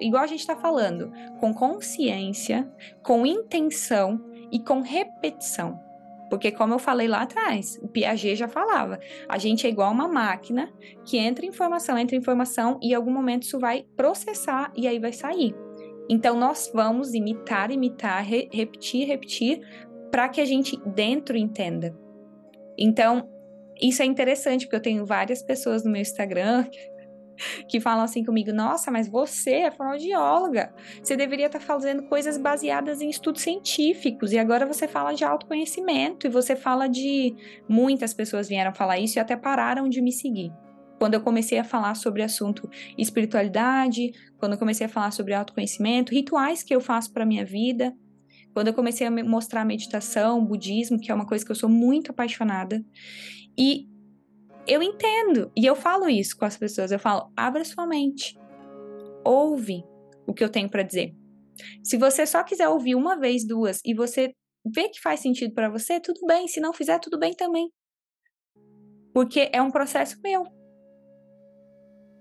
igual 0.00 0.24
a 0.24 0.26
gente 0.26 0.46
tá 0.46 0.56
falando, 0.56 1.12
com 1.38 1.54
consciência, 1.54 2.70
com 3.02 3.26
intenção 3.26 4.24
e 4.50 4.58
com 4.58 4.80
repetição. 4.80 5.78
Porque, 6.28 6.50
como 6.50 6.72
eu 6.72 6.78
falei 6.78 7.08
lá 7.08 7.22
atrás, 7.22 7.78
o 7.82 7.88
Piaget 7.88 8.36
já 8.36 8.48
falava, 8.48 8.98
a 9.28 9.36
gente 9.36 9.66
é 9.66 9.70
igual 9.70 9.92
uma 9.92 10.08
máquina 10.08 10.72
que 11.04 11.18
entra 11.18 11.44
informação, 11.44 11.98
entra 11.98 12.16
informação 12.16 12.78
e 12.82 12.92
em 12.92 12.94
algum 12.94 13.12
momento 13.12 13.42
isso 13.42 13.58
vai 13.58 13.84
processar 13.96 14.72
e 14.74 14.88
aí 14.88 14.98
vai 14.98 15.12
sair. 15.12 15.54
Então, 16.12 16.36
nós 16.38 16.70
vamos 16.74 17.14
imitar, 17.14 17.70
imitar, 17.70 18.22
re 18.22 18.46
repetir, 18.52 19.06
repetir, 19.06 19.62
para 20.10 20.28
que 20.28 20.42
a 20.42 20.44
gente 20.44 20.78
dentro 20.84 21.38
entenda. 21.38 21.96
Então, 22.76 23.30
isso 23.80 24.02
é 24.02 24.04
interessante, 24.04 24.66
porque 24.66 24.76
eu 24.76 24.82
tenho 24.82 25.06
várias 25.06 25.42
pessoas 25.42 25.82
no 25.82 25.90
meu 25.90 26.02
Instagram 26.02 26.66
que 27.66 27.80
falam 27.80 28.04
assim 28.04 28.22
comigo: 28.22 28.52
Nossa, 28.52 28.90
mas 28.90 29.08
você 29.08 29.52
é 29.52 29.70
fonoaudióloga, 29.70 30.74
você 31.02 31.16
deveria 31.16 31.46
estar 31.46 31.60
tá 31.60 31.64
fazendo 31.64 32.02
coisas 32.02 32.36
baseadas 32.36 33.00
em 33.00 33.08
estudos 33.08 33.40
científicos, 33.40 34.32
e 34.32 34.38
agora 34.38 34.66
você 34.66 34.86
fala 34.86 35.14
de 35.14 35.24
autoconhecimento, 35.24 36.26
e 36.26 36.30
você 36.30 36.54
fala 36.54 36.90
de. 36.90 37.34
Muitas 37.66 38.12
pessoas 38.12 38.50
vieram 38.50 38.74
falar 38.74 38.98
isso 38.98 39.18
e 39.18 39.20
até 39.20 39.34
pararam 39.34 39.88
de 39.88 40.02
me 40.02 40.12
seguir 40.12 40.52
quando 41.02 41.14
eu 41.14 41.20
comecei 41.20 41.58
a 41.58 41.64
falar 41.64 41.96
sobre 41.96 42.22
assunto 42.22 42.70
espiritualidade, 42.96 44.12
quando 44.38 44.52
eu 44.52 44.58
comecei 44.58 44.86
a 44.86 44.88
falar 44.88 45.10
sobre 45.10 45.34
autoconhecimento, 45.34 46.14
rituais 46.14 46.62
que 46.62 46.72
eu 46.72 46.80
faço 46.80 47.12
para 47.12 47.26
minha 47.26 47.44
vida, 47.44 47.92
quando 48.54 48.68
eu 48.68 48.72
comecei 48.72 49.04
a 49.04 49.10
mostrar 49.10 49.64
meditação, 49.64 50.46
budismo, 50.46 51.00
que 51.00 51.10
é 51.10 51.14
uma 51.14 51.26
coisa 51.26 51.44
que 51.44 51.50
eu 51.50 51.56
sou 51.56 51.68
muito 51.68 52.12
apaixonada. 52.12 52.84
E 53.58 53.88
eu 54.64 54.80
entendo, 54.80 55.50
e 55.56 55.66
eu 55.66 55.74
falo 55.74 56.08
isso 56.08 56.38
com 56.38 56.44
as 56.44 56.56
pessoas, 56.56 56.92
eu 56.92 57.00
falo: 57.00 57.32
abra 57.36 57.64
sua 57.64 57.84
mente. 57.84 58.38
Ouve 59.24 59.82
o 60.24 60.32
que 60.32 60.44
eu 60.44 60.48
tenho 60.48 60.70
para 60.70 60.84
dizer. 60.84 61.12
Se 61.82 61.96
você 61.96 62.24
só 62.24 62.44
quiser 62.44 62.68
ouvir 62.68 62.94
uma 62.94 63.18
vez, 63.18 63.44
duas, 63.44 63.80
e 63.84 63.92
você 63.92 64.32
vê 64.64 64.88
que 64.88 65.00
faz 65.00 65.18
sentido 65.18 65.52
para 65.52 65.68
você, 65.68 65.98
tudo 65.98 66.24
bem. 66.28 66.46
Se 66.46 66.60
não 66.60 66.72
fizer, 66.72 67.00
tudo 67.00 67.18
bem 67.18 67.34
também. 67.34 67.68
Porque 69.12 69.50
é 69.52 69.60
um 69.60 69.72
processo 69.72 70.16
meu. 70.22 70.61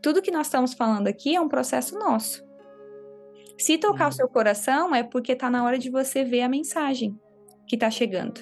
Tudo 0.02 0.22
que 0.22 0.32
nós 0.32 0.48
estamos 0.48 0.74
falando 0.74 1.08
aqui 1.08 1.36
é 1.36 1.42
um 1.42 1.48
processo 1.48 1.98
nosso. 1.98 2.44
Se 3.58 3.78
tocar 3.78 4.06
uhum. 4.06 4.10
o 4.10 4.14
seu 4.14 4.28
coração, 4.28 4.96
é 4.96 5.04
porque 5.04 5.34
está 5.34 5.50
na 5.50 5.64
hora 5.64 5.78
de 5.78 5.90
você 5.90 6.24
ver 6.24 6.42
a 6.42 6.50
mensagem 6.50 7.16
que 7.68 7.76
está 7.76 7.92
chegando. 7.92 8.42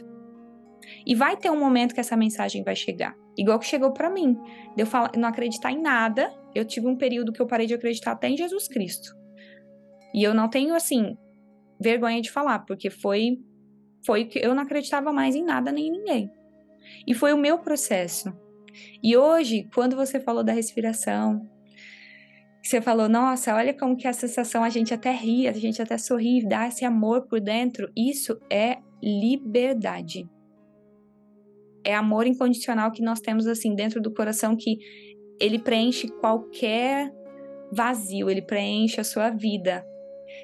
E 1.05 1.13
vai 1.13 1.35
ter 1.35 1.49
um 1.49 1.59
momento 1.59 1.93
que 1.93 1.99
essa 1.99 2.15
mensagem 2.15 2.63
vai 2.63 2.75
chegar. 2.75 3.15
Igual 3.37 3.59
que 3.59 3.65
chegou 3.65 3.91
para 3.91 4.09
mim. 4.09 4.37
De 4.75 4.83
eu 4.83 4.85
falar, 4.85 5.11
não 5.17 5.27
acreditar 5.27 5.71
em 5.71 5.81
nada. 5.81 6.33
Eu 6.55 6.65
tive 6.65 6.87
um 6.87 6.95
período 6.95 7.33
que 7.33 7.41
eu 7.41 7.47
parei 7.47 7.67
de 7.67 7.73
acreditar 7.73 8.13
até 8.13 8.29
em 8.29 8.37
Jesus 8.37 8.67
Cristo. 8.67 9.13
E 10.13 10.23
eu 10.23 10.33
não 10.33 10.49
tenho, 10.49 10.73
assim, 10.73 11.15
vergonha 11.79 12.21
de 12.21 12.31
falar, 12.31 12.59
porque 12.59 12.89
foi 12.89 13.37
foi 14.05 14.25
que 14.25 14.39
eu 14.39 14.55
não 14.55 14.63
acreditava 14.63 15.11
mais 15.11 15.35
em 15.35 15.43
nada 15.43 15.71
nem 15.71 15.87
em 15.87 15.91
ninguém. 15.91 16.31
E 17.05 17.13
foi 17.13 17.33
o 17.33 17.37
meu 17.37 17.59
processo. 17.59 18.33
E 19.01 19.15
hoje, 19.15 19.67
quando 19.73 19.95
você 19.95 20.19
falou 20.19 20.43
da 20.43 20.53
respiração, 20.53 21.47
você 22.61 22.81
falou, 22.81 23.07
nossa, 23.07 23.55
olha 23.55 23.73
como 23.73 23.95
que 23.95 24.07
a 24.07 24.13
sensação, 24.13 24.63
a 24.63 24.69
gente 24.69 24.93
até 24.93 25.11
ri, 25.11 25.47
a 25.47 25.53
gente 25.53 25.81
até 25.81 25.97
sorri, 25.97 26.45
dá 26.45 26.67
esse 26.67 26.83
amor 26.85 27.25
por 27.27 27.39
dentro, 27.39 27.89
isso 27.95 28.37
é 28.49 28.77
liberdade. 29.01 30.29
É 31.85 31.95
amor 31.95 32.27
incondicional 32.27 32.91
que 32.91 33.01
nós 33.01 33.21
temos 33.21 33.47
assim 33.47 33.73
dentro 33.73 34.01
do 34.01 34.13
coração 34.13 34.55
que 34.55 34.77
ele 35.39 35.57
preenche 35.57 36.09
qualquer 36.09 37.11
vazio, 37.71 38.29
ele 38.29 38.41
preenche 38.41 38.99
a 38.99 39.03
sua 39.03 39.29
vida. 39.29 39.85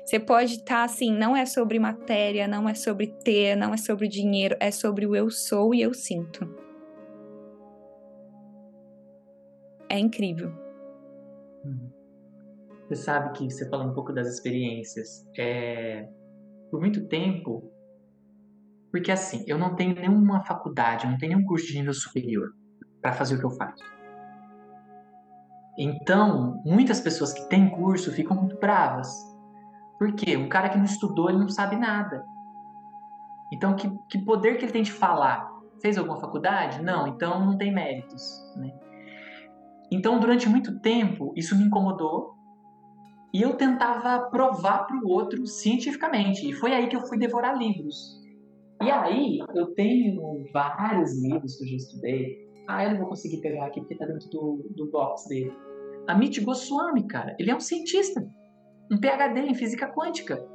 Você 0.03 0.19
pode 0.19 0.53
estar 0.53 0.77
tá, 0.77 0.83
assim, 0.83 1.11
não 1.11 1.36
é 1.36 1.45
sobre 1.45 1.77
matéria, 1.77 2.47
não 2.47 2.67
é 2.67 2.73
sobre 2.73 3.07
ter, 3.23 3.55
não 3.55 3.73
é 3.73 3.77
sobre 3.77 4.07
dinheiro, 4.07 4.55
é 4.59 4.71
sobre 4.71 5.05
o 5.05 5.15
eu 5.15 5.29
sou 5.29 5.75
e 5.75 5.81
eu 5.81 5.93
sinto. 5.93 6.64
É 9.89 9.99
incrível. 9.99 10.51
Uhum. 11.63 11.91
Você 12.88 12.95
sabe 12.95 13.31
que 13.38 13.49
você 13.49 13.67
fala 13.69 13.86
um 13.86 13.93
pouco 13.93 14.13
das 14.13 14.27
experiências. 14.27 15.25
É... 15.38 16.07
Por 16.69 16.79
muito 16.79 17.07
tempo, 17.07 17.71
porque 18.91 19.11
assim, 19.11 19.43
eu 19.47 19.57
não 19.57 19.75
tenho 19.75 19.95
nenhuma 19.95 20.43
faculdade, 20.43 21.05
eu 21.05 21.11
não 21.11 21.17
tenho 21.17 21.36
nenhum 21.36 21.47
curso 21.47 21.67
de 21.67 21.77
nível 21.77 21.93
superior 21.93 22.49
para 23.01 23.13
fazer 23.13 23.36
o 23.36 23.39
que 23.39 23.45
eu 23.45 23.51
faço. 23.51 23.83
Então, 25.77 26.61
muitas 26.65 26.99
pessoas 26.99 27.33
que 27.33 27.47
têm 27.47 27.69
curso 27.69 28.11
ficam 28.11 28.36
muito 28.36 28.57
bravas 28.59 29.09
por 29.97 30.13
quê? 30.13 30.36
Um 30.36 30.49
cara 30.49 30.69
que 30.69 30.77
não 30.77 30.86
estudou, 30.86 31.29
ele 31.29 31.39
não 31.39 31.49
sabe 31.49 31.75
nada. 31.75 32.25
Então, 33.53 33.75
que, 33.75 33.89
que 34.09 34.17
poder 34.19 34.57
que 34.57 34.65
ele 34.65 34.71
tem 34.71 34.83
de 34.83 34.91
falar? 34.91 35.49
Fez 35.81 35.97
alguma 35.97 36.19
faculdade? 36.19 36.83
Não, 36.83 37.07
então 37.07 37.45
não 37.45 37.57
tem 37.57 37.73
méritos. 37.73 38.23
Né? 38.57 38.73
Então, 39.96 40.20
durante 40.20 40.50
muito 40.50 40.78
tempo, 40.82 41.32
isso 41.38 41.58
me 41.58 41.64
incomodou 41.64 42.34
e 43.34 43.41
eu 43.41 43.56
tentava 43.56 44.30
provar 44.30 44.86
para 44.86 44.98
o 44.98 45.08
outro 45.08 45.48
cientificamente. 45.48 46.50
E 46.50 46.52
foi 46.52 46.74
aí 46.74 46.88
que 46.88 46.98
eu 46.98 47.08
fui 47.08 47.18
devorar 47.18 47.58
livros. 47.58 48.22
E 48.84 48.91
aí, 48.91 49.39
eu 49.56 49.74
tenho 49.74 50.43
vários 50.52 51.18
livros 51.24 51.56
que 51.56 51.64
eu 51.64 51.70
já 51.70 51.76
estudei. 51.78 52.38
Ah, 52.68 52.84
eu 52.84 52.91
não 52.91 53.00
vou 53.00 53.08
conseguir 53.08 53.38
pegar 53.38 53.68
aqui 53.68 53.80
porque 53.80 53.93
está 53.93 54.06
dentro 54.06 54.30
do, 54.30 54.70
do 54.76 54.91
box 54.91 55.30
dele. 55.30 55.54
Amit 56.08 56.41
Goswami, 56.41 57.08
cara, 57.08 57.34
ele 57.39 57.50
é 57.50 57.56
um 57.56 57.60
cientista 57.62 58.22
um 58.91 58.98
PhD 58.98 59.39
em 59.39 59.56
física 59.56 59.88
quântica. 59.88 60.46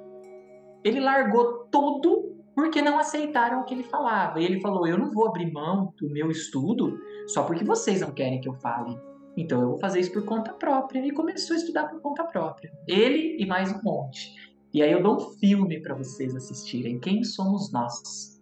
Ele 0.85 1.01
largou 1.01 1.65
tudo 1.71 2.37
porque 2.55 2.83
não 2.83 2.99
aceitaram 2.99 3.61
o 3.61 3.65
que 3.65 3.75
ele 3.75 3.85
falava. 3.85 4.39
E 4.39 4.45
ele 4.45 4.61
falou: 4.61 4.87
Eu 4.87 4.99
não 4.99 5.11
vou 5.11 5.27
abrir 5.27 5.51
mão 5.51 5.93
do 5.99 6.11
meu 6.11 6.31
estudo 6.31 6.99
só 7.27 7.43
porque 7.45 7.65
vocês 7.65 8.01
não 8.03 8.13
querem 8.13 8.41
que 8.41 8.49
eu 8.49 8.55
fale. 8.55 9.10
Então 9.37 9.61
eu 9.61 9.69
vou 9.71 9.79
fazer 9.79 10.01
isso 10.01 10.13
por 10.13 10.25
conta 10.25 10.53
própria. 10.53 11.05
E 11.05 11.13
começou 11.13 11.55
a 11.55 11.59
estudar 11.59 11.89
por 11.89 12.01
conta 12.01 12.25
própria. 12.25 12.73
Ele 12.87 13.37
e 13.39 13.47
mais 13.47 13.73
um 13.73 13.81
monte. 13.83 14.35
E 14.73 14.83
aí 14.83 14.93
eu 14.93 15.03
dou 15.03 15.17
um 15.17 15.21
filme 15.39 15.81
para 15.81 15.95
vocês 15.95 16.35
assistirem. 16.35 17.01
Quem 17.01 17.25
somos 17.25 17.73
nós? 17.73 18.41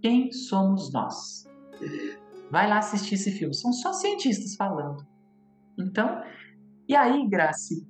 Quem 0.00 0.32
somos 0.32 0.92
nós? 0.92 1.46
Vai 2.50 2.68
lá 2.68 2.78
assistir 2.78 3.14
esse 3.14 3.30
filme. 3.32 3.54
São 3.54 3.72
só 3.72 3.92
cientistas 3.92 4.56
falando. 4.56 5.06
Então, 5.78 6.22
e 6.88 6.96
aí, 6.96 7.28
Grace, 7.28 7.86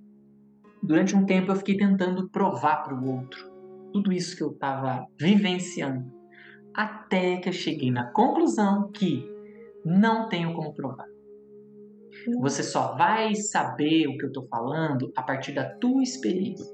durante 0.83 1.17
um 1.17 1.25
tempo 1.25 1.53
eu 1.53 1.57
fiquei 1.57 1.77
tentando 1.77 2.29
provar 2.29 2.83
para 2.83 2.95
o 2.95 3.09
outro 3.09 3.51
tudo 3.93 4.13
isso 4.13 4.37
que 4.37 4.43
eu 4.43 4.53
estava 4.53 5.07
vivenciando, 5.19 6.11
até 6.75 7.39
que 7.39 7.49
eu 7.49 7.53
cheguei 7.53 7.91
na 7.91 8.11
conclusão 8.13 8.91
que 8.93 9.29
não 9.85 10.29
tenho 10.29 10.55
como 10.55 10.73
provar. 10.73 11.10
Você 12.41 12.63
só 12.63 12.95
vai 12.97 13.35
saber 13.35 14.07
o 14.07 14.17
que 14.17 14.25
eu 14.25 14.29
estou 14.29 14.47
falando 14.49 15.13
a 15.17 15.23
partir 15.23 15.53
da 15.53 15.65
tua 15.65 16.03
experiência. 16.03 16.67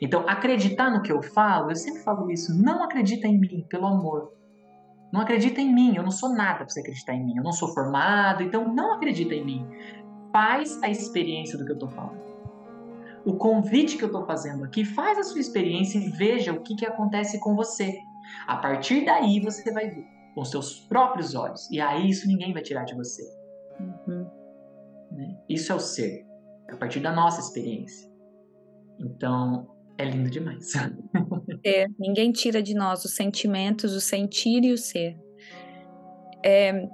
Então, 0.00 0.24
acreditar 0.28 0.90
no 0.90 1.02
que 1.02 1.12
eu 1.12 1.22
falo, 1.22 1.70
eu 1.70 1.76
sempre 1.76 2.02
falo 2.02 2.30
isso, 2.30 2.56
não 2.60 2.82
acredita 2.82 3.26
em 3.26 3.38
mim, 3.38 3.66
pelo 3.68 3.86
amor. 3.86 4.32
Não 5.12 5.20
acredita 5.20 5.60
em 5.60 5.72
mim, 5.72 5.96
eu 5.96 6.02
não 6.02 6.10
sou 6.10 6.34
nada 6.34 6.58
para 6.58 6.68
você 6.68 6.80
acreditar 6.80 7.14
em 7.14 7.24
mim. 7.24 7.36
Eu 7.36 7.44
não 7.44 7.52
sou 7.52 7.68
formado, 7.74 8.42
então 8.42 8.72
não 8.72 8.94
acredita 8.94 9.34
em 9.34 9.44
mim. 9.44 9.66
Faz 10.32 10.82
a 10.82 10.88
experiência 10.88 11.58
do 11.58 11.64
que 11.64 11.72
eu 11.72 11.74
estou 11.74 11.90
falando 11.90 12.32
o 13.24 13.36
convite 13.36 13.96
que 13.96 14.04
eu 14.04 14.08
estou 14.08 14.26
fazendo 14.26 14.64
aqui, 14.64 14.84
faz 14.84 15.18
a 15.18 15.22
sua 15.22 15.40
experiência 15.40 15.98
e 15.98 16.10
veja 16.10 16.52
o 16.52 16.60
que, 16.60 16.74
que 16.74 16.86
acontece 16.86 17.38
com 17.38 17.54
você. 17.54 17.98
A 18.46 18.56
partir 18.56 19.04
daí 19.04 19.40
você 19.40 19.72
vai 19.72 19.90
ver 19.90 20.04
com 20.34 20.44
seus 20.44 20.80
próprios 20.80 21.34
olhos. 21.34 21.70
E 21.70 21.80
aí 21.80 22.08
isso 22.08 22.26
ninguém 22.26 22.52
vai 22.52 22.62
tirar 22.62 22.84
de 22.84 22.94
você. 22.94 23.22
Uhum. 23.80 24.41
Né? 25.12 25.36
Isso 25.48 25.72
é 25.72 25.74
o 25.74 25.80
ser. 25.80 26.26
A 26.70 26.76
partir 26.76 27.00
da 27.00 27.12
nossa 27.12 27.40
experiência. 27.40 28.10
Então, 28.98 29.68
é 29.98 30.04
lindo 30.04 30.30
demais. 30.30 30.72
É, 31.64 31.86
ninguém 31.96 32.32
tira 32.32 32.60
de 32.60 32.74
nós 32.74 33.04
os 33.04 33.14
sentimentos, 33.14 33.94
o 33.94 34.00
sentir 34.00 34.64
e 34.64 34.72
o 34.72 34.78
ser. 34.78 35.16
É, 36.44 36.88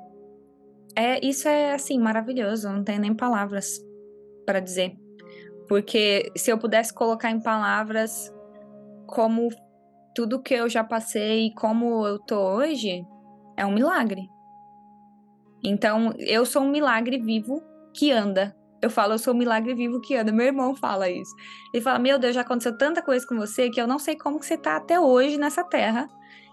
é, 0.95 1.25
isso 1.25 1.49
é 1.49 1.73
assim 1.73 1.99
maravilhoso, 1.99 2.69
não 2.69 2.85
tem 2.85 2.99
nem 2.99 3.15
palavras 3.15 3.81
para 4.45 4.61
dizer. 4.61 4.95
Porque 5.69 6.31
se 6.37 6.51
eu 6.51 6.59
pudesse 6.59 6.93
colocar 6.93 7.31
em 7.31 7.41
palavras 7.41 8.31
como 9.07 9.49
tudo 10.15 10.43
que 10.43 10.53
eu 10.53 10.69
já 10.69 10.85
passei 10.85 11.47
e 11.47 11.55
como 11.55 12.07
eu 12.07 12.19
tô 12.19 12.37
hoje, 12.37 13.07
é 13.57 13.65
um 13.65 13.73
milagre. 13.73 14.29
Então, 15.65 16.13
eu 16.19 16.45
sou 16.45 16.63
um 16.63 16.71
milagre 16.71 17.19
vivo 17.19 17.63
que 17.99 18.13
anda. 18.13 18.57
Eu 18.81 18.89
falo, 18.89 19.15
eu 19.15 19.19
sou 19.19 19.35
um 19.35 19.37
milagre 19.37 19.75
vivo 19.75 20.01
que 20.01 20.15
anda. 20.15 20.31
Meu 20.31 20.47
irmão 20.47 20.75
fala 20.75 21.11
isso. 21.11 21.35
Ele 21.75 21.83
fala: 21.83 21.99
Meu 21.99 22.17
Deus, 22.19 22.35
já 22.35 22.43
aconteceu 22.43 22.79
tanta 22.79 23.03
coisa 23.03 23.27
com 23.27 23.37
você 23.37 23.69
que 23.69 23.81
eu 23.81 23.89
não 23.89 23.99
sei 23.99 24.17
como 24.17 24.39
que 24.39 24.47
você 24.47 24.57
tá 24.57 24.77
até 24.77 25.01
hoje 25.01 25.37
nessa 25.37 25.65
terra 25.65 26.09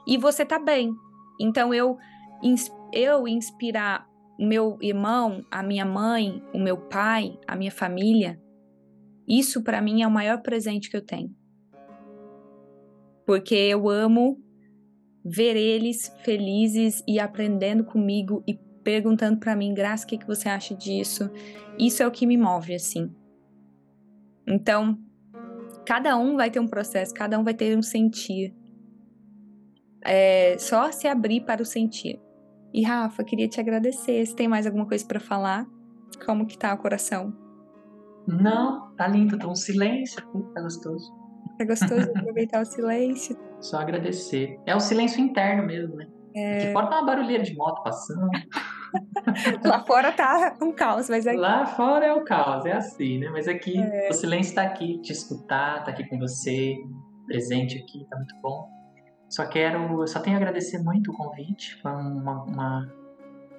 e 0.08 0.18
você 0.18 0.44
tá 0.44 0.58
bem. 0.58 0.92
Então, 1.40 1.72
eu, 1.72 1.98
eu 2.92 3.28
inspirar 3.28 4.08
meu 4.40 4.78
irmão, 4.82 5.46
a 5.52 5.62
minha 5.62 5.86
mãe, 5.86 6.42
o 6.54 6.60
meu 6.60 6.78
pai, 6.78 7.38
a 7.48 7.56
minha 7.56 7.72
família, 7.72 8.42
isso 9.28 9.64
para 9.64 9.82
mim 9.82 10.02
é 10.02 10.08
o 10.08 10.12
maior 10.12 10.42
presente 10.42 10.90
que 10.90 10.98
eu 10.98 11.06
tenho. 11.06 11.30
Porque 13.26 13.56
eu 13.56 13.88
amo 13.88 14.38
ver 15.24 15.56
eles 15.56 16.14
felizes 16.24 17.04
e 17.08 17.20
aprendendo 17.20 17.84
comigo 17.84 18.44
e 18.48 18.60
perguntando 18.86 19.40
para 19.40 19.56
mim, 19.56 19.74
Graça, 19.74 20.06
o 20.06 20.08
que, 20.08 20.20
que 20.20 20.28
você 20.28 20.48
acha 20.48 20.76
disso? 20.76 21.30
Isso 21.78 22.04
é 22.04 22.08
o 22.08 22.12
que 22.12 22.28
me 22.28 22.38
move, 22.38 22.76
assim. 22.76 23.14
Então, 24.48 24.98
cada 25.86 26.16
um 26.16 26.38
vai 26.38 26.52
ter 26.52 26.60
um 26.60 26.68
processo, 26.68 27.14
cada 27.14 27.38
um 27.40 27.44
vai 27.44 27.56
ter 27.56 27.76
um 27.76 27.82
sentir. 27.82 28.56
É 30.04 30.56
só 30.60 30.92
se 30.92 31.08
abrir 31.08 31.42
para 31.42 31.64
o 31.64 31.66
sentir. 31.66 32.22
E 32.72 32.84
Rafa, 32.84 33.24
queria 33.24 33.50
te 33.50 33.60
agradecer. 33.60 34.24
Se 34.24 34.36
tem 34.36 34.48
mais 34.48 34.68
alguma 34.68 34.86
coisa 34.86 35.04
para 35.04 35.20
falar, 35.20 35.66
como 36.24 36.46
que 36.46 36.58
tá 36.58 36.72
o 36.74 36.78
coração? 36.78 37.34
Não, 38.28 38.94
tá 38.96 39.08
lindo, 39.08 39.38
tá 39.38 39.48
um 39.48 39.56
silêncio 39.56 40.20
aqui, 40.20 40.54
tá 40.54 40.62
gostoso. 40.62 41.12
É 41.60 41.66
gostoso 41.66 42.12
aproveitar 42.16 42.62
o 42.62 42.66
silêncio. 42.66 43.36
Só 43.60 43.78
agradecer. 43.80 44.60
É 44.68 44.76
o 44.76 44.80
silêncio 44.80 45.20
interno 45.20 45.66
mesmo, 45.66 45.96
né? 45.96 46.08
É... 46.36 46.64
Aqui 46.64 46.74
fora 46.74 46.88
tá 46.88 46.98
uma 46.98 47.06
barulheira 47.06 47.44
de 47.44 47.56
moto 47.56 47.82
passando. 47.84 48.30
Lá 49.64 49.84
fora 49.86 50.12
tá 50.12 50.56
um 50.62 50.72
caos, 50.72 51.10
mas 51.10 51.26
aqui... 51.26 51.38
Lá 51.38 51.66
fora 51.66 52.06
é 52.06 52.14
o 52.14 52.24
caos, 52.24 52.66
é 52.66 52.74
assim, 52.74 53.20
né? 53.20 53.30
Mas 53.30 53.48
aqui, 53.48 53.78
é... 53.78 54.10
o 54.10 54.14
silêncio 54.14 54.56
tá 54.56 54.64
aqui, 54.64 55.00
te 55.02 55.12
escutar, 55.12 55.84
tá 55.84 55.92
aqui 55.92 56.08
com 56.08 56.18
você, 56.20 56.76
presente 57.26 57.78
aqui, 57.78 58.06
tá 58.10 58.18
muito 58.18 58.36
bom. 58.42 58.70
Só 59.30 59.46
quero, 59.48 60.06
só 60.08 60.20
tenho 60.20 60.36
a 60.36 60.40
agradecer 60.40 60.78
muito 60.80 61.12
o 61.12 61.14
convite, 61.14 61.82
foi 61.82 61.92
uma, 61.92 62.44
uma, 62.44 62.94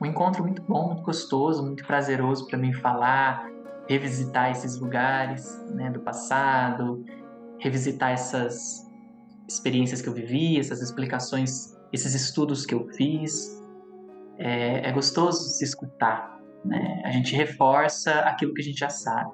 um 0.00 0.06
encontro 0.06 0.42
muito 0.42 0.62
bom, 0.62 0.88
muito 0.88 1.02
gostoso, 1.02 1.62
muito 1.62 1.84
prazeroso 1.84 2.46
para 2.46 2.56
mim 2.56 2.72
falar, 2.72 3.46
revisitar 3.88 4.50
esses 4.50 4.78
lugares 4.80 5.62
né, 5.74 5.90
do 5.90 6.00
passado, 6.00 7.04
revisitar 7.58 8.12
essas 8.12 8.86
experiências 9.48 10.00
que 10.00 10.08
eu 10.08 10.12
vivi, 10.12 10.58
essas 10.58 10.80
explicações, 10.80 11.75
esses 11.92 12.14
estudos 12.14 12.64
que 12.66 12.74
eu 12.74 12.86
fiz. 12.88 13.62
É, 14.38 14.88
é 14.88 14.92
gostoso 14.92 15.48
se 15.48 15.64
escutar, 15.64 16.38
né? 16.64 17.02
A 17.04 17.10
gente 17.10 17.34
reforça 17.34 18.12
aquilo 18.20 18.52
que 18.52 18.60
a 18.60 18.64
gente 18.64 18.78
já 18.78 18.90
sabe. 18.90 19.32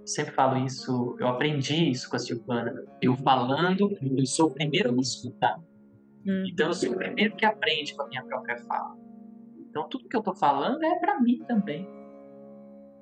Eu 0.00 0.06
sempre 0.06 0.34
falo 0.34 0.64
isso, 0.64 1.16
eu 1.20 1.28
aprendi 1.28 1.90
isso 1.90 2.10
com 2.10 2.16
a 2.16 2.18
Silvana. 2.18 2.84
Eu 3.00 3.16
falando, 3.16 3.96
eu 4.00 4.26
sou 4.26 4.48
o 4.48 4.50
primeiro 4.50 4.90
a 4.90 4.92
me 4.92 5.02
escutar. 5.02 5.60
Hum. 6.26 6.44
Então 6.52 6.66
eu 6.66 6.72
sou 6.72 6.90
o 6.90 6.96
primeiro 6.96 7.36
que 7.36 7.46
aprende 7.46 7.94
com 7.94 8.02
a 8.02 8.08
minha 8.08 8.24
própria 8.24 8.58
fala. 8.58 8.96
Então, 9.76 9.90
tudo 9.90 10.08
que 10.08 10.16
eu 10.16 10.22
tô 10.22 10.34
falando 10.34 10.82
é 10.82 10.98
para 10.98 11.20
mim 11.20 11.44
também. 11.46 11.86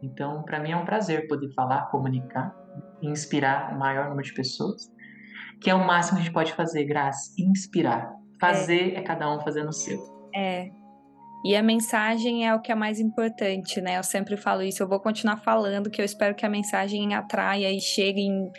Então, 0.02 0.42
para 0.42 0.58
mim 0.58 0.72
é 0.72 0.76
um 0.76 0.84
prazer 0.84 1.28
poder 1.28 1.48
falar, 1.54 1.82
comunicar, 1.82 2.52
inspirar 3.00 3.72
o 3.72 3.78
maior 3.78 4.08
número 4.08 4.26
de 4.26 4.34
pessoas, 4.34 4.92
que 5.60 5.70
é 5.70 5.74
o 5.74 5.86
máximo 5.86 6.16
que 6.16 6.22
a 6.22 6.24
gente 6.24 6.34
pode 6.34 6.52
fazer, 6.52 6.84
Graça, 6.84 7.32
inspirar. 7.38 8.12
Fazer 8.46 8.94
é, 8.94 8.98
é 8.98 9.02
cada 9.02 9.32
um 9.32 9.40
fazendo 9.40 9.68
o 9.68 9.72
seu. 9.72 9.98
É, 10.34 10.70
e 11.44 11.54
a 11.54 11.62
mensagem 11.62 12.46
é 12.46 12.54
o 12.54 12.60
que 12.60 12.72
é 12.72 12.74
mais 12.74 12.98
importante, 12.98 13.80
né? 13.80 13.98
Eu 13.98 14.02
sempre 14.02 14.34
falo 14.36 14.62
isso, 14.62 14.82
eu 14.82 14.88
vou 14.88 14.98
continuar 14.98 15.36
falando 15.36 15.90
que 15.90 16.00
eu 16.00 16.04
espero 16.04 16.34
que 16.34 16.46
a 16.46 16.48
mensagem 16.48 17.14
atraia 17.14 17.70
e 17.70 17.80
chegue 17.80 18.22
em 18.22 18.50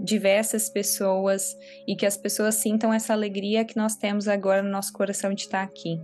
diversas 0.00 0.68
pessoas 0.68 1.56
e 1.86 1.94
que 1.94 2.04
as 2.04 2.16
pessoas 2.16 2.56
sintam 2.56 2.92
essa 2.92 3.12
alegria 3.12 3.64
que 3.64 3.76
nós 3.76 3.94
temos 3.94 4.26
agora 4.26 4.60
no 4.60 4.70
nosso 4.70 4.92
coração 4.92 5.32
de 5.32 5.42
estar 5.42 5.62
aqui. 5.62 5.96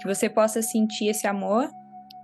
Que 0.00 0.08
você 0.08 0.28
possa 0.28 0.60
sentir 0.60 1.06
esse 1.06 1.28
amor 1.28 1.70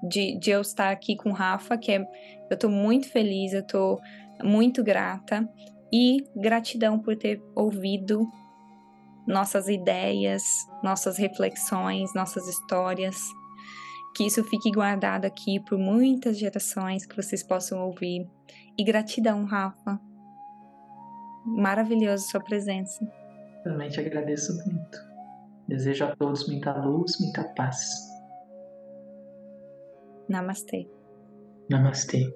de, 0.02 0.36
de 0.38 0.50
eu 0.50 0.60
estar 0.60 0.90
aqui 0.90 1.14
com 1.14 1.30
o 1.30 1.34
Rafa, 1.34 1.78
que 1.78 1.92
é, 1.92 2.04
eu 2.50 2.58
tô 2.58 2.68
muito 2.68 3.08
feliz, 3.08 3.52
eu 3.52 3.64
tô 3.64 4.00
muito 4.42 4.82
grata 4.82 5.48
e 5.92 6.24
gratidão 6.34 6.98
por 6.98 7.16
ter 7.16 7.40
ouvido 7.54 8.26
nossas 9.26 9.68
ideias, 9.68 10.42
nossas 10.82 11.18
reflexões, 11.18 12.14
nossas 12.14 12.48
histórias 12.48 13.16
que 14.14 14.26
isso 14.26 14.42
fique 14.44 14.70
guardado 14.70 15.24
aqui 15.24 15.60
por 15.60 15.78
muitas 15.78 16.38
gerações, 16.38 17.06
que 17.06 17.16
vocês 17.16 17.42
possam 17.42 17.80
ouvir. 17.86 18.28
E 18.76 18.84
gratidão, 18.84 19.44
Rafa. 19.44 20.00
Maravilhosa 21.44 22.24
sua 22.26 22.40
presença. 22.40 23.04
Também 23.64 23.88
te 23.88 24.00
agradeço 24.00 24.54
muito. 24.66 24.98
Desejo 25.68 26.04
a 26.04 26.16
todos 26.16 26.48
muita 26.48 26.72
luz, 26.84 27.18
muita 27.20 27.44
paz. 27.54 27.78
Namastê. 30.28 30.88
Namastê. 31.68 32.32